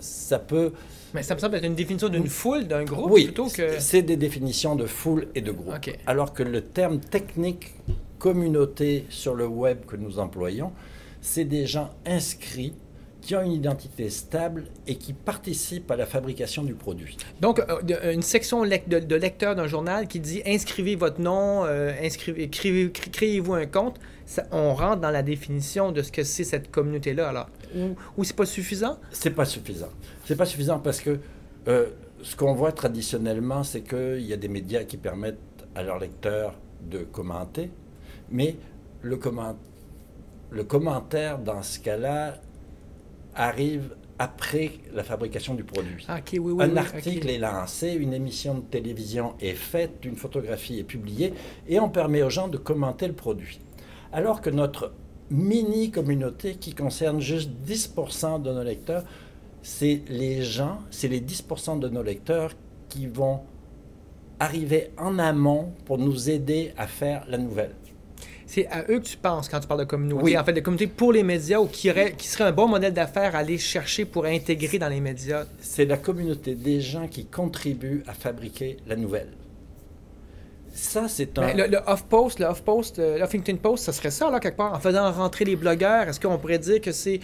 ça 0.00 0.38
peut... 0.38 0.72
Mais 1.12 1.22
ça 1.22 1.34
me 1.34 1.40
semble 1.40 1.56
être 1.56 1.64
une 1.64 1.74
définition 1.74 2.08
d'une 2.08 2.28
foule, 2.28 2.66
d'un 2.66 2.84
groupe, 2.84 3.10
oui, 3.10 3.24
plutôt 3.24 3.48
que... 3.48 3.78
c'est 3.78 4.02
des 4.02 4.16
définitions 4.16 4.76
de 4.76 4.86
foule 4.86 5.28
et 5.34 5.40
de 5.40 5.50
groupe. 5.52 5.74
Alors 6.06 6.32
que 6.32 6.42
le 6.42 6.60
terme 6.60 7.00
technique 7.00 7.74
communauté 8.18 9.04
sur 9.08 9.34
le 9.34 9.46
web 9.46 9.84
que 9.86 9.96
nous 9.96 10.18
employons, 10.18 10.72
c'est 11.20 11.44
des 11.44 11.66
gens 11.66 11.90
inscrits 12.06 12.74
qui 13.26 13.34
ont 13.34 13.42
une 13.42 13.52
identité 13.52 14.08
stable 14.08 14.66
et 14.86 14.94
qui 14.94 15.12
participent 15.12 15.90
à 15.90 15.96
la 15.96 16.06
fabrication 16.06 16.62
du 16.62 16.74
produit. 16.74 17.16
Donc, 17.40 17.58
euh, 17.58 18.12
une 18.12 18.22
section 18.22 18.62
de, 18.64 18.98
de 19.00 19.16
lecteurs 19.16 19.56
d'un 19.56 19.66
journal 19.66 20.06
qui 20.06 20.20
dit 20.20 20.42
inscrivez 20.46 20.94
votre 20.94 21.20
nom, 21.20 21.64
euh, 21.64 21.92
inscrivez, 22.02 22.48
créez- 22.48 22.92
cré- 22.92 23.10
créez-vous 23.10 23.54
un 23.54 23.66
compte. 23.66 23.98
Ça- 24.26 24.44
on 24.52 24.74
rentre 24.74 25.00
dans 25.00 25.10
la 25.10 25.24
définition 25.24 25.90
de 25.90 26.02
ce 26.02 26.12
que 26.12 26.22
c'est 26.22 26.44
cette 26.44 26.70
communauté-là. 26.70 27.28
Alors, 27.28 27.48
ou, 27.74 27.96
ou 28.16 28.22
c'est 28.24 28.36
pas 28.36 28.46
suffisant? 28.46 28.96
C'est 29.10 29.30
pas 29.30 29.44
suffisant. 29.44 29.90
C'est 30.24 30.36
pas 30.36 30.46
suffisant 30.46 30.78
parce 30.78 31.00
que 31.00 31.18
euh, 31.66 31.86
ce 32.22 32.36
qu'on 32.36 32.54
voit 32.54 32.70
traditionnellement, 32.70 33.64
c'est 33.64 33.80
qu'il 33.82 34.22
y 34.24 34.32
a 34.32 34.36
des 34.36 34.48
médias 34.48 34.84
qui 34.84 34.98
permettent 34.98 35.38
à 35.74 35.82
leurs 35.82 35.98
lecteurs 35.98 36.54
de 36.80 36.98
commenter, 37.00 37.70
mais 38.30 38.56
le, 39.02 39.16
comment- 39.16 39.58
le 40.50 40.62
commentaire 40.62 41.38
dans 41.40 41.62
ce 41.64 41.80
cas-là 41.80 42.36
arrive 43.36 43.94
après 44.18 44.72
la 44.94 45.04
fabrication 45.04 45.54
du 45.54 45.62
produit. 45.62 46.04
Ah, 46.08 46.18
ok, 46.18 46.30
oui, 46.32 46.52
oui. 46.52 46.64
Un 46.64 46.70
oui, 46.70 46.78
article 46.78 47.28
est 47.28 47.38
lancé, 47.38 47.92
une 47.92 48.14
émission 48.14 48.54
de 48.54 48.62
télévision 48.62 49.34
est 49.40 49.54
faite, 49.54 50.04
une 50.04 50.16
photographie 50.16 50.78
est 50.78 50.84
publiée, 50.84 51.34
et 51.68 51.78
on 51.78 51.90
permet 51.90 52.22
aux 52.22 52.30
gens 52.30 52.48
de 52.48 52.56
commenter 52.56 53.06
le 53.06 53.12
produit. 53.12 53.60
Alors 54.12 54.40
que 54.40 54.50
notre 54.50 54.92
mini-communauté, 55.30 56.54
qui 56.54 56.74
concerne 56.74 57.20
juste 57.20 57.50
10% 57.66 58.40
de 58.42 58.52
nos 58.52 58.62
lecteurs, 58.62 59.04
c'est 59.62 60.02
les 60.08 60.42
gens, 60.42 60.78
c'est 60.90 61.08
les 61.08 61.20
10% 61.20 61.78
de 61.78 61.88
nos 61.88 62.02
lecteurs 62.02 62.52
qui 62.88 63.06
vont 63.06 63.40
arriver 64.38 64.90
en 64.96 65.18
amont 65.18 65.72
pour 65.84 65.98
nous 65.98 66.30
aider 66.30 66.72
à 66.76 66.86
faire 66.86 67.24
la 67.28 67.38
nouvelle. 67.38 67.74
C'est 68.46 68.66
à 68.68 68.84
eux 68.88 69.00
que 69.00 69.06
tu 69.06 69.16
penses 69.16 69.48
quand 69.48 69.60
tu 69.60 69.66
parles 69.66 69.80
de 69.80 69.84
communauté. 69.84 70.22
Oui. 70.22 70.38
En 70.38 70.44
fait, 70.44 70.52
de 70.52 70.60
communauté 70.60 70.86
pour 70.86 71.12
les 71.12 71.22
médias 71.22 71.58
ou 71.58 71.66
qui, 71.66 71.88
serait 71.88 72.44
un 72.44 72.52
bon 72.52 72.68
modèle 72.68 72.94
d'affaires 72.94 73.34
à 73.34 73.40
aller 73.40 73.58
chercher 73.58 74.04
pour 74.04 74.24
intégrer 74.24 74.78
dans 74.78 74.88
les 74.88 75.00
médias. 75.00 75.44
C'est 75.60 75.84
la 75.84 75.96
communauté 75.96 76.54
des 76.54 76.80
gens 76.80 77.08
qui 77.08 77.26
contribuent 77.26 78.02
à 78.06 78.12
fabriquer 78.12 78.78
la 78.86 78.96
nouvelle. 78.96 79.28
Ça, 80.78 81.08
c'est 81.08 81.38
un... 81.38 81.42
Ben, 81.46 81.56
le, 81.56 81.66
le 81.68 81.78
off-post, 81.86 82.38
le 82.38 82.44
off-post, 82.44 82.98
euh, 82.98 83.18
l'Huffington 83.18 83.56
Post, 83.56 83.84
ça 83.84 83.92
serait 83.92 84.10
ça, 84.10 84.30
là, 84.30 84.40
quelque 84.40 84.58
part, 84.58 84.74
en 84.74 84.78
faisant 84.78 85.10
rentrer 85.10 85.46
les 85.46 85.56
blogueurs. 85.56 86.06
Est-ce 86.06 86.20
qu'on 86.20 86.36
pourrait 86.36 86.58
dire 86.58 86.82
que 86.82 86.92
c'est. 86.92 87.20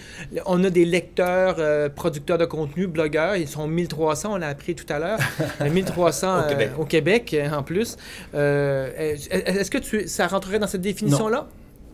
On 0.47 0.65
a 0.65 0.71
des 0.71 0.87
lecteurs, 0.87 1.57
euh, 1.59 1.91
producteurs 1.91 2.39
de 2.39 2.47
contenu, 2.47 2.87
blogueurs, 2.87 3.37
ils 3.37 3.47
sont 3.47 3.69
1300, 3.69 4.33
on 4.33 4.37
l'a 4.39 4.49
appris 4.49 4.75
tout 4.75 4.91
à 4.91 4.99
l'heure. 4.99 5.19
Euh, 5.61 5.69
1300 5.71 6.27
Au 6.27 6.41
euh, 6.41 6.49
Québec. 6.49 6.71
au 6.79 6.85
Québec, 6.87 7.37
en 7.53 7.63
plus. 7.63 7.97
Euh, 8.35 8.91
est- 8.97 9.33
Est-ce 9.33 9.71
que 9.71 9.79
tu, 9.79 10.09
ça 10.09 10.27
rentrerait 10.27 10.59
dans 10.59 10.67
cette 10.67 10.81
définition-là? 10.81 11.47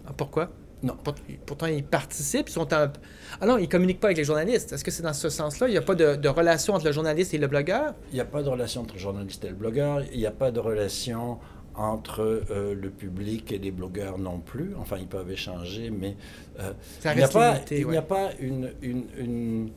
Ah, 0.06 0.12
pourquoi? 0.16 0.48
Non. 0.82 0.94
Pour- 1.02 1.14
Pourtant, 1.44 1.66
ils 1.66 1.82
participent, 1.82 2.48
ils 2.48 2.52
sont 2.52 2.72
un... 2.72 2.92
Ah 3.40 3.46
non, 3.46 3.58
ils 3.58 3.68
communiquent 3.68 3.98
pas 4.00 4.08
avec 4.08 4.16
les 4.18 4.22
journalistes. 4.24 4.72
Est-ce 4.72 4.84
que 4.84 4.90
c'est 4.92 5.02
dans 5.02 5.12
ce 5.12 5.28
sens-là? 5.28 5.66
Il 5.66 5.72
n'y 5.72 5.76
a 5.76 5.82
pas 5.82 5.96
de, 5.96 6.14
de 6.14 6.28
relation 6.28 6.74
entre 6.74 6.86
le 6.86 6.92
journaliste 6.92 7.34
et 7.34 7.38
le 7.38 7.48
blogueur? 7.48 7.94
Il 8.12 8.14
n'y 8.14 8.20
a 8.20 8.24
pas 8.24 8.42
de 8.44 8.48
relation 8.48 8.82
entre 8.82 8.94
le 8.94 9.00
journaliste 9.00 9.44
et 9.44 9.48
le 9.48 9.54
blogueur, 9.54 10.02
il 10.12 10.18
n'y 10.18 10.26
a 10.26 10.30
pas 10.30 10.50
de 10.52 10.60
relation 10.60 11.38
entre 11.78 12.44
euh, 12.50 12.74
le 12.74 12.90
public 12.90 13.52
et 13.52 13.58
les 13.58 13.70
blogueurs 13.70 14.18
non 14.18 14.40
plus. 14.40 14.74
Enfin, 14.78 14.96
ils 14.98 15.06
peuvent 15.06 15.30
échanger, 15.30 15.90
mais 15.90 16.16
euh, 16.58 16.72
il 17.04 17.16
n'y 17.16 17.22
a 17.22 17.28
pas, 17.28 17.54
limité, 17.54 17.76
il 17.76 17.84
n'y 17.84 17.90
ouais. 17.90 17.96
a 17.96 18.02
pas 18.02 18.30
une, 18.40 18.72
une, 18.82 19.04
une, 19.16 19.70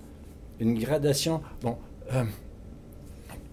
une 0.60 0.80
gradation. 0.80 1.42
Bon, 1.62 1.78
euh, 2.12 2.24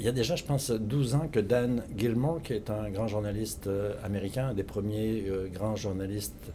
il 0.01 0.07
y 0.07 0.09
a 0.09 0.13
déjà, 0.13 0.35
je 0.35 0.45
pense, 0.45 0.71
12 0.71 1.15
ans 1.15 1.29
que 1.31 1.41
Dan 1.41 1.83
Gilmore, 1.97 2.41
qui 2.43 2.55
est 2.55 2.71
un 2.71 2.89
grand 2.91 3.07
journaliste 3.07 3.69
américain, 4.05 4.49
un 4.49 4.55
des 4.55 4.63
premiers 4.63 5.25
grands 5.53 5.75
journalistes 5.75 6.53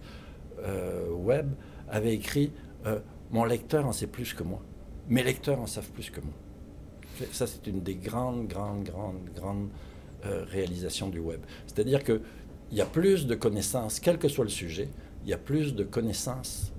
web, 1.12 1.50
avait 1.90 2.14
écrit 2.14 2.54
Mon 3.32 3.44
lecteur 3.44 3.86
en 3.86 3.92
sait 3.92 4.08
plus 4.08 4.34
que 4.34 4.44
moi. 4.44 4.62
Mes 5.10 5.24
lecteurs 5.24 5.60
en 5.60 5.68
savent 5.68 5.92
plus 5.92 6.10
que 6.10 6.22
moi. 6.22 6.32
Ça, 7.34 7.46
c'est 7.46 7.68
une 7.68 7.82
des 7.82 7.96
grandes, 7.96 8.48
grandes, 8.48 8.86
grandes, 8.86 9.30
grandes 9.36 9.68
euh, 10.26 10.44
réalisations 10.50 11.10
du 11.10 11.20
web. 11.20 11.42
C'est-à-dire 11.68 12.04
qu'il 12.04 12.22
y 12.72 12.82
a 12.82 12.86
plus 12.86 13.26
de 13.28 13.36
connaissances, 13.36 14.00
quel 14.00 14.18
que 14.18 14.28
soit 14.28 14.46
le 14.46 14.50
sujet, 14.50 14.90
il 15.24 15.30
y 15.30 15.34
a 15.34 15.38
plus 15.38 15.74
de 15.76 15.84
connaissances 15.84 16.72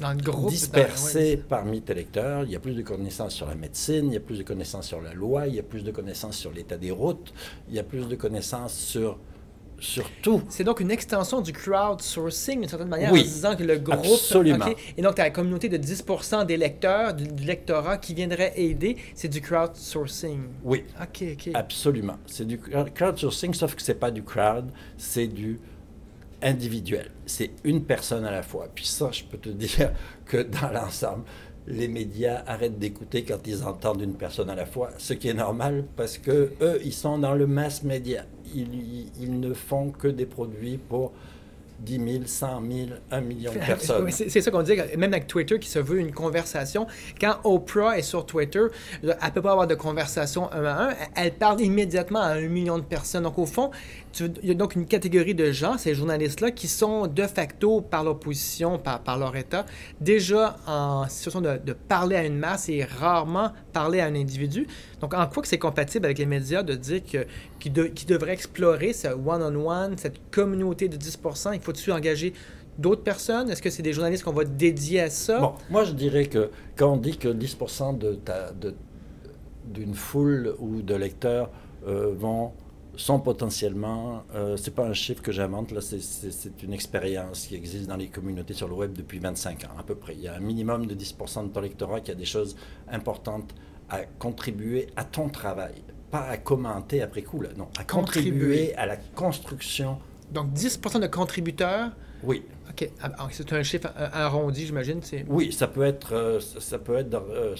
Dans 0.00 0.12
le 0.12 0.18
groupe. 0.22 0.50
dispersées 0.50 1.36
dans- 1.36 1.42
parmi 1.48 1.82
tes 1.82 1.94
lecteurs. 1.94 2.44
Il 2.44 2.50
y 2.50 2.56
a 2.56 2.60
plus 2.60 2.74
de 2.74 2.82
connaissances 2.82 3.34
sur 3.34 3.46
la 3.46 3.54
médecine, 3.54 4.06
il 4.08 4.14
y 4.14 4.16
a 4.16 4.20
plus 4.20 4.38
de 4.38 4.42
connaissances 4.44 4.86
sur 4.86 5.00
la 5.00 5.12
loi, 5.12 5.46
il 5.48 5.54
y 5.54 5.58
a 5.58 5.62
plus 5.62 5.82
de 5.84 5.90
connaissances 5.90 6.36
sur 6.36 6.52
l'état 6.52 6.76
des 6.78 6.90
routes, 6.90 7.32
il 7.68 7.74
y 7.74 7.78
a 7.78 7.84
plus 7.84 8.06
de 8.08 8.16
connaissances 8.16 8.74
sur, 8.74 9.18
C'est 9.80 10.64
donc 10.64 10.80
une 10.80 10.90
extension 10.90 11.40
du 11.40 11.52
crowdsourcing 11.52 12.60
d'une 12.60 12.68
certaine 12.68 12.88
manière 12.88 13.12
Oui, 13.12 13.20
en 13.20 13.24
disant 13.24 13.56
que 13.56 13.62
le 13.64 13.78
groupe. 13.78 13.98
absolument. 14.04 14.66
Et 14.96 15.02
donc, 15.02 15.14
tu 15.14 15.20
as 15.20 15.24
la 15.24 15.30
communauté 15.30 15.68
de 15.68 15.78
10% 15.78 16.46
des 16.46 16.56
lecteurs, 16.56 17.14
du, 17.14 17.24
du 17.26 17.44
lectorat 17.44 17.96
qui 17.98 18.14
viendrait 18.14 18.52
aider. 18.56 18.96
C'est 19.14 19.28
du 19.28 19.40
crowdsourcing. 19.40 20.40
Oui, 20.62 20.84
OK, 21.00 21.24
OK. 21.32 21.50
absolument. 21.54 22.16
C'est 22.26 22.46
du 22.46 22.58
crowdsourcing, 22.58 23.54
sauf 23.54 23.74
que 23.74 23.82
c'est 23.82 23.94
pas 23.94 24.10
du 24.10 24.22
crowd, 24.22 24.70
c'est 24.96 25.26
du 25.26 25.58
individuel. 26.42 27.10
C'est 27.26 27.50
une 27.64 27.84
personne 27.84 28.24
à 28.24 28.30
la 28.30 28.42
fois. 28.42 28.68
Puis 28.74 28.86
ça, 28.86 29.10
je 29.12 29.24
peux 29.24 29.38
te 29.38 29.48
dire 29.50 29.92
que 30.26 30.38
dans 30.42 30.70
l'ensemble, 30.72 31.24
les 31.66 31.88
médias 31.88 32.42
arrêtent 32.46 32.78
d'écouter 32.78 33.22
quand 33.24 33.46
ils 33.46 33.62
entendent 33.62 34.00
une 34.00 34.14
personne 34.14 34.48
à 34.50 34.54
la 34.54 34.66
fois, 34.66 34.90
ce 34.98 35.12
qui 35.12 35.28
est 35.28 35.34
normal 35.34 35.84
parce 35.96 36.18
que 36.18 36.52
eux, 36.60 36.80
ils 36.84 36.92
sont 36.92 37.18
dans 37.18 37.34
le 37.34 37.46
mass 37.46 37.82
média. 37.82 38.24
Ils, 38.54 39.40
ne 39.40 39.54
font 39.54 39.90
que 39.90 40.08
des 40.08 40.26
produits 40.26 40.78
pour 40.78 41.12
10 41.80 42.12
000, 42.12 42.24
100 42.26 42.62
000, 42.70 42.88
1 43.10 43.20
million 43.22 43.52
de 43.52 43.58
personnes. 43.66 44.10
C'est 44.10 44.40
ça 44.40 44.50
qu'on 44.50 44.62
dit, 44.62 44.76
même 44.96 45.12
avec 45.12 45.26
Twitter 45.26 45.58
qui 45.58 45.68
se 45.68 45.78
veut 45.78 45.98
une 45.98 46.12
conversation. 46.12 46.86
Quand 47.20 47.36
Oprah 47.44 47.98
est 47.98 48.02
sur 48.02 48.26
Twitter, 48.26 48.66
elle 49.02 49.08
ne 49.08 49.30
peut 49.30 49.42
pas 49.42 49.52
avoir 49.52 49.66
de 49.66 49.74
conversation 49.74 50.52
un 50.52 50.64
à 50.64 50.88
un. 50.88 50.94
Elle 51.14 51.32
parle 51.32 51.60
immédiatement 51.60 52.20
à 52.20 52.32
un 52.32 52.48
million 52.48 52.78
de 52.78 52.84
personnes. 52.84 53.22
Donc, 53.22 53.38
au 53.38 53.46
fond, 53.46 53.70
il 54.18 54.48
y 54.48 54.50
a 54.50 54.54
donc 54.54 54.74
une 54.74 54.86
catégorie 54.86 55.34
de 55.34 55.52
gens, 55.52 55.78
ces 55.78 55.94
journalistes-là, 55.94 56.50
qui 56.50 56.68
sont 56.68 57.06
de 57.06 57.22
facto, 57.22 57.80
par 57.80 58.04
leur 58.04 58.18
position, 58.18 58.78
par, 58.78 59.00
par 59.00 59.18
leur 59.18 59.36
état, 59.36 59.66
déjà 60.00 60.56
en 60.66 61.08
situation 61.08 61.40
de, 61.40 61.72
parler 61.88 62.16
à 62.16 62.24
une 62.24 62.38
masse 62.38 62.68
et 62.68 62.84
rarement 62.84 63.52
parler 63.72 64.00
à 64.00 64.06
un 64.06 64.14
individu. 64.14 64.66
Donc, 65.00 65.14
en 65.14 65.26
quoi 65.26 65.42
que 65.42 65.48
c'est 65.48 65.58
compatible 65.58 66.06
avec 66.06 66.18
les 66.18 66.26
médias 66.26 66.62
de 66.62 66.74
dire 66.74 67.02
que, 67.04 67.26
qu'ils 67.58 67.72
de- 67.72 67.90
devraient 68.08 68.32
explorer 68.32 68.92
ce 68.92 69.08
one-on-one, 69.08 69.96
cette 69.96 70.30
communauté 70.30 70.88
de 70.88 70.96
10%, 70.96 71.54
il 71.54 71.60
faut-tu 71.60 71.92
engager 71.92 72.32
d'autres 72.78 73.02
personnes? 73.02 73.50
Est-ce 73.50 73.62
que 73.62 73.70
c'est 73.70 73.82
des 73.82 73.92
journalistes 73.92 74.24
qu'on 74.24 74.32
va 74.32 74.44
dédier 74.44 75.00
à 75.00 75.10
ça? 75.10 75.54
Moi 75.70 75.84
je 75.84 75.92
dirais 75.92 76.26
que 76.26 76.50
quand 76.76 76.94
on 76.94 76.96
dit 76.96 77.16
que 77.16 77.28
10% 77.28 77.98
de 77.98 78.14
ta, 78.14 78.52
d'une 79.66 79.94
foule 79.94 80.54
ou 80.58 80.82
de 80.82 80.94
lecteurs 80.94 81.50
euh, 81.86 82.12
vont 82.16 82.52
sont 83.00 83.20
potentiellement, 83.20 84.24
euh, 84.34 84.56
c'est 84.56 84.74
pas 84.74 84.84
un 84.84 84.92
chiffre 84.92 85.22
que 85.22 85.32
j'invente, 85.32 85.72
là, 85.72 85.80
c'est, 85.80 86.62
une 86.62 86.72
expérience 86.72 87.46
qui 87.46 87.54
existe 87.54 87.86
dans 87.86 87.96
les 87.96 88.08
communautés 88.08 88.54
sur 88.54 88.68
le 88.68 88.74
web 88.74 88.92
depuis 88.92 89.18
25 89.18 89.64
ans 89.64 89.78
à 89.78 89.82
peu 89.82 89.94
près. 89.94 90.14
Il 90.14 90.20
y 90.20 90.28
a 90.28 90.34
un 90.34 90.40
minimum 90.40 90.86
de 90.86 90.94
10% 90.94 91.48
de 91.48 91.52
ton 91.52 91.60
lectorat 91.60 92.00
qui 92.00 92.10
a 92.10 92.14
des 92.14 92.24
choses 92.24 92.56
importantes 92.90 93.54
à 93.88 94.00
contribuer 94.18 94.88
à 94.96 95.04
ton 95.04 95.28
travail, 95.28 95.82
pas 96.10 96.22
à 96.22 96.36
commenter 96.36 97.02
après 97.02 97.22
coup, 97.22 97.40
là, 97.40 97.50
non, 97.56 97.68
à 97.78 97.84
Contribuer. 97.84 98.32
contribuer 98.32 98.74
à 98.76 98.86
la 98.86 98.96
construction. 98.96 99.98
Donc, 100.30 100.52
10% 100.52 101.00
de 101.00 101.06
contributeurs? 101.06 101.90
Oui, 102.22 102.44
OK. 102.68 102.90
Ah, 103.02 103.10
ah, 103.18 103.28
C'est 103.30 103.52
un 103.52 103.62
chiffre 103.62 103.88
euh, 103.98 104.08
arrondi, 104.12 104.66
j'imagine. 104.66 105.00
Oui, 105.28 105.52
ça 105.52 105.66
peut 105.66 105.84
être, 105.84 106.14
euh, 106.14 106.40
ça 106.40 106.78
peut 106.78 106.96
être 106.96 107.14
euh, 107.14 107.54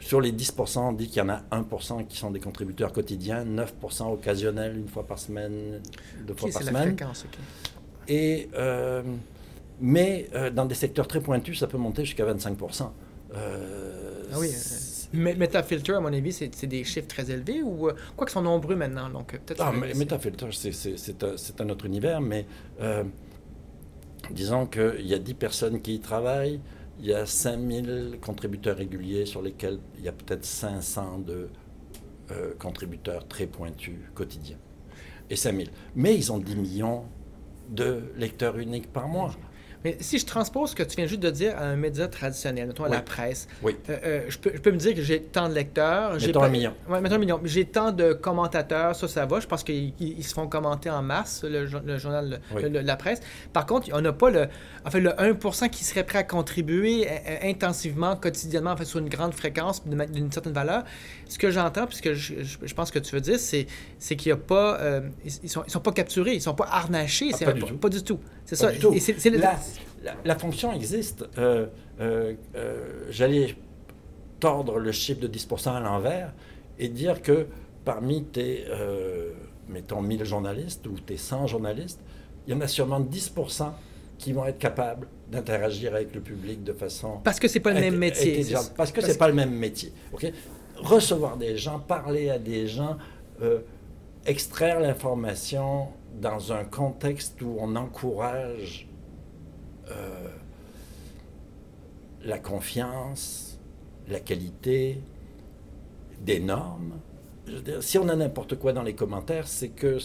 sur 0.00 0.20
les 0.20 0.32
10%, 0.32 0.78
on 0.78 0.92
dit 0.92 1.08
qu'il 1.08 1.18
y 1.18 1.20
en 1.22 1.28
a 1.28 1.42
1% 1.50 2.06
qui 2.06 2.16
sont 2.16 2.30
des 2.30 2.40
contributeurs 2.40 2.92
quotidiens, 2.92 3.44
9% 3.44 4.12
occasionnels 4.12 4.76
une 4.76 4.88
fois 4.88 5.04
par 5.06 5.18
semaine, 5.18 5.80
deux 6.26 6.34
fois 6.34 6.50
par 6.50 6.62
c'est 6.62 6.70
la 6.72 6.80
semaine. 6.80 6.96
fréquence. 6.96 7.24
OK. 7.26 7.38
Et, 8.08 8.48
euh, 8.54 9.02
mais 9.80 10.28
euh, 10.34 10.50
dans 10.50 10.64
des 10.66 10.74
secteurs 10.74 11.06
très 11.08 11.20
pointus, 11.20 11.58
ça 11.58 11.66
peut 11.66 11.78
monter 11.78 12.04
jusqu'à 12.04 12.24
25%. 12.24 12.90
Euh, 13.34 14.22
Ah 14.32 14.38
oui. 14.38 14.48
euh, 14.50 15.34
Metafilter, 15.36 15.94
à 15.94 16.00
mon 16.00 16.12
avis, 16.12 16.32
c'est, 16.32 16.66
des 16.66 16.84
chiffres 16.84 17.08
très 17.08 17.30
élevés 17.30 17.62
ou 17.62 17.88
euh, 17.88 17.94
quoi 18.16 18.26
qu'ils 18.26 18.32
sont 18.34 18.42
nombreux 18.42 18.76
maintenant. 18.76 19.10
Donc, 19.10 19.32
peut-être. 19.44 19.60
Ah, 19.62 19.72
que 19.72 19.96
Metafilter, 19.98 20.46
c'est- 20.52 21.24
un, 21.24 21.34
un 21.64 21.68
autre 21.70 21.84
univers, 21.86 22.20
mais 22.20 22.46
disons 24.30 24.66
qu'il 24.66 25.06
y 25.06 25.14
a 25.14 25.18
10 25.18 25.34
personnes 25.34 25.80
qui 25.80 25.94
y 25.94 26.00
travaillent, 26.00 26.60
il 27.00 27.06
y 27.06 27.14
a 27.14 27.26
5000 27.26 28.18
contributeurs 28.20 28.76
réguliers 28.76 29.26
sur 29.26 29.42
lesquels 29.42 29.78
il 29.98 30.04
y 30.04 30.08
a 30.08 30.12
peut-être 30.12 30.44
500 30.44 31.20
de 31.20 31.48
euh, 32.30 32.54
contributeurs 32.58 33.26
très 33.26 33.46
pointus 33.46 33.98
quotidiens. 34.14 34.58
Et 35.30 35.36
5000. 35.36 35.70
Mais 35.94 36.14
ils 36.16 36.32
ont 36.32 36.38
10 36.38 36.56
millions 36.56 37.04
de 37.68 38.02
lecteurs 38.16 38.58
uniques 38.58 38.92
par 38.92 39.08
mois. 39.08 39.34
Mais 39.84 39.96
si 40.00 40.18
je 40.18 40.26
transpose 40.26 40.70
ce 40.70 40.74
que 40.76 40.82
tu 40.82 40.96
viens 40.96 41.06
juste 41.06 41.20
de 41.20 41.30
dire 41.30 41.56
à 41.56 41.62
un 41.64 41.76
média 41.76 42.08
traditionnel, 42.08 42.66
mettons 42.66 42.84
à 42.84 42.88
Oui. 42.88 42.94
la 42.96 43.02
presse, 43.02 43.46
Oui. 43.62 43.76
euh, 43.88 43.96
euh, 44.04 44.20
je, 44.28 44.38
peux, 44.38 44.50
je 44.54 44.60
peux 44.60 44.72
me 44.72 44.76
dire 44.76 44.94
que 44.94 45.02
j'ai 45.02 45.22
tant 45.22 45.48
de 45.48 45.54
lecteurs. 45.54 46.18
j'ai 46.18 46.28
Mettons 46.28 46.40
pas- 46.40 46.46
un 46.46 46.50
million. 46.50 46.74
Ouais, 46.88 47.00
mettons 47.00 47.14
un 47.14 47.18
million. 47.18 47.40
J'ai 47.44 47.64
tant 47.64 47.92
de 47.92 48.12
commentateurs, 48.12 48.96
ça, 48.96 49.06
ça 49.08 49.24
va. 49.26 49.38
Je 49.40 49.46
pense 49.46 49.62
qu'ils 49.62 49.92
ils- 50.00 50.18
ils 50.18 50.24
se 50.24 50.34
font 50.34 50.48
commenter 50.48 50.90
en 50.90 51.02
masse, 51.02 51.44
le, 51.44 51.66
jo- 51.66 51.78
le 51.84 51.96
journal, 51.98 52.40
le- 52.52 52.56
Oui. 52.56 52.70
le- 52.70 52.80
la 52.80 52.96
presse. 52.96 53.20
Par 53.52 53.66
contre, 53.66 53.88
on 53.92 54.00
n'a 54.00 54.12
pas 54.12 54.30
le, 54.30 54.48
en 54.84 54.90
fait, 54.90 55.00
le 55.00 55.10
1% 55.20 55.68
qui 55.68 55.84
serait 55.84 56.04
prêt 56.04 56.18
à 56.18 56.24
contribuer 56.24 57.06
euh, 57.08 57.36
intensivement, 57.44 58.16
quotidiennement, 58.16 58.72
en 58.72 58.76
fait, 58.76 58.84
sur 58.84 58.98
une 58.98 59.08
grande 59.08 59.32
fréquence, 59.34 59.82
d'une 59.86 60.32
certaine 60.32 60.52
valeur. 60.52 60.84
Ce 61.28 61.38
que 61.38 61.50
j'entends, 61.50 61.86
puisque 61.86 62.14
je, 62.14 62.34
je, 62.42 62.56
je 62.64 62.74
pense 62.74 62.90
que 62.90 62.98
tu 62.98 63.14
veux 63.14 63.20
dire, 63.20 63.38
c'est, 63.38 63.66
qu'il 64.16 64.26
n'y 64.26 64.32
a 64.32 64.36
pas. 64.36 64.78
euh, 64.80 65.02
ils, 65.24 65.32
ils 65.44 65.48
sont, 65.48 65.62
ils 65.66 65.70
sont 65.70 65.80
pas 65.80 65.92
capturés, 65.92 66.34
ils 66.34 66.42
sont 66.42 66.54
pas 66.54 66.66
harnachés. 66.70 67.30
Ah, 67.40 67.44
pas 67.44 67.52
du. 67.52 67.62
Pas 67.74 67.88
du 67.88 68.02
tout. 68.02 68.18
C'est 68.48 68.56
ça. 68.56 68.72
du 68.72 68.78
tout. 68.78 68.92
Et 68.94 69.30
le- 69.30 69.38
la, 69.38 69.58
la- 70.02 70.14
la 70.24 70.38
fonction 70.38 70.72
existe. 70.72 71.24
Euh, 71.38 71.66
euh, 72.00 72.34
euh, 72.56 73.04
J'allais 73.10 73.54
tordre 74.40 74.78
le 74.78 74.90
chiffre 74.92 75.20
de 75.20 75.28
10% 75.28 75.70
à 75.76 75.80
l'envers 75.80 76.32
et 76.78 76.88
dire 76.88 77.20
que 77.22 77.46
parmi 77.84 78.24
tes, 78.24 78.64
mettons, 79.68 80.00
1000 80.00 80.24
journalistes 80.24 80.86
ou 80.86 80.92
tes 81.00 81.16
100 81.16 81.46
journalistes, 81.48 82.00
il 82.46 82.52
y 82.54 82.56
en 82.56 82.60
a 82.60 82.68
sûrement 82.68 83.00
10% 83.00 83.72
qui 84.16 84.32
vont 84.32 84.46
être 84.46 84.58
capables 84.58 85.08
d'interagir 85.30 85.94
avec 85.94 86.14
le 86.14 86.20
public 86.20 86.64
de 86.64 86.72
façon 86.72 87.18
Parce 87.24 87.38
que 87.38 87.48
c'est 87.48 87.60
pas 87.60 87.72
le 87.72 87.80
même 87.80 87.96
métier. 87.96 88.44
Parce 88.76 88.92
que 88.92 89.00
c'est 89.02 89.18
pas 89.18 89.28
le 89.28 89.34
même 89.34 89.50
métier. 89.54 89.92
ok? 90.12 90.32
Recevoir 90.76 91.36
des 91.36 91.56
gens, 91.58 91.80
parler 91.80 92.30
à 92.30 92.38
des 92.38 92.66
gens, 92.68 92.96
extraire 94.26 94.80
l'information 94.80 95.88
dans 96.20 96.52
un 96.52 96.64
contexte 96.64 97.40
où 97.42 97.56
on 97.58 97.76
encourage 97.76 98.88
euh, 99.90 100.28
la 102.24 102.38
confiance, 102.38 103.58
la 104.08 104.20
qualité, 104.20 105.00
des 106.20 106.40
normes. 106.40 106.94
Si 107.80 107.96
on 107.98 108.08
a 108.08 108.16
n'importe 108.16 108.58
quoi 108.58 108.72
dans 108.72 108.82
les 108.82 108.94
commentaires, 108.94 109.46
c'est 109.46 109.68
que 109.68 109.98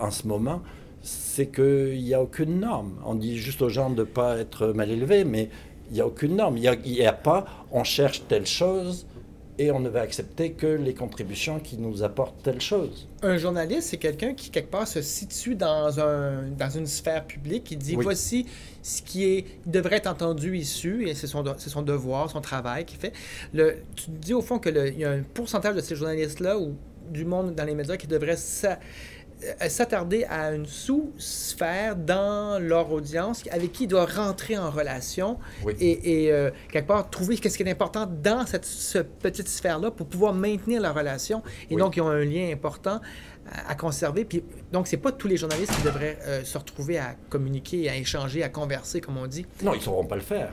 en 0.00 0.10
ce 0.10 0.26
moment, 0.26 0.62
c'est 1.02 1.48
qu'il 1.48 2.02
n'y 2.02 2.14
a 2.14 2.22
aucune 2.22 2.60
norme. 2.60 2.94
On 3.04 3.14
dit 3.14 3.38
juste 3.38 3.62
aux 3.62 3.68
gens 3.68 3.90
de 3.90 4.00
ne 4.00 4.04
pas 4.04 4.38
être 4.38 4.68
mal 4.68 4.90
élevés, 4.90 5.24
mais 5.24 5.50
il 5.90 5.94
n'y 5.94 6.00
a 6.00 6.06
aucune 6.06 6.36
norme. 6.36 6.56
Il 6.56 6.80
n'y 6.84 7.06
a 7.06 7.12
pas 7.12 7.44
on 7.70 7.84
cherche 7.84 8.26
telle 8.26 8.46
chose 8.46 9.06
et 9.58 9.70
on 9.72 9.80
ne 9.80 9.88
va 9.88 10.02
accepter 10.02 10.52
que 10.52 10.66
les 10.66 10.94
contributions 10.94 11.58
qui 11.58 11.76
nous 11.78 12.02
apportent 12.02 12.42
telle 12.42 12.60
chose. 12.60 13.08
Un 13.22 13.36
journaliste, 13.36 13.88
c'est 13.88 13.96
quelqu'un 13.96 14.34
qui, 14.34 14.50
quelque 14.50 14.70
part, 14.70 14.86
se 14.86 15.02
situe 15.02 15.56
dans, 15.56 15.98
un, 15.98 16.44
dans 16.56 16.70
une 16.70 16.86
sphère 16.86 17.24
publique, 17.24 17.64
qui 17.64 17.76
dit 17.76 17.96
Oui. 17.96 18.04
voici 18.04 18.46
ce 18.82 19.02
qui 19.02 19.24
est, 19.24 19.46
devrait 19.66 19.96
être 19.96 20.06
entendu 20.06 20.56
issu, 20.56 21.08
et 21.08 21.14
c'est 21.14 21.26
son, 21.26 21.44
c'est 21.58 21.70
son 21.70 21.82
devoir, 21.82 22.30
son 22.30 22.40
travail 22.40 22.84
qu'il 22.84 22.98
fait. 22.98 23.12
Le, 23.52 23.78
tu 23.96 24.10
dis 24.10 24.34
au 24.34 24.42
fond 24.42 24.58
qu'il 24.58 24.76
y 24.96 25.04
a 25.04 25.10
un 25.10 25.22
pourcentage 25.22 25.74
de 25.74 25.80
ces 25.80 25.96
journalistes-là, 25.96 26.58
ou 26.58 26.76
du 27.10 27.24
monde 27.24 27.54
dans 27.54 27.64
les 27.64 27.74
médias, 27.74 27.96
qui 27.96 28.06
devrait 28.06 28.36
euh, 28.64 28.74
s'attarder 29.68 30.24
à 30.24 30.52
une 30.52 30.66
sous-sphère 30.66 31.94
dans 31.96 32.58
leur 32.60 32.90
audience 32.92 33.42
avec 33.50 33.72
qui 33.72 33.84
ils 33.84 33.86
doivent 33.88 34.12
rentrer 34.14 34.58
en 34.58 34.70
relation 34.70 35.38
Oui. 35.64 35.74
et, 35.80 36.24
et, 36.24 36.32
euh, 36.32 36.50
quelque 36.70 36.86
part 36.88 37.08
trouver 37.08 37.36
qu'est-ce 37.36 37.56
qui 37.56 37.62
est 37.62 37.70
important 37.70 38.06
dans 38.06 38.46
cette 38.46 38.64
ce 38.64 38.98
petite 38.98 39.48
sphère-là 39.48 39.90
pour 39.90 40.06
pouvoir 40.06 40.34
maintenir 40.34 40.80
la 40.80 40.92
relation. 40.92 41.42
Et 41.70 41.74
Oui. 41.74 41.80
donc, 41.80 41.96
ils 41.96 42.00
ont 42.00 42.08
un 42.08 42.24
lien 42.24 42.50
important 42.52 43.00
à, 43.50 43.70
à 43.70 43.74
conserver. 43.74 44.24
Puis, 44.24 44.42
donc, 44.72 44.86
c'est 44.88 44.96
pas 44.96 45.12
tous 45.12 45.28
les 45.28 45.36
journalistes 45.36 45.72
qui 45.74 45.82
devraient 45.82 46.18
euh, 46.26 46.42
se 46.44 46.58
retrouver 46.58 46.98
à 46.98 47.14
communiquer, 47.30 47.88
à 47.88 47.96
échanger, 47.96 48.42
à 48.42 48.48
converser, 48.48 49.00
comme 49.00 49.16
on 49.18 49.26
dit. 49.26 49.46
Non, 49.62 49.72
ils 49.74 49.78
ne 49.78 49.82
sauront 49.82 50.04
pas 50.04 50.16
le 50.16 50.22
faire. 50.22 50.52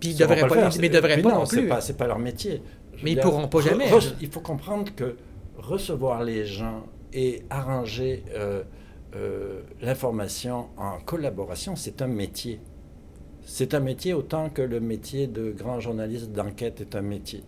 Puis, 0.00 0.10
ils 0.10 0.16
sauront 0.16 0.30
devraient 0.30 0.42
le 0.42 0.48
pas, 0.48 0.70
faire. 0.70 0.80
mais 0.80 0.88
devraient 0.88 1.14
Puis 1.14 1.22
pas 1.24 1.32
non, 1.32 1.46
plus. 1.46 1.66
pas, 1.68 1.80
c'est 1.80 1.96
pas 1.96 2.06
leur 2.06 2.18
métier. 2.20 2.62
Je 2.96 3.04
Mais 3.04 3.10
ils 3.10 3.14
dire, 3.14 3.24
pourront 3.24 3.48
pas 3.48 3.58
re- 3.58 3.68
jamais. 3.68 3.90
re- 3.90 4.14
il 4.20 4.30
faut 4.30 4.40
comprendre 4.40 4.94
que 4.94 5.16
recevoir 5.56 6.22
les 6.22 6.46
gens 6.46 6.84
et 7.12 7.42
arranger 7.50 8.24
euh, 8.34 8.62
euh, 9.16 9.62
l'information 9.80 10.68
en 10.76 10.98
collaboration, 11.00 11.76
c'est 11.76 12.02
un 12.02 12.06
métier. 12.06 12.60
C'est 13.44 13.72
un 13.74 13.80
métier 13.80 14.12
autant 14.12 14.50
que 14.50 14.62
le 14.62 14.80
métier 14.80 15.26
de 15.26 15.50
grand 15.50 15.80
journaliste 15.80 16.32
d'enquête 16.32 16.80
est 16.82 16.94
un 16.94 17.02
métier. 17.02 17.42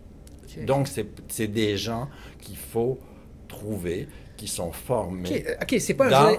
Donc, 0.67 0.89
c'est 1.29 1.47
des 1.47 1.77
gens 1.77 2.09
qu'il 2.41 2.57
faut 2.57 2.99
trouver, 3.47 4.09
qui 4.37 4.49
sont 4.49 4.73
formés. 4.73 5.45
OK, 5.63 5.73
euh, 5.73 5.79
c'est 5.79 5.95
pas 5.95 6.07
un 6.07 6.37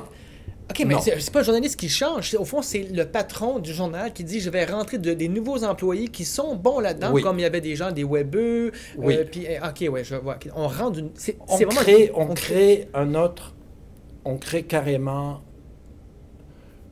OK, 0.71 0.85
mais 0.87 0.95
c'est 1.01 1.31
pas 1.31 1.39
un 1.41 1.43
journaliste 1.43 1.79
qui 1.79 1.89
change. 1.89 2.33
Au 2.35 2.45
fond, 2.45 2.61
c'est 2.61 2.83
le 2.91 3.05
patron 3.05 3.59
du 3.59 3.73
journal 3.73 4.11
qui 4.13 4.23
dit 4.23 4.39
je 4.39 4.49
vais 4.49 4.65
rentrer 4.65 4.97
de- 4.97 5.13
des 5.13 5.27
nouveaux 5.27 5.63
employés 5.63 6.07
qui 6.07 6.25
sont 6.25 6.55
bons 6.55 6.79
là-dedans, 6.79 7.11
Oui. 7.11 7.21
comme 7.21 7.37
il 7.39 7.43
y 7.43 7.45
avait 7.45 7.61
des 7.61 7.75
gens, 7.75 7.91
des 7.91 8.03
webeux. 8.03 8.71
Oui. 8.97 9.15
euh, 9.17 9.25
puis, 9.29 9.45
euh, 9.47 9.59
OK, 9.67 9.87
ouais, 9.93 10.03
je 10.03 10.15
vois. 10.15 10.37
On 10.55 10.67
rentre 10.67 10.91
d'une. 10.93 11.09
C'est 11.15 11.37
on 11.47 11.55
vraiment. 11.57 11.81
on 12.15 12.33
crée 12.33 12.87
un 12.93 13.13
autre, 13.15 13.53
on 14.25 14.37
crée 14.37 14.63
carrément 14.63 15.41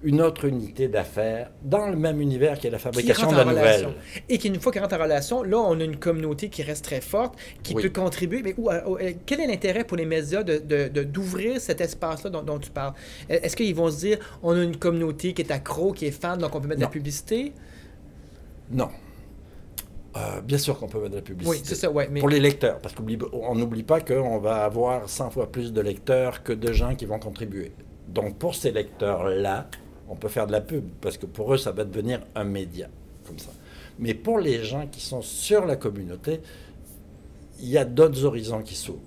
une 0.02 0.22
autre 0.22 0.45
unité 0.45 0.88
d'affaires 0.88 1.52
dans 1.62 1.88
le 1.88 1.97
même 1.97 2.22
univers 2.22 2.58
qui 2.58 2.68
est 2.68 2.70
la 2.70 2.78
qui 2.78 2.84
fabrication 2.84 3.30
de 3.32 3.36
la 3.36 3.43
nouvelle. 3.43 3.58
relation. 3.86 3.93
Et 4.30 4.38
qu'une 4.38 4.60
fois 4.60 4.72
qu'il 4.72 4.82
rentre 4.82 4.95
en 4.95 5.04
relation, 5.04 5.43
là, 5.43 5.58
on 5.58 5.78
a 5.80 5.84
une 5.84 5.97
communauté 5.97 6.47
qui 6.50 6.64
reste 6.64 6.86
très 6.86 7.02
forte, 7.02 7.36
qui 7.64 7.74
Oui. 7.76 7.84
peut 7.84 7.89
contribuer. 7.89 8.41
Mais 8.41 8.56
où, 8.58 8.70
euh, 8.72 9.12
quel 9.26 9.41
est 9.41 9.47
l'intérêt 9.47 9.84
pour 9.84 9.97
les 9.97 10.06
médias 10.06 10.43
de- 10.43 10.60
de- 10.88 11.04
d'ouvrir 11.04 11.60
cet 11.60 11.82
espace-là 11.82 12.30
dont, 12.30 12.43
dont 12.43 12.60
tu 12.60 12.70
parles? 12.70 12.93
Euh, 13.30 13.39
Est-ce 13.43 13.56
qu'ils 13.58 13.76
vont 13.76 13.91
se 13.91 13.97
dire, 14.00 14.20
on 14.41 14.56
a 14.58 14.64
une 14.64 14.78
communauté 14.78 15.34
qui 15.34 15.41
est 15.41 15.52
accro, 15.52 15.91
qui 15.91 16.06
est 16.06 16.12
fan, 16.12 16.39
donc 16.39 16.56
on 16.56 16.62
peut 16.62 16.68
mettre 16.70 16.80
de 16.80 16.86
la 16.86 16.89
publicité? 16.91 17.52
Non. 18.72 18.89
Euh, 20.18 20.41
bien 20.41 20.58
sûr 20.58 20.80
qu'on 20.80 20.88
peut 20.88 20.97
mettre 21.00 21.12
de 21.12 21.16
la 21.18 21.22
publicité. 21.22 21.58
Oui, 21.58 21.62
c'est 21.64 21.76
ça, 21.76 21.91
ouais. 21.91 22.08
Mais... 22.12 22.20
Pour 22.20 22.30
les 22.30 22.39
lecteurs, 22.39 22.80
parce 22.80 22.95
qu'on 22.95 23.04
n'oublie 23.56 23.84
pas 23.84 24.00
qu'on 24.02 24.39
va 24.39 24.64
avoir 24.64 25.08
100 25.10 25.30
fois 25.30 25.52
plus 25.52 25.72
de 25.72 25.82
lecteurs 25.82 26.41
que 26.43 26.52
de 26.54 26.72
gens 26.74 26.95
qui 26.95 27.06
vont 27.06 27.20
contribuer. 27.20 27.72
Donc 28.08 28.38
pour 28.39 28.56
ces 28.56 28.72
lecteurs-là, 28.72 29.70
on 30.10 30.16
peut 30.16 30.28
faire 30.28 30.47
de 30.47 30.51
la 30.51 30.62
pub, 30.62 30.84
parce 31.01 31.18
que 31.18 31.26
pour 31.28 31.53
eux, 31.53 31.57
ça 31.57 31.72
va 31.72 31.86
devenir 31.86 32.22
un 32.36 32.43
média, 32.43 32.89
comme 33.26 33.38
ça. 33.39 33.51
Mais 33.99 34.14
pour 34.14 34.39
les 34.39 34.64
gens 34.64 34.88
qui 34.88 35.01
sont 35.01 35.22
sur 35.22 35.66
la 35.66 35.76
communauté, 35.76 36.41
il 37.60 37.70
y 37.70 37.78
a 37.78 37.86
d'autres 37.86 38.26
horizons 38.26 38.62
qui 38.62 38.76
s'ouvrent. 38.76 38.99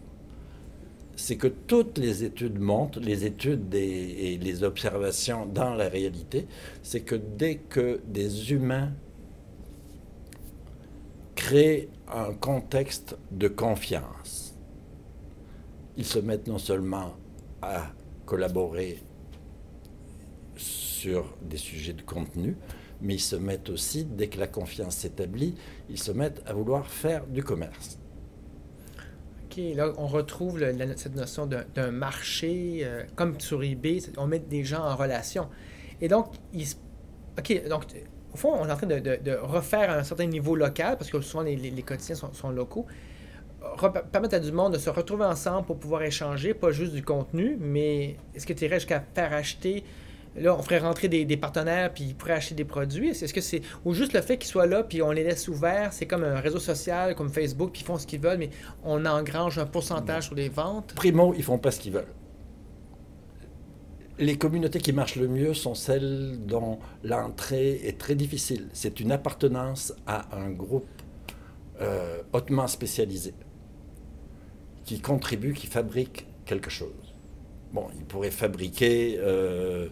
C'est 1.16 1.36
que 1.36 1.48
toutes 1.48 1.98
les 1.98 2.24
études 2.24 2.58
montrent, 2.58 3.00
les 3.00 3.24
études 3.24 3.68
des- 3.68 3.78
et 3.80 4.38
les 4.38 4.62
observations 4.64 5.46
dans 5.46 5.74
la 5.74 5.88
réalité, 5.88 6.46
c'est 6.82 7.00
que 7.00 7.14
dès 7.14 7.56
que 7.56 8.00
des 8.06 8.52
humains 8.52 8.92
créent 11.34 11.88
un 12.08 12.32
contexte 12.34 13.16
de 13.30 13.48
confiance, 13.48 14.54
ils 15.96 16.04
se 16.04 16.18
mettent 16.18 16.46
non 16.46 16.58
seulement 16.58 17.14
à 17.60 17.90
collaborer 18.26 18.98
sur 21.02 21.36
des 21.42 21.56
sujets 21.56 21.94
de 21.94 22.02
contenu, 22.02 22.56
mais 23.00 23.14
ils 23.14 23.20
se 23.20 23.34
mettent 23.34 23.70
aussi, 23.70 24.04
dès 24.04 24.28
que 24.28 24.38
la 24.38 24.46
confiance 24.46 24.94
s'établit, 24.96 25.56
ils 25.90 25.98
se 25.98 26.12
mettent 26.12 26.42
à 26.46 26.52
vouloir 26.52 26.86
faire 26.86 27.26
du 27.26 27.42
commerce. 27.42 27.98
OK, 29.44 29.60
là, 29.74 29.92
on 29.98 30.06
retrouve 30.06 30.60
cette 30.96 31.16
notion 31.16 31.46
d'un 31.46 31.90
marché, 31.90 32.80
euh, 32.84 33.02
comme 33.16 33.38
sur 33.40 33.62
eBay, 33.64 33.98
on 34.16 34.26
met 34.28 34.38
des 34.38 34.62
gens 34.64 34.84
en 34.84 34.94
relation. 34.94 35.48
Et 36.00 36.06
donc, 36.08 36.26
il 36.54 36.66
se- 36.66 36.76
OK, 37.38 37.68
donc, 37.68 37.82
au 38.32 38.36
fond, 38.36 38.52
on 38.54 38.66
est 38.68 38.72
en 38.72 38.76
train 38.76 38.86
de, 38.86 39.32
refaire 39.42 39.90
à 39.90 39.96
un 39.96 40.04
certain 40.04 40.26
niveau 40.26 40.54
local, 40.54 40.96
parce 40.96 41.10
que 41.10 41.20
souvent 41.20 41.42
les, 41.42 41.56
les- 41.56 41.82
quotidiens 41.82 42.14
sont, 42.14 42.32
sont 42.32 42.50
locaux, 42.50 42.86
Re- 43.76 44.02
permettre 44.10 44.34
à 44.34 44.40
du 44.40 44.50
monde 44.50 44.72
de 44.72 44.78
se 44.78 44.90
retrouver 44.90 45.24
ensemble 45.24 45.66
pour 45.66 45.78
pouvoir 45.78 46.02
échanger, 46.02 46.52
pas 46.54 46.72
juste 46.72 46.92
du 46.94 47.02
contenu, 47.04 47.56
mais 47.60 48.16
est-ce 48.34 48.44
que 48.46 48.52
tu 48.52 48.64
irais 48.64 48.80
jusqu'à 48.80 49.00
faire 49.14 49.32
acheter 49.32 49.84
Là, 50.36 50.56
on 50.56 50.62
ferait 50.62 50.78
rentrer 50.78 51.08
des, 51.08 51.36
partenaires, 51.36 51.92
puis 51.92 52.04
ils 52.04 52.14
pourraient 52.14 52.32
acheter 52.32 52.54
des 52.54 52.64
produits. 52.64 53.08
Est-ce 53.08 53.34
que 53.34 53.40
c'est. 53.40 53.60
Ou 53.84 53.92
juste 53.92 54.14
le 54.14 54.22
fait 54.22 54.38
qu'ils 54.38 54.48
soient 54.48 54.66
là, 54.66 54.82
puis 54.82 55.02
on 55.02 55.10
les 55.10 55.24
laisse 55.24 55.46
ouverts, 55.48 55.92
c'est 55.92 56.06
comme 56.06 56.24
un 56.24 56.40
réseau 56.40 56.58
social, 56.58 57.14
comme 57.14 57.28
Facebook, 57.28 57.72
puis 57.72 57.82
ils 57.82 57.84
font 57.84 57.98
ce 57.98 58.06
qu'ils 58.06 58.20
veulent, 58.20 58.38
mais 58.38 58.50
on 58.82 59.04
engrange 59.04 59.58
un 59.58 59.66
pourcentage 59.66 60.26
sur 60.26 60.34
les 60.34 60.48
ventes? 60.48 60.94
Primo, 60.94 61.34
ils 61.36 61.44
font 61.44 61.58
pas 61.58 61.70
ce 61.70 61.80
qu'ils 61.80 61.92
veulent. 61.92 62.14
Les 64.18 64.36
communautés 64.36 64.78
qui 64.78 64.92
marchent 64.92 65.16
le 65.16 65.28
mieux 65.28 65.52
sont 65.52 65.74
celles 65.74 66.38
dont 66.46 66.78
l'entrée 67.02 67.80
est 67.84 67.98
très 67.98 68.14
difficile. 68.14 68.68
C'est 68.72 69.00
une 69.00 69.10
appartenance 69.10 69.92
à 70.06 70.36
un 70.36 70.50
groupe 70.50 70.86
euh, 71.80 72.22
hautement 72.32 72.68
spécialisé 72.68 73.34
qui 74.84 75.00
contribue, 75.00 75.52
qui 75.52 75.66
fabrique 75.66 76.26
quelque 76.44 76.70
chose. 76.70 77.14
Bon, 77.72 77.86
ils 77.96 78.04
pourraient 78.04 78.30
fabriquer, 78.30 79.16
euh, 79.18 79.88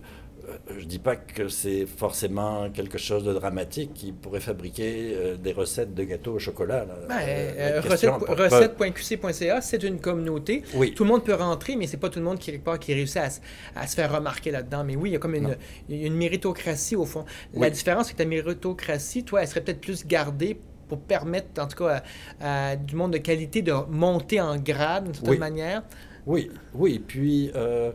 je 0.71 0.81
ne 0.85 0.89
dis 0.89 0.99
pas 0.99 1.17
que 1.17 1.49
c'est 1.49 1.87
forcément 1.87 2.71
quelque 2.71 2.99
chose 2.99 3.25
de 3.25 3.33
dramatique, 3.33 4.03
ils 4.03 4.15
pourraient 4.15 4.41
fabriquer 4.41 5.13
euh, 5.15 5.37
des 5.37 5.53
recettes 5.53 5.95
de 5.95 6.05
gâteaux 6.05 6.35
au 6.35 6.39
chocolat. 6.39 6.87
Ben, 7.09 7.17
Euh, 7.21 7.53
euh, 7.59 7.81
recette- 7.81 8.11
Recette.qc.ca, 8.29 9.61
c'est 9.61 9.83
une 9.83 10.01
communauté. 10.01 10.63
Oui. 10.75 10.95
Tout 10.95 11.05
le 11.05 11.11
monde 11.11 11.25
peut 11.25 11.35
rentrer, 11.35 11.77
mais 11.77 11.87
c'est 11.87 11.97
pas 11.97 12.09
tout 12.09 12.19
le 12.19 12.25
monde 12.25 12.39
qui, 12.39 12.53
qui 12.81 12.95
réussit 12.95 13.17
à, 13.19 13.31
se- 13.31 13.41
à 13.77 13.87
se 13.87 13.95
faire 13.95 14.13
remarquer 14.15 14.51
là-dedans. 14.51 14.85
Mais 14.85 14.97
oui, 14.97 15.11
il 15.11 15.13
y 15.13 15.17
a 15.17 15.19
comme 15.19 15.35
une, 15.35 15.57
une 15.89 16.15
méritocratie 16.15 16.97
au 16.97 17.05
fond. 17.07 17.25
La 17.55 17.71
différence, 17.71 18.07
c'est 18.09 18.13
que 18.15 18.19
ta 18.19 18.25
méritocratie, 18.25 19.25
toi, 19.25 19.43
elle 19.43 19.49
serait 19.49 19.61
peut-être 19.61 19.81
plus 19.81 20.07
gardée 20.07 20.59
pour 20.89 21.01
permettre, 21.01 21.63
en 21.63 21.67
tout 21.69 21.85
cas, 21.85 22.03
à, 22.41 22.71
à 22.73 22.77
du 22.77 22.97
monde 22.97 23.13
de 23.13 23.19
qualité 23.19 23.63
de 23.63 23.73
monter 23.89 24.41
en 24.41 24.57
grade 24.57 25.05
d'une 25.05 25.15
certaine 25.15 25.33
Oui. 25.33 25.39
manière. 25.39 25.83
Oui, 26.27 26.51
oui. 26.75 26.99
Puis 27.05 27.51
euh, 27.55 27.57
euh, 27.57 27.93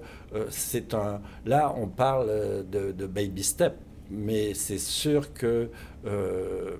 c'est 0.49 0.93
un. 0.93 1.21
Là, 1.45 1.73
on 1.77 1.87
parle 1.87 2.27
euh, 2.29 2.63
de, 2.63 3.05
baby 3.05 3.43
step, 3.43 3.75
mais 4.09 4.53
c'est 4.53 4.77
sûr 4.77 5.33
que 5.33 5.69
euh, 6.05 6.77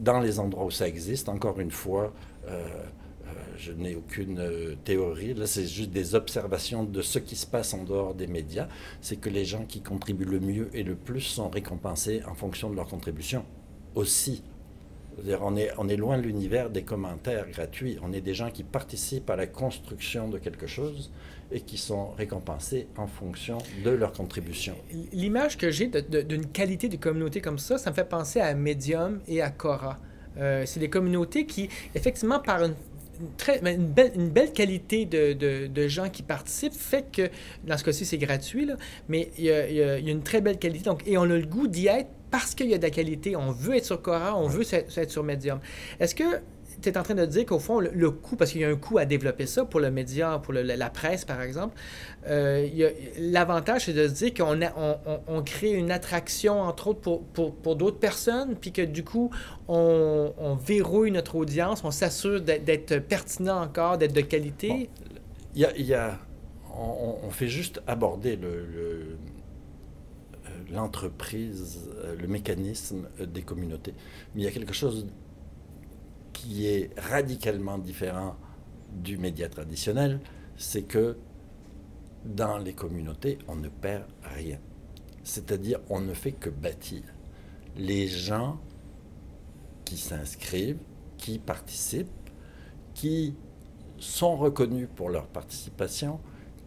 dans 0.00 0.20
les 0.20 0.40
endroits 0.40 0.64
où 0.64 0.70
ça 0.70 0.88
existe, 0.88 1.28
encore 1.28 1.60
une 1.60 1.70
fois, 1.70 2.12
euh, 2.48 2.64
euh, 3.26 3.32
je 3.56 3.72
n'ai 3.72 3.94
aucune 3.94 4.38
euh, 4.38 4.74
théorie. 4.84 5.34
Là, 5.34 5.46
c'est 5.46 5.66
juste 5.66 5.90
des 5.90 6.14
observations 6.14 6.84
de 6.84 7.02
ce 7.02 7.18
qui 7.18 7.36
se 7.36 7.46
passe 7.46 7.74
en 7.74 7.84
dehors 7.84 8.14
des 8.14 8.26
médias. 8.26 8.68
C'est 9.00 9.16
que 9.16 9.28
les 9.28 9.44
gens 9.44 9.64
qui 9.64 9.82
contribuent 9.82 10.24
le 10.24 10.40
mieux 10.40 10.70
et 10.72 10.82
le 10.82 10.94
plus 10.94 11.20
sont 11.20 11.50
récompensés 11.50 12.22
en 12.26 12.34
fonction 12.34 12.70
de 12.70 12.76
leur 12.76 12.88
contribution 12.88 13.44
aussi. 13.94 14.42
On 15.42 15.56
est, 15.56 15.70
on 15.76 15.88
est 15.88 15.96
loin 15.96 16.16
de 16.16 16.22
l'univers 16.22 16.70
des 16.70 16.82
commentaires 16.82 17.50
gratuits. 17.50 17.98
On 18.02 18.12
est 18.12 18.22
des 18.22 18.32
gens 18.32 18.50
qui 18.50 18.62
participent 18.62 19.28
à 19.28 19.36
la 19.36 19.46
construction 19.46 20.28
de 20.28 20.38
quelque 20.38 20.66
chose 20.66 21.10
et 21.52 21.60
qui 21.60 21.76
sont 21.78 22.10
récompensés 22.12 22.86
en 22.96 23.06
fonction 23.06 23.58
de 23.84 23.90
leur 23.90 24.12
contribution. 24.12 24.74
L'image 25.12 25.56
que 25.58 25.70
j'ai 25.70 25.88
d'une 25.88 26.46
qualité 26.46 26.88
de 26.88 26.96
communauté 26.96 27.40
comme 27.40 27.58
ça, 27.58 27.76
ça 27.78 27.90
me 27.90 27.94
fait 27.94 28.08
penser 28.08 28.40
à 28.40 28.54
Medium 28.54 29.20
et 29.28 29.42
à 29.42 29.50
Cora. 29.50 29.98
Euh, 30.38 30.62
c'est 30.66 30.80
des 30.80 30.88
communautés 30.90 31.44
qui, 31.46 31.68
effectivement, 31.94 32.38
par 32.38 32.62
une, 32.62 32.74
très, 33.36 33.58
une, 33.74 33.86
belle, 33.86 34.12
une 34.14 34.30
belle 34.30 34.52
qualité 34.52 35.04
de, 35.06 35.32
de- 35.32 35.66
de 35.66 35.88
gens 35.88 36.08
qui 36.08 36.22
participent, 36.22 36.72
fait 36.72 37.04
que, 37.10 37.28
dans 37.66 37.76
ce 37.76 37.82
cas-ci, 37.84 38.04
c'est 38.04 38.16
gratuit, 38.18 38.64
là, 38.64 38.76
mais 39.08 39.30
il 39.36 39.44
y, 39.44 39.50
a, 39.50 39.68
il 39.68 39.74
y 39.76 39.82
a- 39.82 39.98
il 39.98 40.04
y 40.06 40.08
a 40.08 40.12
une 40.12 40.22
très 40.22 40.40
belle 40.40 40.58
qualité. 40.58 40.84
Donc, 40.84 41.02
et 41.06 41.18
on 41.18 41.22
a 41.24 41.26
le 41.26 41.46
goût 41.46 41.66
d'y 41.66 41.88
être 41.88 42.08
parce 42.30 42.54
qu'il 42.54 42.68
y 42.70 42.74
a 42.74 42.78
de 42.78 42.82
la 42.84 42.90
qualité. 42.90 43.34
On 43.34 43.50
veut 43.50 43.74
être 43.76 43.84
sur 43.84 44.00
Cora, 44.00 44.36
on 44.38 44.46
veut 44.46 44.62
être 44.72 45.10
sur 45.10 45.24
Medium. 45.24 45.58
Est-ce 45.98 46.14
que 46.14 46.22
tu 46.80 46.88
es 46.88 46.98
en 46.98 47.02
train 47.02 47.14
de 47.14 47.26
dire 47.26 47.46
qu'au 47.46 47.58
fond, 47.58 47.80
le, 47.80 48.10
coût, 48.10 48.36
parce 48.36 48.52
qu'il 48.52 48.60
y 48.60 48.64
a 48.64 48.68
un 48.68 48.76
coût 48.76 48.98
à 48.98 49.04
développer 49.04 49.46
ça 49.46 49.64
pour 49.64 49.80
le 49.80 49.90
média, 49.90 50.40
pour 50.42 50.52
la 50.52 50.90
presse, 50.90 51.24
par 51.24 51.42
exemple, 51.42 51.76
euh, 52.28 52.68
l'avantage, 53.18 53.86
c'est 53.86 53.92
de 53.92 54.08
se 54.08 54.12
dire 54.12 54.34
qu'on 54.34 55.42
crée 55.42 55.72
une 55.72 55.90
attraction, 55.90 56.60
entre 56.60 56.88
autres, 56.88 57.20
pour, 57.32 57.76
d'autres 57.76 57.98
personnes, 57.98 58.56
puis 58.56 58.72
que 58.72 58.82
du 58.82 59.04
coup, 59.04 59.30
on, 59.68 60.58
verrouille 60.64 61.10
notre 61.10 61.36
audience, 61.36 61.82
on 61.84 61.90
s'assure 61.90 62.40
d'être- 62.40 62.98
pertinent 62.98 63.62
encore, 63.62 63.98
d'être 63.98 64.14
de 64.14 64.20
qualité. 64.20 64.90
Y 65.54 65.94
a, 65.94 66.18
on, 66.74 67.30
fait 67.30 67.48
juste 67.48 67.82
aborder 67.86 68.38
euh, 68.42 69.16
l'entreprise, 70.72 71.88
euh, 72.04 72.14
le 72.16 72.28
mécanisme 72.28 73.08
des 73.18 73.42
communautés. 73.42 73.94
Mais 74.34 74.42
il 74.42 74.44
y 74.44 74.48
a 74.48 74.50
quelque 74.50 74.72
chose 74.72 75.06
qui 76.40 76.66
est 76.66 76.98
radicalement 76.98 77.76
différent 77.76 78.34
du 78.90 79.18
média 79.18 79.46
traditionnel, 79.46 80.20
c'est 80.56 80.84
que 80.84 81.18
dans 82.24 82.56
les 82.56 82.72
communautés, 82.72 83.38
on 83.46 83.56
ne 83.56 83.68
perd 83.68 84.04
rien. 84.22 84.58
C'est-à-dire, 85.22 85.80
on 85.90 86.00
ne 86.00 86.14
fait 86.14 86.32
que 86.32 86.48
bâtir. 86.48 87.02
Les 87.76 88.08
gens 88.08 88.58
qui 89.84 89.98
s'inscrivent, 89.98 90.78
qui 91.18 91.38
participent, 91.38 92.08
qui 92.94 93.34
sont 93.98 94.36
reconnus 94.36 94.88
pour 94.96 95.10
leur 95.10 95.26
participation, 95.26 96.20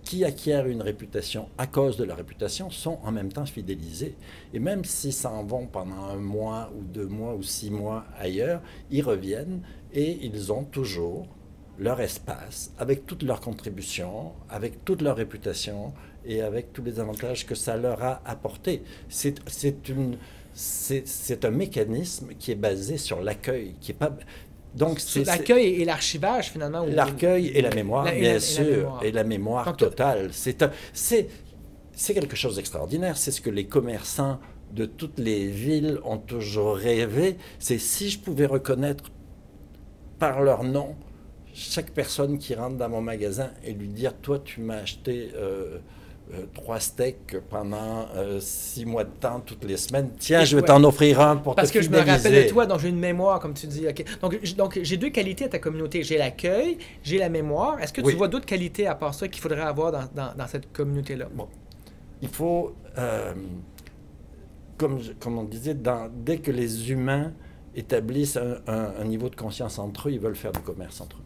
qui 0.03 0.25
acquièrent 0.25 0.67
une 0.67 0.81
réputation 0.81 1.49
à 1.57 1.67
cause 1.67 1.97
de 1.97 2.03
leur 2.03 2.17
réputation, 2.17 2.69
sont 2.69 2.99
en 3.03 3.11
même 3.11 3.31
temps 3.31 3.45
fidélisés. 3.45 4.15
Et 4.53 4.59
même 4.59 4.83
s'ils 4.85 5.13
s'en 5.13 5.43
vont 5.43 5.67
pendant 5.67 6.05
un 6.05 6.17
mois 6.17 6.71
ou 6.77 6.83
deux 6.83 7.07
mois 7.07 7.35
ou 7.35 7.43
six 7.43 7.71
mois 7.71 8.05
ailleurs, 8.17 8.61
ils 8.91 9.01
reviennent 9.01 9.61
et 9.93 10.25
ils 10.25 10.51
ont 10.51 10.63
toujours 10.63 11.27
leur 11.79 12.01
espace, 12.01 12.71
avec 12.77 13.05
toutes 13.05 13.23
leurs 13.23 13.41
contributions, 13.41 14.33
avec 14.49 14.85
toute 14.85 15.01
leur 15.01 15.15
réputation 15.15 15.93
et 16.25 16.41
avec 16.41 16.71
tous 16.71 16.83
les 16.83 16.99
avantages 16.99 17.45
que 17.45 17.55
ça 17.55 17.77
leur 17.77 18.03
a 18.03 18.21
apporté. 18.25 18.83
C'est 19.09 19.39
c'est 19.47 19.89
une 19.89 20.17
c'est 20.53 21.07
c'est 21.07 21.45
un 21.45 21.51
mécanisme 21.51 22.29
qui 22.37 22.51
est 22.51 22.55
basé 22.55 22.97
sur 22.97 23.21
l'accueil, 23.21 23.75
qui 23.81 23.91
est 23.91 23.95
pas 23.95 24.15
donc 24.76 24.99
c'est 24.99 25.24
l'accueil 25.26 25.82
et 25.82 25.86
l'archivage, 25.86 26.49
finalement. 26.51 26.86
L'accueil 26.86 27.47
et 27.49 27.61
la 27.61 27.69
mémoire, 27.74 28.05
La- 28.05 28.15
et 28.15 28.19
bien 28.19 28.30
la- 28.30 28.30
et 28.32 28.34
la 28.36 28.39
sûr, 28.41 28.65
mémoire. 28.65 29.03
et 29.03 29.11
la 29.11 29.24
mémoire 29.24 29.65
Donc, 29.65 29.78
totale. 29.78 30.30
C'est 30.32 30.63
c'est 30.93 31.28
c'est 31.93 32.13
quelque 32.13 32.36
chose 32.36 32.55
d'extraordinaire. 32.55 33.17
C'est 33.17 33.32
ce 33.32 33.39
que 33.41 33.49
les 33.51 33.65
commerçants 33.67 34.39
de 34.71 34.86
toutes 34.86 35.19
les 35.19 35.45
villes 35.47 35.99
ont 36.03 36.17
toujours 36.17 36.76
rêvé. 36.76 37.38
C'est 37.59 37.78
si 37.78 38.09
je 38.09 38.19
pouvais 38.19 38.47
reconnaître 38.47 39.11
par 40.19 40.41
leur 40.41 40.63
nom 40.63 40.95
chaque 41.53 41.91
personne 41.91 42.39
qui 42.39 42.55
rentre 42.55 42.78
dans 42.78 42.89
mon 42.89 43.01
magasin 43.01 43.51
et 43.63 43.74
lui 43.74 43.88
dire 43.89 44.13
Toi, 44.21 44.39
tu 44.43 44.61
m'as 44.61 44.78
acheté 44.78 45.30
euh, 45.36 45.78
trois 46.53 46.80
steaks 46.80 47.38
pendant 47.49 48.07
euh, 48.15 48.39
six 48.39 48.86
mois 48.86 49.03
de 49.03 49.09
temps, 49.19 49.39
toutes 49.39 49.63
les 49.65 49.78
semaines. 49.78 50.09
Tiens, 50.17 50.43
je 50.43 50.55
vais 50.55 50.61
ouais. 50.61 50.67
t'en 50.67 50.84
offrir 50.84 51.19
un 51.21 51.36
pour 51.36 51.55
Parce 51.55 51.69
te 51.69 51.76
que 51.78 51.82
je 51.84 51.89
me 51.89 51.97
rappelle 51.99 52.45
de 52.45 52.49
toi, 52.49 52.65
donc 52.65 52.80
j'ai 52.80 52.89
une 52.89 52.99
mémoire, 52.99 53.39
comme 53.39 53.53
tu 53.53 53.67
dis. 53.67 53.88
ok. 53.88 54.03
Donc, 54.21 54.55
donc 54.55 54.80
j'ai 54.82 54.97
deux 54.97 55.09
qualités 55.09 55.45
à 55.45 55.49
ta 55.49 55.59
communauté. 55.59 56.01
J'ai 56.03 56.17
l'accueil, 56.17 56.78
j'ai 57.03 57.17
la 57.19 57.30
mémoire. 57.30 57.80
Est-ce 57.82 57.93
que 57.93 58.01
Oui. 58.01 58.13
tu 58.13 58.17
vois 58.17 58.28
d'autres 58.30 58.45
qualités 58.45 58.88
à 58.88 58.95
part 58.95 59.13
ça 59.13 59.28
qu'il 59.28 59.41
faudrait 59.41 59.61
avoir 59.61 59.91
dans, 59.91 60.05
dans- 60.15 60.34
dans 60.36 60.47
cette 60.47 60.71
communauté-là? 60.74 61.28
Bon. 61.36 61.47
Il 62.21 62.30
faut, 62.30 62.74
euh, 62.97 63.34
comme, 64.78 64.99
je- 64.99 65.11
comme 65.13 65.38
on 65.38 65.43
disait, 65.43 65.74
dans- 65.76 66.09
dès 66.13 66.38
que 66.38 66.51
les 66.51 66.89
humains 66.91 67.32
établissent 67.76 68.38
un, 68.38 68.57
un- 68.67 68.93
un 68.99 69.03
niveau 69.05 69.30
de 69.30 69.36
conscience 69.36 69.78
entre 69.80 70.07
eux, 70.09 70.13
ils 70.13 70.19
veulent 70.19 70.36
faire 70.36 70.51
du 70.51 70.59
commerce 70.61 71.01
entre 71.01 71.17
eux. 71.17 71.24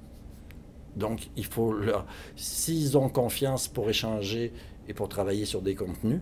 Donc, 0.96 1.30
il 1.38 1.46
faut 1.46 1.72
leur. 1.74 2.06
S'ils 2.36 2.98
ont 2.98 3.10
confiance 3.10 3.68
pour 3.68 3.90
échanger 3.90 4.52
et 4.88 4.94
pour 4.94 5.10
travailler 5.10 5.46
sur 5.46 5.62
des 5.62 5.76
contenus, 5.76 6.22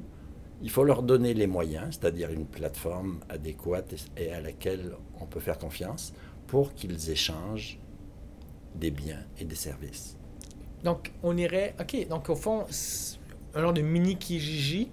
il 0.61 0.70
faut 0.70 0.84
leur 0.84 1.03
donner 1.03 1.34
les 1.34 1.47
moyens, 1.47 1.97
c'est-à-dire 1.99 2.32
une 2.32 2.45
plateforme 2.45 3.20
adéquate 3.30 3.93
et, 4.18 4.32
à 4.32 4.41
laquelle 4.41 4.93
on 5.20 5.26
peut 5.26 5.39
faire 5.39 5.57
confiance, 5.57 6.13
pour 6.47 6.74
qu'ils 6.74 7.09
échangent 7.09 7.80
des 8.76 8.91
biens 8.91 9.24
et 9.39 9.45
des 9.45 9.55
services. 9.55 10.18
Donc, 10.84 11.11
on 11.24 11.36
irait. 11.38 11.76
OK, 11.80 12.07
donc 12.07 12.30
au 12.30 12.36
fond, 12.36 12.66
un 13.53 13.61
genre 13.61 13.74
de 13.74 13.82
mini 13.82 14.18
Kijiji 14.18 14.89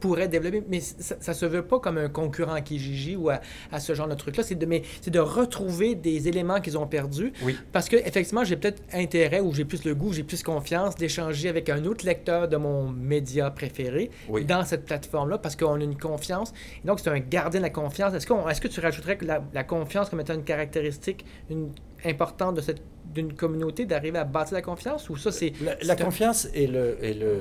pourrait 0.00 0.28
développer, 0.28 0.62
mais 0.68 0.80
ça, 0.80 1.16
ça 1.20 1.34
se 1.34 1.46
veut 1.46 1.62
pas 1.62 1.78
comme 1.80 1.98
un 1.98 2.08
concurrent 2.08 2.52
à 2.54 2.60
Kijiji 2.60 3.16
ou 3.16 3.30
à, 3.30 3.40
à 3.72 3.80
ce 3.80 3.94
genre 3.94 4.08
de 4.08 4.14
truc-là. 4.14 4.42
C'est 4.42 4.54
de, 4.54 4.66
mais 4.66 4.82
c'est 5.00 5.10
de 5.10 5.18
retrouver 5.18 5.94
des 5.94 6.28
éléments 6.28 6.60
qu'ils 6.60 6.78
ont 6.78 6.86
perdus. 6.86 7.32
Oui. 7.42 7.56
Parce 7.72 7.88
que, 7.88 7.96
effectivement, 7.96 8.44
j'ai 8.44 8.56
peut-être 8.56 8.82
intérêt 8.92 9.40
ou 9.40 9.52
j'ai 9.52 9.64
plus 9.64 9.84
le 9.84 9.94
goût, 9.94 10.12
j'ai 10.12 10.22
plus 10.22 10.42
confiance 10.42 10.96
d'échanger 10.96 11.48
avec 11.48 11.68
un 11.68 11.84
autre 11.84 12.04
lecteur 12.04 12.48
de 12.48 12.56
mon 12.56 12.88
média 12.88 13.50
préféré 13.50 14.10
Oui. 14.28 14.44
dans 14.44 14.64
cette 14.64 14.84
plateforme-là 14.84 15.38
parce 15.38 15.56
qu'on 15.56 15.80
a 15.80 15.84
une 15.84 15.98
confiance. 15.98 16.52
Et 16.84 16.86
donc, 16.86 17.00
c'est 17.00 17.10
un 17.10 17.18
gardien 17.20 17.60
de 17.60 17.64
la 17.64 17.70
confiance. 17.70 18.14
Est-ce, 18.14 18.26
qu'on, 18.26 18.48
est-ce 18.48 18.60
que 18.60 18.68
tu 18.68 18.80
rajouterais 18.80 19.16
que 19.16 19.24
la, 19.24 19.42
la 19.52 19.64
confiance 19.64 20.10
comme 20.10 20.20
étant 20.20 20.34
une 20.34 20.44
caractéristique 20.44 21.24
une, 21.50 21.70
importante 22.04 22.54
de 22.56 22.60
cette, 22.60 22.82
d'une 23.16 23.32
communauté 23.34 23.86
d'arriver 23.86 24.18
à 24.18 24.24
bâtir 24.24 24.54
la 24.54 24.62
confiance 24.62 25.08
ou 25.10 25.16
ça, 25.16 25.32
c'est, 25.32 25.52
La, 25.62 25.74
la 25.82 25.92
un- 25.94 25.96
confiance 25.96 26.46
est 26.54 26.66
le, 26.66 27.02
est 27.04 27.14
le, 27.14 27.40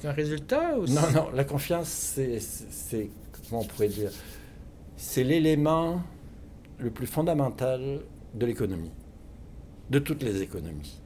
c'est 0.00 0.08
un 0.08 0.12
résultat 0.12 0.78
ou 0.78 0.86
Non, 0.86 1.02
non, 1.14 1.28
la 1.34 1.44
confiance, 1.44 1.88
c'est, 1.88 2.40
c'est- 2.40 3.10
comment 3.48 3.62
on 3.62 3.64
pourrait 3.64 3.88
dire, 3.88 4.10
c'est 4.96 5.24
l'élément 5.24 6.02
le 6.78 6.90
plus 6.90 7.06
fondamental 7.06 8.00
de 8.34 8.46
l'économie, 8.46 8.92
de 9.90 9.98
toutes 9.98 10.22
les 10.22 10.40
économies. 10.42 11.00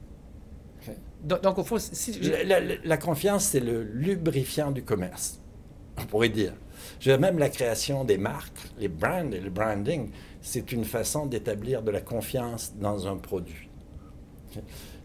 Donc, 1.23 1.41
donc, 1.41 1.57
au 1.57 1.63
fond, 1.63 1.77
si... 1.79 2.19
La, 2.21 2.43
la- 2.43 2.59
la- 2.59 2.75
la 2.83 2.97
confiance, 2.97 3.45
c'est 3.45 3.59
le 3.59 3.81
lubrifiant 3.83 4.71
du 4.71 4.83
commerce, 4.83 5.41
on 5.97 6.05
pourrait 6.05 6.29
dire, 6.29 6.53
même 7.07 7.39
la 7.39 7.49
création 7.49 8.03
des 8.05 8.17
marques, 8.19 8.59
les 8.77 8.87
brands 8.87 9.31
et 9.31 9.39
le 9.39 9.49
branding, 9.49 10.11
c'est 10.41 10.71
une 10.71 10.85
façon 10.85 11.25
d'établir 11.25 11.81
de 11.81 11.89
la 11.89 12.01
confiance 12.01 12.73
dans 12.79 13.07
un 13.07 13.17
produit. 13.17 13.69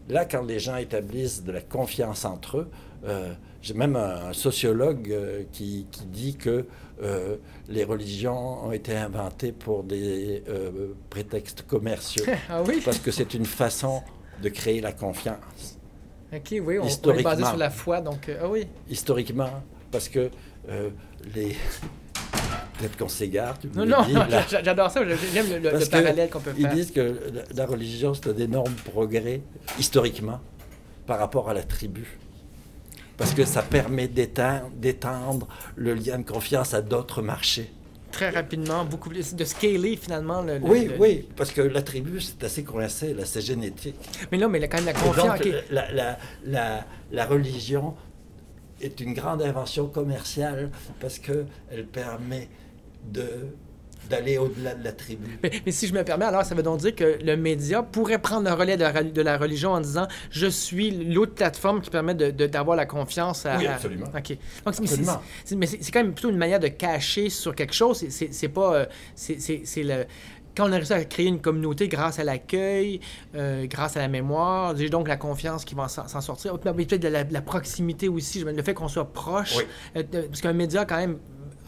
Là, 0.09 0.25
quand 0.25 0.43
les 0.43 0.59
gens 0.59 0.77
établissent 0.77 1.45
de 1.45 1.53
la 1.53 1.61
confiance 1.61 2.25
entre 2.25 2.59
eux, 2.59 2.71
euh, 3.05 3.33
j'ai 3.63 3.75
même 3.75 3.97
un, 3.97 4.29
un 4.29 4.33
sociologue 4.33 5.11
euh, 5.11 5.45
qui, 5.53 5.87
qui 5.91 6.05
dit 6.07 6.37
que 6.37 6.67
euh, 7.03 7.37
les 7.69 7.85
religions 7.85 8.67
ont 8.67 8.73
été 8.73 8.97
inventées 8.97 9.53
pour 9.53 9.85
des 9.85 10.43
prétextes 11.09 11.63
commerciaux, 11.67 12.25
ah 12.49 12.63
oui? 12.67 12.81
parce 12.85 12.99
que 12.99 13.11
c'est 13.11 13.35
une 13.35 13.47
façon 13.47 14.03
de 14.43 14.49
créer 14.49 14.81
la 14.81 14.93
confiance 14.93 15.79
OK, 16.33 16.55
oui, 16.65 16.79
on, 16.79 16.85
on 16.85 17.15
est 17.15 17.23
basé 17.23 17.45
sur 17.45 17.57
la 17.57 17.71
foi, 17.71 18.01
donc... 18.01 18.31
ah 18.41 18.49
oui. 18.49 18.67
historiquement, 18.89 19.51
parce 19.91 20.09
que 20.09 20.31
les. 21.35 21.57
Peut-être 22.81 22.97
qu'on 22.97 23.09
s'égare, 23.09 23.59
Non, 23.75 23.85
non, 23.85 24.09
non, 24.09 24.25
j'adore 24.65 24.91
ça, 24.91 25.03
j'aime 25.35 25.63
le, 25.63 25.91
parallèle 25.91 26.31
qu'on 26.31 26.41
peut 26.41 26.53
Ils 26.57 26.63
faire. 26.63 26.75
disent 26.75 26.91
que 26.93 27.17
la, 27.55 27.67
religion, 27.67 28.15
c'est 28.15 28.29
un 28.31 28.37
énorme 28.39 28.73
progrès, 28.91 29.43
historiquement, 29.79 30.41
par 31.07 31.19
rapport 31.19 31.51
à 31.51 31.55
la 31.55 31.63
tribu. 31.63 32.07
Parce 33.19 33.35
que 33.35 33.45
ça 33.45 33.61
permet 33.61 34.09
d'étendre, 34.09 35.47
le 35.77 35.93
lien 35.95 36.19
de 36.19 36.25
confiance 36.25 36.73
à 36.73 36.81
d'autres 36.81 37.21
marchés. 37.21 37.71
Très 38.13 38.31
rapidement, 38.31 38.85
beaucoup 38.87 39.11
plus... 39.11 39.35
De 39.35 39.45
scaler, 39.45 39.97
finalement, 39.97 40.41
le... 40.43 40.59
Oui, 40.63 40.87
le- 40.87 40.97
oui, 40.99 41.29
parce 41.37 41.53
que 41.53 41.61
la 41.61 41.83
tribu, 41.83 42.21
c'est 42.21 42.43
assez 42.43 42.65
coincé, 42.65 43.13
là, 43.15 43.25
c'est 43.27 43.43
génétique. 43.43 43.95
Mais 44.33 44.39
là, 44.39 44.49
mais 44.49 44.59
là, 44.59 44.69
quand 44.69 44.79
même, 44.79 44.87
la 44.87 44.95
confiance... 44.95 45.39
donc, 45.39 45.47
OK. 45.47 45.53
la, 45.71 45.93
la- 45.93 46.19
la- 46.47 46.85
la 47.13 47.27
religion 47.27 47.95
est 48.81 48.99
une 49.01 49.13
grande 49.13 49.43
invention 49.43 49.87
commerciale 49.87 50.71
parce 50.99 51.19
qu'elle 51.19 51.87
permet 51.93 52.49
de, 53.05 53.25
d'aller 54.09 54.39
au-delà 54.39 54.75
de 54.75 54.83
la 54.83 54.93
tribu. 54.93 55.39
Mais, 55.43 55.51
mais 55.65 55.73
si 55.73 55.87
je 55.87 55.95
me 55.95 56.03
permets, 56.03 56.25
alors 56.25 56.45
ça 56.45 56.55
veut 56.55 56.63
donc 56.63 56.81
dire 56.81 56.95
que 56.95 57.19
le 57.23 57.37
média 57.37 57.83
pourrait 57.83 58.19
prendre 58.19 58.49
le 58.49 58.55
relais 58.55 58.77
de 58.77 58.83
la, 58.83 58.93
reli- 58.93 59.13
de 59.13 59.23
la 59.23 59.39
religion 59.39 59.71
en 59.73 59.81
disant 59.81 60.09
je 60.31 60.47
suis 60.47 60.91
l'autre 60.91 61.35
plateforme 61.35 61.81
qui 61.81 61.91
permet 61.91 62.15
de- 62.15 62.31
de- 62.31 62.47
d'avoir 62.47 62.77
la 62.77 62.87
confiance 62.87 63.47
à. 63.47 63.57
Oui, 63.59 63.67
à- 63.67 63.75
absolument. 63.75 64.07
OK. 64.07 64.29
Donc, 64.31 64.39
Absolument. 64.67 65.21
mais 65.57 65.67
c'est 65.67 65.93
quand 65.93 66.03
même 66.03 66.13
plutôt 66.15 66.31
une 66.31 66.39
manière 66.39 66.61
de 66.61 66.69
cacher 66.69 67.31
sur 67.31 67.55
quelque 67.55 67.75
chose. 67.75 68.05
C'est- 68.09 68.49
pas. 68.49 68.75
euh, 68.75 68.87
c'est- 69.15 69.83
le. 69.83 70.05
Quand 70.57 70.69
on 70.69 70.73
a 70.73 70.77
réussi 70.77 70.93
à 70.93 71.05
créer 71.05 71.27
une 71.27 71.41
communauté 71.41 71.87
grâce 71.87 72.19
à 72.19 72.25
l'accueil, 72.25 72.99
euh, 73.37 73.67
grâce 73.67 73.97
à 73.97 74.01
la 74.01 74.09
mémoire, 74.09 74.77
j'ai 74.77 74.89
donc 74.89 75.07
la 75.07 75.17
confiance 75.17 75.65
qui 75.65 75.77
va 75.77 75.87
s'en 75.87 76.21
sortir. 76.21 76.59
Mais 76.65 76.85
peut-être 76.85 77.01
de 77.03 77.07
la, 77.09 77.23
de 77.23 77.33
la 77.33 77.41
proximité 77.41 78.09
aussi, 78.09 78.41
le 78.43 78.61
fait 78.65 78.75
qu'on 78.75 78.89
soit 78.89 79.13
proche. 79.13 79.55
Oui. 79.59 79.63
Euh, 79.97 80.03
de- 80.03 80.23
parce 80.23 80.41
qu'un 80.41 80.53
média, 80.53 80.85
quand 80.85 80.97
même, 80.97 81.19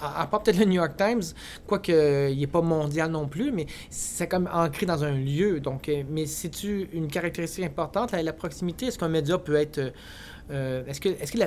à, 0.03 0.22
à 0.22 0.26
part 0.26 0.42
peut-être 0.42 0.59
le 0.59 0.64
New 0.66 0.80
York 0.84 0.96
Times, 0.96 1.22
quoique 1.66 1.92
euh, 1.92 2.30
il 2.30 2.38
n'est 2.40 2.46
pas 2.46 2.61
mondial 2.62 3.11
non 3.11 3.26
plus, 3.28 3.53
mais 3.53 3.66
c'est 3.90 4.28
comme 4.28 4.48
ancré 4.53 4.84
dans 4.86 5.03
un 5.05 5.12
lieu. 5.12 5.61
Donc, 5.61 5.88
euh, 5.88 6.03
mais 6.11 6.26
c'est-tu 6.26 6.88
une 6.92 7.09
caractéristique 7.09 7.64
importante, 7.64 8.12
la, 8.12 8.22
la 8.22 8.32
proximité? 8.32 8.86
Est-ce 8.86 8.98
qu'un 8.98 9.09
média 9.09 9.38
peut 9.38 9.57
être... 9.57 9.80
euh, 10.50 10.84
est-ce 10.86 11.00
que, 11.00 11.09
est-ce 11.09 11.32
que 11.32 11.38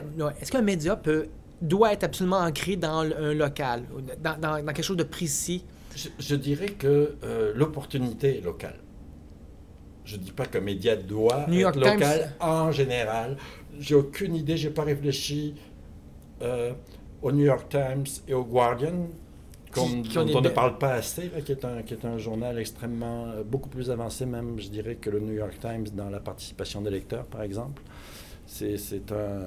est-ce 0.41 0.51
qu'un 0.51 0.61
média 0.61 0.95
peut 0.95 1.27
doit 1.61 1.93
être 1.93 2.03
absolument 2.03 2.39
ancré 2.39 2.75
dans 2.75 2.99
un 3.01 3.33
local, 3.33 3.83
dans, 4.23 4.37
dans- 4.39 4.63
dans 4.65 4.73
quelque 4.73 4.83
chose 4.83 4.97
de 4.97 5.03
précis? 5.03 5.63
Je, 5.95 6.09
je 6.19 6.35
dirais 6.35 6.67
que 6.67 7.15
euh, 7.23 7.53
l'opportunité 7.55 8.37
est 8.39 8.41
locale. 8.41 8.79
Je 10.03 10.17
ne 10.17 10.21
dis 10.21 10.31
pas 10.31 10.45
qu'un 10.45 10.59
média 10.61 10.95
doit 10.95 11.45
New 11.47 11.55
être 11.55 11.61
York 11.61 11.75
local 11.77 12.19
Times. 12.19 12.31
en 12.41 12.71
général. 12.71 13.37
J'ai 13.79 13.95
aucune 13.95 14.35
idée, 14.35 14.55
j'ai 14.57 14.69
pas 14.69 14.83
réfléchi 14.83 15.55
euh, 16.41 16.73
au 17.25 17.31
New 17.31 17.45
York 17.45 17.67
Times 17.69 18.05
et 18.27 18.33
au 18.35 18.43
Guardian, 18.43 19.07
Qui- 19.73 20.03
qui 20.03 20.15
dont 20.15 20.21
on 20.37 20.41
ne 20.41 20.49
parle 20.49 20.77
pas 20.77 20.93
assez, 20.93 21.29
là, 21.33 21.41
qui, 21.41 21.51
est 21.51 21.65
un, 21.65 21.81
qui 21.81 21.93
est 21.95 22.05
un 22.05 22.17
journal 22.17 22.57
extrêmement, 22.59 23.25
euh, 23.25 23.43
beaucoup 23.43 23.67
plus 23.67 23.89
avancé 23.89 24.25
même, 24.25 24.59
je 24.59 24.69
dirais, 24.69 24.95
que 24.95 25.09
le 25.09 25.19
New 25.19 25.33
York 25.33 25.57
Times 25.59 25.87
dans 25.93 26.09
la 26.09 26.19
participation 26.19 26.81
des 26.81 26.91
lecteurs, 26.91 27.25
par 27.25 27.41
exemple. 27.41 27.81
C'est 28.45 28.77
c'est 28.77 29.11
un, 29.11 29.41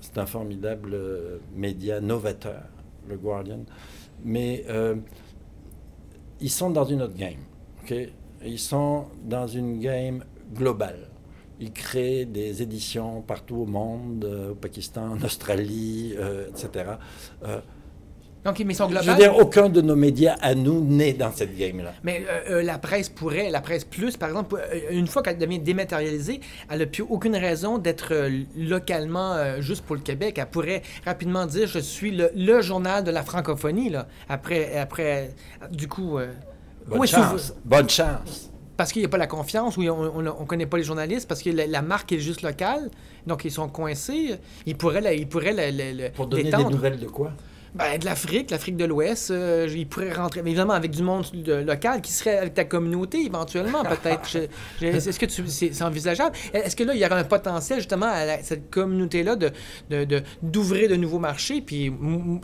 c'est 0.00 0.16
un 0.18 0.26
formidable 0.26 0.92
euh, 0.94 1.38
média 1.54 2.00
novateur, 2.00 2.62
le 3.08 3.16
Guardian. 3.16 3.64
Mais 4.24 4.64
euh, 4.68 4.94
ils 6.40 6.50
sont 6.50 6.70
dans 6.70 6.84
une 6.84 7.02
autre 7.02 7.16
game. 7.16 7.40
ok? 7.82 7.94
Ils 8.44 8.58
sont 8.60 9.06
dans 9.24 9.48
une 9.48 9.80
game 9.80 10.22
globale. 10.54 11.05
Ils 11.60 11.72
créent 11.72 12.24
des 12.24 12.62
éditions 12.62 13.22
partout 13.22 13.56
au 13.56 13.66
monde, 13.66 14.24
euh, 14.24 14.52
au 14.52 14.54
Pakistan, 14.54 15.12
en 15.12 15.22
Australie, 15.24 16.14
euh, 16.18 16.48
etc. 16.48 16.84
Euh, 17.44 17.60
Donc, 18.44 18.58
mais 18.60 18.74
sont 18.74 18.88
je 18.88 19.10
veux 19.10 19.16
dire, 19.16 19.36
aucun 19.36 19.68
de 19.68 19.80
nos 19.80 19.96
médias 19.96 20.36
à 20.40 20.54
nous 20.54 20.84
n'est 20.84 21.14
dans 21.14 21.32
cette 21.32 21.56
game-là. 21.56 21.94
Mais 22.04 22.24
euh, 22.28 22.58
euh, 22.58 22.62
la 22.62 22.78
presse 22.78 23.08
pourrait, 23.08 23.50
la 23.50 23.60
presse 23.60 23.84
plus, 23.84 24.16
par 24.16 24.28
exemple, 24.28 24.60
une 24.90 25.06
fois 25.06 25.22
qu'elle 25.22 25.38
devient 25.38 25.58
dématérialisée, 25.58 26.40
elle 26.70 26.78
n'a 26.80 26.86
plus 26.86 27.02
aucune 27.02 27.36
raison 27.36 27.78
d'être 27.78 28.12
euh, 28.12 28.42
localement 28.56 29.60
juste 29.60 29.84
pour 29.84 29.96
le 29.96 30.02
Québec. 30.02 30.36
Elle 30.38 30.46
pourrait 30.46 30.82
rapidement 31.04 31.46
dire 31.46 31.66
je 31.66 31.80
suis 31.80 32.10
le, 32.12 32.30
le 32.36 32.60
journal 32.60 33.02
de 33.02 33.10
la 33.10 33.22
francophonie. 33.22 33.88
Là. 33.90 34.06
Après, 34.28 34.76
après, 34.78 35.30
du 35.70 35.88
coup, 35.88 36.18
Bonne 36.86 37.06
chance. 37.06 37.52
Bonne 37.64 37.88
chance. 37.90 38.52
Parce 38.76 38.92
qu'il 38.92 39.00
n'y 39.02 39.06
a 39.06 39.08
pas 39.08 39.16
la 39.18 39.26
confiance, 39.26 39.76
ou 39.76 39.82
on 39.82 40.22
ne 40.22 40.30
connaît 40.46 40.66
pas 40.66 40.76
les 40.76 40.84
journalistes, 40.84 41.26
parce 41.28 41.42
que 41.42 41.50
la, 41.50 41.66
la 41.66 41.82
marque 41.82 42.12
est 42.12 42.18
juste 42.18 42.42
locale, 42.42 42.90
donc 43.26 43.44
ils 43.44 43.50
sont 43.50 43.68
coincés. 43.68 44.36
Ils 44.66 44.76
pourraient, 44.76 45.00
la- 45.00 45.14
ils 45.14 45.28
pourraient 45.28 45.52
la- 45.52 46.10
Pour 46.10 46.26
donner 46.26 46.42
des 46.44 46.50
l'étendre. 46.50 46.70
nouvelles 46.70 46.98
de 46.98 47.06
quoi? 47.06 47.32
Ben, 47.78 47.98
de 47.98 48.04
l'Afrique, 48.04 48.50
l'Afrique 48.50 48.76
de 48.76 48.84
l'Ouest, 48.84 49.30
euh, 49.30 49.68
ils 49.74 49.86
pourraient 49.86 50.12
rentrer, 50.12 50.42
mais 50.42 50.50
évidemment 50.50 50.72
avec 50.74 50.90
du 50.90 51.02
monde 51.02 51.24
de- 51.32 51.54
local 51.54 52.00
qui 52.00 52.10
serait 52.12 52.38
avec 52.38 52.54
ta 52.54 52.64
communauté 52.64 53.24
éventuellement, 53.24 53.82
peut-être. 53.84 54.36
Est-ce 54.82 55.18
que 55.18 55.26
c'est 55.28 55.82
envisageable? 55.82 56.34
Est-ce 56.54 56.74
que 56.76 56.84
là, 56.84 56.94
il 56.94 57.00
y 57.00 57.04
aurait 57.04 57.14
un 57.20 57.24
potentiel 57.24 57.78
justement 57.78 58.06
à 58.06 58.24
la- 58.24 58.42
cette 58.42 58.70
communauté-là 58.70 59.36
de, 59.36 59.50
de- 59.90 60.04
de- 60.04 60.22
d'ouvrir 60.42 60.88
de, 60.88 60.96
nouveaux 60.96 61.18
marchés? 61.18 61.60
Puis 61.60 61.92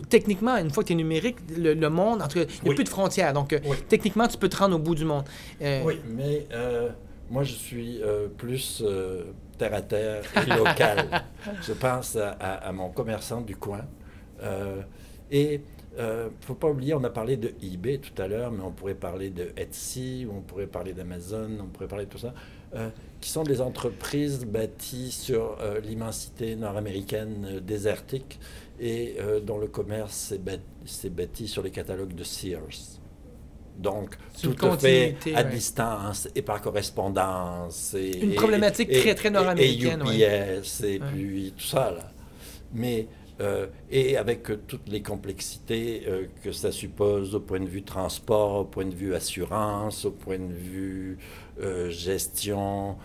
techniquement, 0.08 0.56
une 0.56 0.70
fois 0.70 0.82
que 0.82 0.88
tu 0.88 0.92
es 0.92 0.96
numérique, 0.96 1.36
le, 1.56 1.74
le 1.74 1.88
monde, 1.90 2.20
en 2.22 2.28
tout 2.28 2.38
cas, 2.38 2.44
il 2.44 2.62
n'y 2.64 2.68
a 2.68 2.70
Oui. 2.70 2.74
plus 2.74 2.84
de 2.84 2.88
frontières. 2.90 3.32
Donc, 3.32 3.52
euh, 3.52 3.58
Oui. 3.64 3.76
techniquement, 3.88 4.28
tu 4.28 4.36
peux 4.38 4.48
te 4.48 4.56
rendre 4.56 4.76
au 4.76 4.78
bout 4.78 4.94
du 4.94 5.04
monde. 5.04 5.24
Euh, 5.62 5.82
Oui, 5.84 6.00
mais 6.08 6.46
euh, 6.52 6.90
moi 7.30 7.42
je 7.44 7.52
suis 7.54 8.00
plus 8.36 8.82
terre 9.58 9.74
à 9.74 9.80
terre 9.82 10.22
et 10.46 10.50
local. 10.58 11.22
je 11.62 11.72
pense 11.72 12.16
à, 12.16 12.30
à- 12.40 12.68
à 12.68 12.72
mon 12.72 12.90
commerçant 12.90 13.40
du 13.40 13.56
coin. 13.56 13.80
Euh, 15.32 15.36
et 15.36 15.60
il 15.98 16.00
ne 16.00 16.30
faut 16.46 16.54
pas 16.54 16.68
oublier, 16.68 16.94
on 16.94 17.04
a 17.04 17.10
parlé 17.10 17.36
de 17.36 17.52
eBay 17.62 17.98
tout 17.98 18.20
à 18.20 18.26
l'heure, 18.26 18.50
mais 18.50 18.62
on 18.62 18.70
pourrait 18.70 18.94
parler 18.94 19.28
de 19.30 19.48
Etsy, 19.56 20.26
ou 20.28 20.36
on 20.38 20.40
pourrait 20.40 20.66
parler 20.66 20.92
d'Amazon, 20.94 21.50
on 21.60 21.66
pourrait 21.66 21.88
parler 21.88 22.06
de 22.06 22.10
tout 22.10 22.18
ça, 22.18 22.32
euh, 22.74 22.88
qui 23.20 23.28
sont 23.30 23.42
des 23.42 23.60
entreprises 23.60 24.44
bâties 24.46 25.10
sur 25.12 25.58
euh, 25.60 25.80
l'immensité 25.80 26.56
nord-américaine 26.56 27.46
euh, 27.56 27.60
désertique 27.60 28.40
et 28.80 29.16
euh, 29.20 29.40
dont 29.40 29.58
le 29.58 29.66
commerce 29.66 30.14
s'est 30.16 30.38
bâ- 30.38 30.56
s'est 30.86 31.10
bâti 31.10 31.46
sur 31.46 31.62
les 31.62 31.70
catalogues 31.70 32.14
de 32.14 32.24
Sears. 32.24 32.98
Donc, 33.78 34.16
tout 34.42 34.54
est 34.86 35.16
fait 35.20 35.34
à 35.34 35.42
ouais. 35.42 35.50
distance 35.50 36.28
et 36.34 36.42
par 36.42 36.60
correspondance. 36.60 37.94
Et, 37.94 38.18
Une 38.22 38.32
et- 38.32 38.34
problématique 38.34 38.88
et- 38.90 39.00
très, 39.00 39.14
très 39.14 39.30
nord-américaine, 39.30 40.02
Et, 40.10 40.58
UPS, 40.60 40.80
et 40.84 40.98
Ouais. 41.00 41.06
puis 41.12 41.54
tout 41.56 41.64
ça, 41.64 41.90
là. 41.90 42.10
Mais, 42.74 43.06
euh, 43.40 43.66
et 43.90 44.16
avec 44.16 44.42
toutes 44.66 44.88
les 44.88 45.02
complexités 45.02 46.04
euh, 46.06 46.26
que 46.44 46.52
ça 46.52 46.70
suppose 46.70 47.34
au 47.34 47.40
point 47.40 47.60
de 47.60 47.68
vue 47.68 47.82
transport, 47.82 48.60
au 48.60 48.64
point 48.64 48.84
de 48.84 48.94
vue 48.94 49.14
assurance, 49.14 50.04
au 50.04 50.10
point 50.10 50.38
de 50.38 50.52
vue 50.52 51.18
euh, 51.60 51.90
gestion 51.90 52.96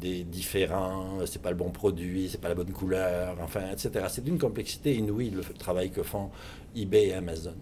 des 0.00 0.22
différents, 0.22 1.18
c'est 1.26 1.42
pas 1.42 1.50
le 1.50 1.56
bon 1.56 1.70
produit, 1.70 2.28
c'est 2.28 2.40
pas 2.40 2.48
la 2.48 2.54
bonne 2.54 2.70
couleur, 2.70 3.36
enfin, 3.42 3.62
etc. 3.72 4.06
C'est 4.08 4.22
d'une 4.22 4.38
complexité 4.38 4.94
inouïe 4.94 5.30
le 5.30 5.42
travail 5.42 5.90
que 5.90 6.04
font 6.04 6.30
eBay 6.76 7.08
et 7.08 7.14
Amazon. 7.14 7.56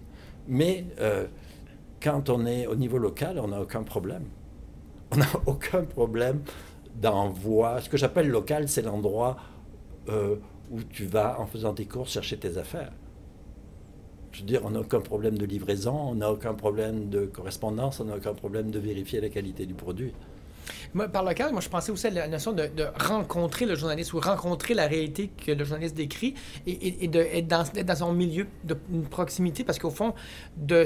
Mais 0.47 0.85
quand 2.03 2.28
on 2.28 2.45
est 2.45 2.66
au 2.66 2.74
niveau 2.74 2.99
local, 2.99 3.39
on 3.43 3.49
n'a 3.49 3.62
aucun 3.62 3.83
problème. 3.83 4.24
On 5.11 5.16
n'a 5.16 5.26
aucun 5.47 5.85
problème 5.85 6.43
d'envoi. 7.01 7.80
Ce 7.80 7.89
que 7.89 7.97
j'appelle 7.97 8.28
local, 8.28 8.68
c'est 8.68 8.83
l'endroit 8.83 9.39
où 10.73 10.83
tu 10.83 11.05
vas, 11.05 11.39
en 11.39 11.47
faisant 11.47 11.75
tes 11.75 11.85
courses, 11.85 12.12
chercher 12.12 12.39
tes 12.39 12.57
affaires. 12.57 12.93
Je 14.33 14.41
veux 14.41 14.47
dire, 14.47 14.62
on 14.64 14.70
n'a 14.70 14.81
aucun 14.81 15.01
problème 15.01 15.37
de 15.37 15.45
livraison, 15.45 15.95
on 15.95 16.14
n'a 16.14 16.33
aucun 16.33 16.55
problème 16.55 17.11
de 17.11 17.27
correspondance, 17.27 18.01
on 18.01 18.07
n'a 18.07 18.16
aucun 18.16 18.33
problème 18.33 18.70
de 18.70 18.79
vérifier 18.79 19.20
la 19.20 19.29
qualité 19.29 19.66
du 19.66 19.75
produit. 19.75 20.12
Par 21.12 21.24
local, 21.24 21.53
moi, 21.53 21.61
je 21.61 21.68
pensais 21.68 21.90
aussi 21.90 22.07
à 22.07 22.11
la 22.11 22.28
notion 22.28 22.53
de, 22.53 22.68
rencontrer 23.01 23.64
le 23.64 23.74
journaliste 23.74 24.12
ou 24.12 24.20
rencontrer 24.20 24.74
la 24.74 24.86
réalité 24.86 25.28
que 25.28 25.53
le 25.53 25.64
journaliste 25.64 25.95
décrit 25.95 26.34
et, 26.66 26.72
et, 26.72 27.05
et 27.05 27.09
de 27.09 27.20
être 27.20 27.47
dans, 27.47 27.64
d'être 27.64 27.86
dans 27.86 27.97
son 27.97 28.12
milieu, 28.12 28.47
de, 28.64 28.76
une 28.93 29.05
proximité, 29.05 29.64
parce 29.64 29.78
qu'au 29.78 29.90
fond, 29.90 30.14
de, 30.57 30.84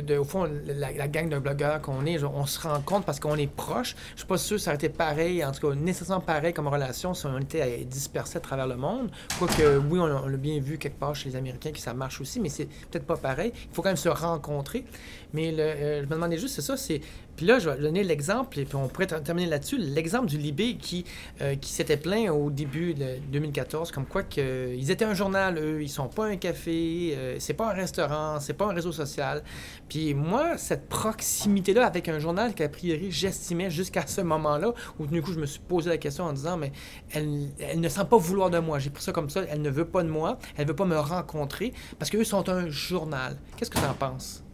de, 0.00 0.16
au 0.16 0.24
fond 0.24 0.48
la, 0.66 0.92
la 0.92 1.08
gang 1.08 1.28
de 1.28 1.38
blogueurs 1.38 1.82
qu'on 1.82 2.06
est, 2.06 2.22
on 2.24 2.46
se 2.46 2.60
rencontre 2.60 3.04
parce 3.04 3.20
qu'on 3.20 3.36
est 3.36 3.50
proche. 3.50 3.96
Je 4.14 4.20
suis 4.20 4.26
pas 4.26 4.38
sûr 4.38 4.56
que 4.56 4.62
ça 4.62 4.70
aurait 4.70 4.76
été 4.76 4.88
pareil, 4.88 5.44
en 5.44 5.52
tout 5.52 5.68
cas 5.68 5.74
nécessairement 5.74 6.24
pareil 6.24 6.54
comme 6.54 6.68
relation 6.68 7.14
si 7.14 7.26
on 7.26 7.38
était 7.38 7.62
euh, 7.62 7.84
dispersés 7.84 8.38
à 8.38 8.40
travers 8.40 8.66
le 8.66 8.76
monde. 8.76 9.10
Quoique, 9.38 9.78
oui, 9.90 9.98
on, 9.98 10.26
l'a 10.26 10.36
bien 10.36 10.60
vu 10.60 10.78
quelque 10.78 10.98
part 10.98 11.14
chez 11.14 11.28
les 11.28 11.36
Américains 11.36 11.72
que 11.72 11.78
ça 11.78 11.94
marche 11.94 12.20
aussi, 12.20 12.40
mais 12.40 12.48
c'est 12.48 12.66
peut-être 12.90 13.06
pas 13.06 13.16
pareil. 13.16 13.52
Il 13.54 13.74
faut 13.74 13.82
quand 13.82 13.90
même 13.90 13.96
se 13.96 14.08
rencontrer. 14.08 14.84
Mais 15.32 15.50
le, 15.50 15.62
euh, 15.62 16.00
je 16.02 16.06
me 16.06 16.14
demandais 16.14 16.38
juste, 16.38 16.54
c'est 16.54 16.62
ça, 16.62 16.76
c'est... 16.76 17.00
Puis 17.36 17.46
là, 17.46 17.58
je 17.58 17.68
vais 17.68 17.76
donner 17.78 18.04
l'exemple, 18.04 18.60
et 18.60 18.64
puis 18.64 18.76
on 18.76 18.86
pourrait 18.86 19.08
là-dessus, 19.42 19.78
l'exemple 19.78 20.26
du 20.26 20.38
Libé 20.38 20.76
qui, 20.76 21.04
euh, 21.40 21.56
qui 21.56 21.70
s'était 21.70 21.96
plaint 21.96 22.30
au 22.30 22.50
début 22.50 22.94
de 22.94 23.18
2014, 23.32 23.90
comme 23.90 24.06
quoi 24.06 24.22
que, 24.22 24.40
euh, 24.40 24.90
étaient 24.90 25.04
un 25.04 25.14
journal, 25.14 25.58
eux, 25.58 25.82
ils 25.82 25.88
sont 25.88 26.08
pas 26.08 26.26
un 26.26 26.36
café, 26.36 27.14
euh, 27.16 27.36
c'est 27.38 27.54
pas 27.54 27.70
un 27.70 27.74
restaurant, 27.74 28.38
c'est 28.40 28.54
pas 28.54 28.66
un 28.66 28.72
réseau 28.72 28.92
social. 28.92 29.42
Puis 29.88 30.14
moi, 30.14 30.56
cette 30.56 30.88
proximité-là 30.88 31.86
avec 31.86 32.08
un 32.08 32.18
journal 32.18 32.54
qu'a 32.54 32.68
priori 32.68 33.10
j'estimais 33.10 33.70
jusqu'à 33.70 34.06
ce 34.06 34.20
moment-là, 34.20 34.72
où 34.98 35.06
du 35.06 35.20
coup 35.20 35.32
je 35.32 35.40
me 35.40 35.46
suis 35.46 35.60
posé 35.60 35.90
la 35.90 35.98
question 35.98 36.24
en 36.24 36.32
disant, 36.32 36.56
mais 36.56 36.72
elle, 37.12 37.50
ne 37.80 37.88
sent 37.88 38.04
pas 38.08 38.16
vouloir 38.16 38.50
de 38.50 38.58
moi. 38.58 38.78
J'ai 38.78 38.90
pris 38.90 39.02
ça 39.02 39.12
comme 39.12 39.30
ça, 39.30 39.42
elle 39.48 39.62
ne 39.62 39.70
veut 39.70 39.86
pas 39.86 40.02
de 40.02 40.08
moi, 40.08 40.38
elle 40.56 40.66
veut 40.66 40.76
pas 40.76 40.84
me 40.84 40.98
rencontrer, 40.98 41.72
parce 41.98 42.10
qu'eux 42.10 42.24
sont 42.24 42.48
un 42.48 42.68
journal. 42.68 43.36
Qu'est-ce 43.56 43.70
que 43.70 43.78
tu 43.78 43.84
en 43.84 43.94
penses? 43.94 44.44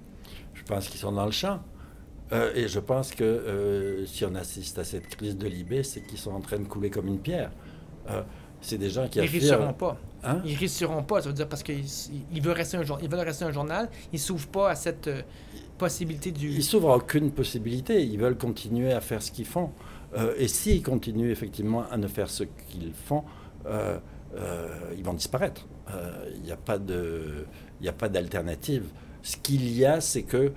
Je 0.54 0.62
pense 0.62 0.88
qu'ils 0.88 1.00
sont 1.00 1.12
dans 1.12 1.26
le 1.26 1.32
champ. 1.32 1.60
Euh, 2.32 2.52
et 2.54 2.68
je 2.68 2.78
pense 2.78 3.12
que 3.12 3.24
euh, 3.24 4.06
si 4.06 4.24
on 4.24 4.34
assiste 4.34 4.78
à 4.78 4.84
cette 4.84 5.08
crise 5.08 5.36
de 5.36 5.46
Libé, 5.46 5.82
c'est 5.82 6.00
qu'ils 6.00 6.18
sont 6.18 6.32
en 6.32 6.40
train 6.40 6.58
de 6.58 6.64
couler 6.64 6.90
comme 6.90 7.08
une 7.08 7.18
pierre. 7.18 7.50
Euh, 8.08 8.22
c'est 8.60 8.78
des 8.78 8.90
gens 8.90 9.08
qui 9.08 9.18
Ils 9.18 9.24
affirment... 9.24 9.40
réussiront 9.40 9.72
pas. 9.72 9.98
Hein? 10.22 10.42
Ils 10.44 10.56
réussiront 10.56 11.02
pas, 11.02 11.22
ça 11.22 11.28
veut 11.28 11.34
dire 11.34 11.48
parce 11.48 11.62
qu'ils 11.62 11.84
ils 12.32 12.42
veulent 12.42 12.56
rester 12.56 12.76
un 12.76 12.82
journal, 12.82 13.04
ils 13.04 13.10
veulent 13.10 13.26
rester 13.26 13.44
un 13.44 13.52
journal, 13.52 13.88
ils 14.12 14.18
s'ouvrent 14.18 14.48
pas 14.48 14.70
à 14.70 14.74
cette 14.74 15.10
possibilité 15.78 16.30
du. 16.30 16.50
Ils 16.50 16.62
s'ouvrent 16.62 16.90
à 16.90 16.96
aucune 16.96 17.30
possibilité. 17.30 18.04
Ils 18.04 18.18
veulent 18.18 18.36
continuer 18.36 18.92
à 18.92 19.00
faire 19.00 19.22
ce 19.22 19.32
qu'ils 19.32 19.46
font. 19.46 19.70
Et 20.36 20.48
s'ils 20.48 20.82
continuent 20.82 21.30
effectivement 21.30 21.84
à 21.90 21.96
ne 21.96 22.08
faire 22.08 22.28
ce 22.28 22.42
qu'ils 22.42 22.92
font, 22.92 23.24
ils 23.64 25.04
vont 25.04 25.14
disparaître. 25.14 25.66
Il 26.34 26.42
n'y 26.42 26.52
a 26.52 26.56
pas 26.56 26.78
de, 26.78 27.46
il 27.80 27.88
a 27.88 27.92
pas 27.92 28.08
d'alternative. 28.08 28.84
Ce 29.22 29.36
qu'il 29.36 29.72
y 29.72 29.86
a, 29.86 30.00
c'est 30.00 30.24
que 30.24 30.52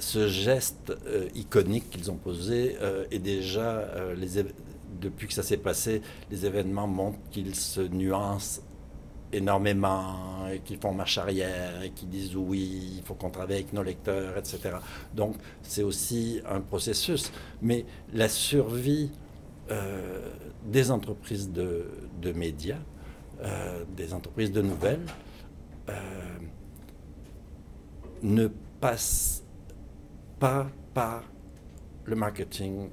ce 0.00 0.28
geste 0.28 0.92
euh, 1.06 1.28
iconique 1.34 1.90
qu'ils 1.90 2.10
ont 2.10 2.16
posé 2.16 2.76
euh, 2.80 3.04
est 3.10 3.18
déjà 3.18 3.80
euh, 3.80 4.14
les 4.14 4.44
depuis 5.00 5.28
que 5.28 5.34
ça 5.34 5.42
s'est 5.42 5.56
passé, 5.56 6.02
les 6.30 6.44
événements 6.44 6.86
montrent 6.86 7.20
qu'ils 7.30 7.54
se 7.54 7.80
nuancent 7.80 8.60
énormément, 9.32 10.46
qu'ils 10.64 10.78
font 10.78 10.92
marche 10.92 11.16
arrière, 11.16 11.80
qu'ils 11.94 12.08
disent 12.08 12.36
oui, 12.36 12.96
il 12.98 13.02
faut 13.04 13.14
qu'on 13.14 13.30
travaille 13.30 13.56
avec 13.56 13.72
nos 13.72 13.82
lecteurs, 13.82 14.36
etc. 14.36 14.76
Donc 15.14 15.36
c'est 15.62 15.84
aussi 15.84 16.40
un 16.46 16.60
processus. 16.60 17.32
Mais 17.62 17.86
la 18.12 18.28
survie 18.28 19.10
euh, 19.70 20.28
des 20.66 20.90
entreprises 20.90 21.50
de, 21.50 21.86
de 22.20 22.32
médias, 22.32 22.80
des 23.96 24.12
entreprises 24.12 24.52
de 24.52 24.60
nouvelles, 24.60 25.06
ne 28.22 28.48
passe 28.80 29.44
pas 30.40 30.66
par 30.94 31.22
le 32.06 32.16
marketing 32.16 32.88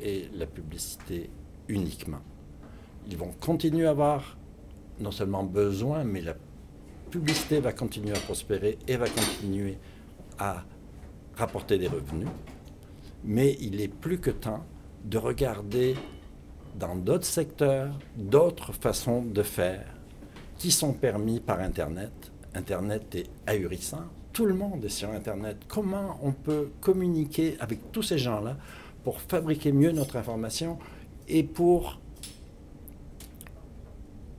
et 0.00 0.28
la 0.34 0.46
publicité 0.46 1.30
uniquement. 1.68 2.22
Ils 3.06 3.16
vont 3.16 3.30
continuer 3.38 3.86
à 3.86 3.90
avoir 3.90 4.36
non 4.98 5.10
seulement 5.10 5.44
besoin, 5.44 6.02
mais 6.02 6.22
la 6.22 6.34
publicité 7.10 7.60
va 7.60 7.72
continuer 7.72 8.16
à 8.16 8.20
prospérer 8.20 8.78
et 8.88 8.96
va 8.96 9.06
continuer 9.08 9.78
à 10.38 10.64
rapporter 11.36 11.78
des 11.78 11.88
revenus. 11.88 12.28
Mais 13.22 13.56
il 13.60 13.80
est 13.80 13.88
plus 13.88 14.18
que 14.18 14.30
temps 14.30 14.64
de 15.04 15.18
regarder 15.18 15.94
dans 16.74 16.96
d'autres 16.96 17.26
secteurs, 17.26 17.98
d'autres 18.16 18.72
façons 18.72 19.22
de 19.22 19.42
faire 19.42 19.86
qui 20.56 20.70
sont 20.70 20.94
permis 20.94 21.40
par 21.40 21.60
Internet. 21.60 22.32
Internet 22.54 23.14
est 23.14 23.30
ahurissant. 23.46 24.04
Tout 24.38 24.46
le 24.46 24.54
monde 24.54 24.84
est 24.84 24.88
sur 24.88 25.10
Internet. 25.10 25.56
Comment 25.66 26.16
on 26.22 26.30
peut 26.30 26.70
communiquer 26.80 27.56
avec 27.58 27.90
tous 27.90 28.04
ces 28.04 28.18
gens-là 28.18 28.56
pour 29.02 29.20
fabriquer 29.20 29.72
mieux 29.72 29.90
notre 29.90 30.14
information 30.14 30.78
et 31.26 31.42
pour 31.42 32.00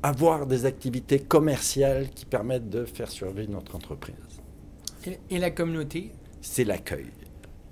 avoir 0.02 0.48
des 0.48 0.66
activités 0.66 1.20
commerciales 1.20 2.12
qui 2.12 2.24
permettent 2.26 2.70
de 2.70 2.86
faire 2.86 3.12
survivre 3.12 3.52
notre 3.52 3.76
entreprise. 3.76 4.16
Et, 5.06 5.20
et 5.32 5.38
la 5.38 5.52
communauté, 5.52 6.14
C'est 6.40 6.64
l'accueil. 6.64 7.08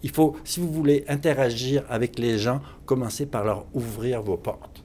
Il 0.03 0.09
faut, 0.09 0.36
si 0.43 0.59
vous 0.59 0.69
voulez 0.69 1.05
interagir 1.07 1.86
avec 1.88 2.19
les 2.19 2.38
gens, 2.38 2.59
commencez 2.86 3.25
par 3.25 3.45
leur 3.45 3.67
ouvrir 3.73 4.21
vos 4.21 4.36
portes. 4.36 4.76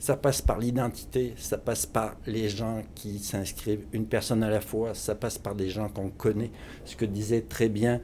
Ça 0.00 0.16
passe 0.16 0.40
par 0.40 0.58
l'identité, 0.58 1.34
ça 1.36 1.58
passe 1.58 1.84
par 1.84 2.14
les 2.26 2.48
gens 2.48 2.82
qui 2.94 3.18
s'inscrivent, 3.18 3.84
une 3.92 4.06
personne 4.06 4.44
à 4.44 4.48
la 4.50 4.60
fois, 4.60 4.94
ça 4.94 5.14
passe 5.16 5.38
par 5.38 5.54
des 5.56 5.68
gens 5.70 5.88
qu'on 5.88 6.08
connaît. 6.10 6.52
Ce 6.84 6.94
que 6.94 7.04
disait 7.04 7.40
très 7.42 7.68
bien 7.68 8.00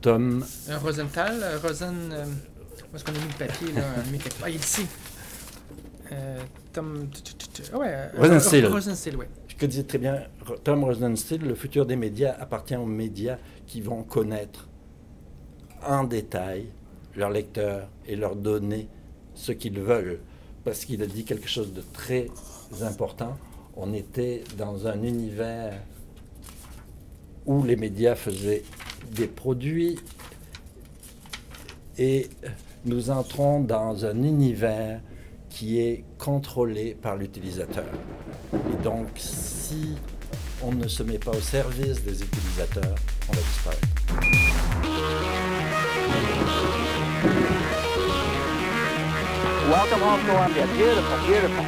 Tom 0.00 0.44
Euh, 0.70 0.78
Rosenthal, 0.78 1.40
euh, 1.42 1.58
Rosen. 1.62 1.94
euh, 2.12 2.24
où 2.92 2.96
est-ce 2.96 3.04
qu'on 3.04 3.12
a 3.12 3.18
mis 3.18 3.28
le 3.38 3.46
papier 3.46 3.72
là 3.72 3.82
mis 4.10 4.18
quelque. 4.18 4.36
Ah, 4.42 4.48
il 4.48 4.56
est 4.56 4.58
ici. 4.64 4.86
Euh, 6.10 6.38
Tom. 6.72 7.06
ah 7.72 7.78
ouais. 7.78 8.08
Rosenstiel. 8.16 8.66
Ro- 8.66 8.72
Rosenstiel, 8.74 9.16
ouais. 9.16 9.28
Ce 9.48 9.54
que 9.54 9.66
disait 9.66 9.84
très 9.84 9.98
bien 9.98 10.22
Tom 10.64 10.84
Rosenstiel, 10.84 11.42
le 11.42 11.54
futur 11.54 11.86
des 11.86 11.96
médias 11.96 12.34
appartient 12.40 12.76
aux 12.76 12.86
médias 12.86 13.36
qui 13.66 13.80
vont 13.82 14.02
connaître 14.02 14.68
en 15.86 16.04
détail 16.04 16.66
leurs 17.14 17.30
lecteurs 17.30 17.88
et 18.06 18.16
leur 18.16 18.36
donner 18.36 18.88
ce 19.34 19.52
qu'ils 19.52 19.78
veulent. 19.80 20.20
Parce 20.64 20.84
qu'il 20.84 21.02
a 21.02 21.06
dit 21.06 21.24
quelque 21.24 21.48
chose 21.48 21.72
de 21.72 21.82
très 21.92 22.28
important. 22.82 23.36
On 23.76 23.92
était 23.92 24.44
dans 24.56 24.86
un 24.86 25.02
univers 25.02 25.74
où 27.46 27.64
les 27.64 27.76
médias 27.76 28.14
faisaient 28.14 28.62
des 29.10 29.26
produits 29.26 29.98
et 31.98 32.28
nous 32.84 33.10
entrons 33.10 33.60
dans 33.60 34.04
un 34.04 34.22
univers 34.22 35.00
qui 35.50 35.80
est 35.80 36.04
contrôlé 36.18 36.94
par 36.94 37.16
l'utilisateur. 37.16 37.86
Et 38.54 38.82
donc, 38.82 39.08
si 39.16 39.96
on 40.62 40.72
ne 40.72 40.88
se 40.88 41.02
met 41.02 41.18
pas 41.18 41.32
au 41.32 41.40
service 41.40 42.02
des 42.02 42.22
utilisateurs, 42.22 42.94
on 43.28 43.32
va 43.32 43.40
disparaître. 43.40 44.41
Welcome 49.72 50.00
home, 50.00 50.20
Columbia. 50.26 50.66
Beautiful, 50.66 51.16
beautiful. 51.26 51.64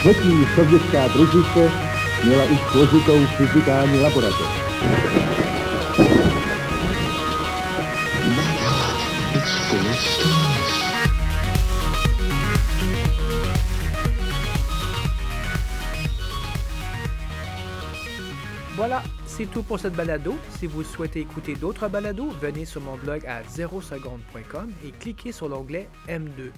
Třetí 0.00 0.46
sovětská 0.54 1.08
družice 1.08 1.70
měla 2.24 2.44
už 2.44 2.58
složitou 2.72 3.26
fyzikální 3.26 4.00
laboratoř. 4.00 4.48
Voilà, 18.76 19.02
C'est 19.36 19.46
tout 19.46 19.64
pour 19.64 19.80
cette 19.80 19.94
balado. 19.96 20.36
Si 20.50 20.68
vous 20.68 20.84
souhaitez 20.84 21.18
écouter 21.18 21.56
d'autres 21.56 21.88
balados, 21.88 22.28
venez 22.40 22.64
sur 22.64 22.80
mon 22.80 22.96
blog 22.96 23.26
à 23.26 23.42
0seconde.com 23.42 24.70
et 24.86 24.92
cliquez 24.92 25.32
sur 25.32 25.48
l'onglet 25.48 25.88
M2. 26.06 26.52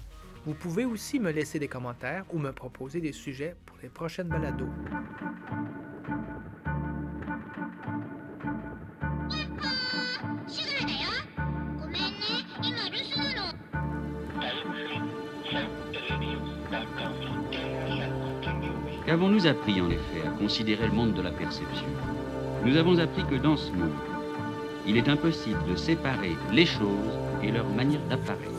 Vous 0.45 0.53
pouvez 0.53 0.85
aussi 0.85 1.19
me 1.19 1.31
laisser 1.31 1.59
des 1.59 1.69
commentaires 1.69 2.27
ou 2.35 2.39
me 2.39 2.53
proposer 2.53 3.01
des 3.01 3.13
sujets 3.13 3.57
pour 3.65 3.79
les 3.83 3.89
prochaines 3.89 4.29
balados. 4.29 4.69
Qu'avons-nous 19.07 19.47
appris 19.47 19.81
en 19.81 19.89
effet 19.89 20.27
à 20.27 20.31
considérer 20.33 20.89
le 20.89 20.93
monde 20.93 21.15
de 21.15 21.23
la 21.23 21.31
perception? 21.31 21.87
Nous 22.67 22.77
avons 22.77 22.99
appris 22.99 23.23
que 23.31 23.37
dans 23.37 23.57
ce 23.57 23.71
monde, 23.71 23.93
il 24.89 24.97
est 24.97 25.09
impossible 25.09 25.61
de 25.71 25.77
séparer 25.77 26.37
les 26.53 26.67
choses 26.67 27.17
et 27.41 27.53
leur 27.53 27.69
manière 27.69 28.01
d'apparaître. 28.11 28.56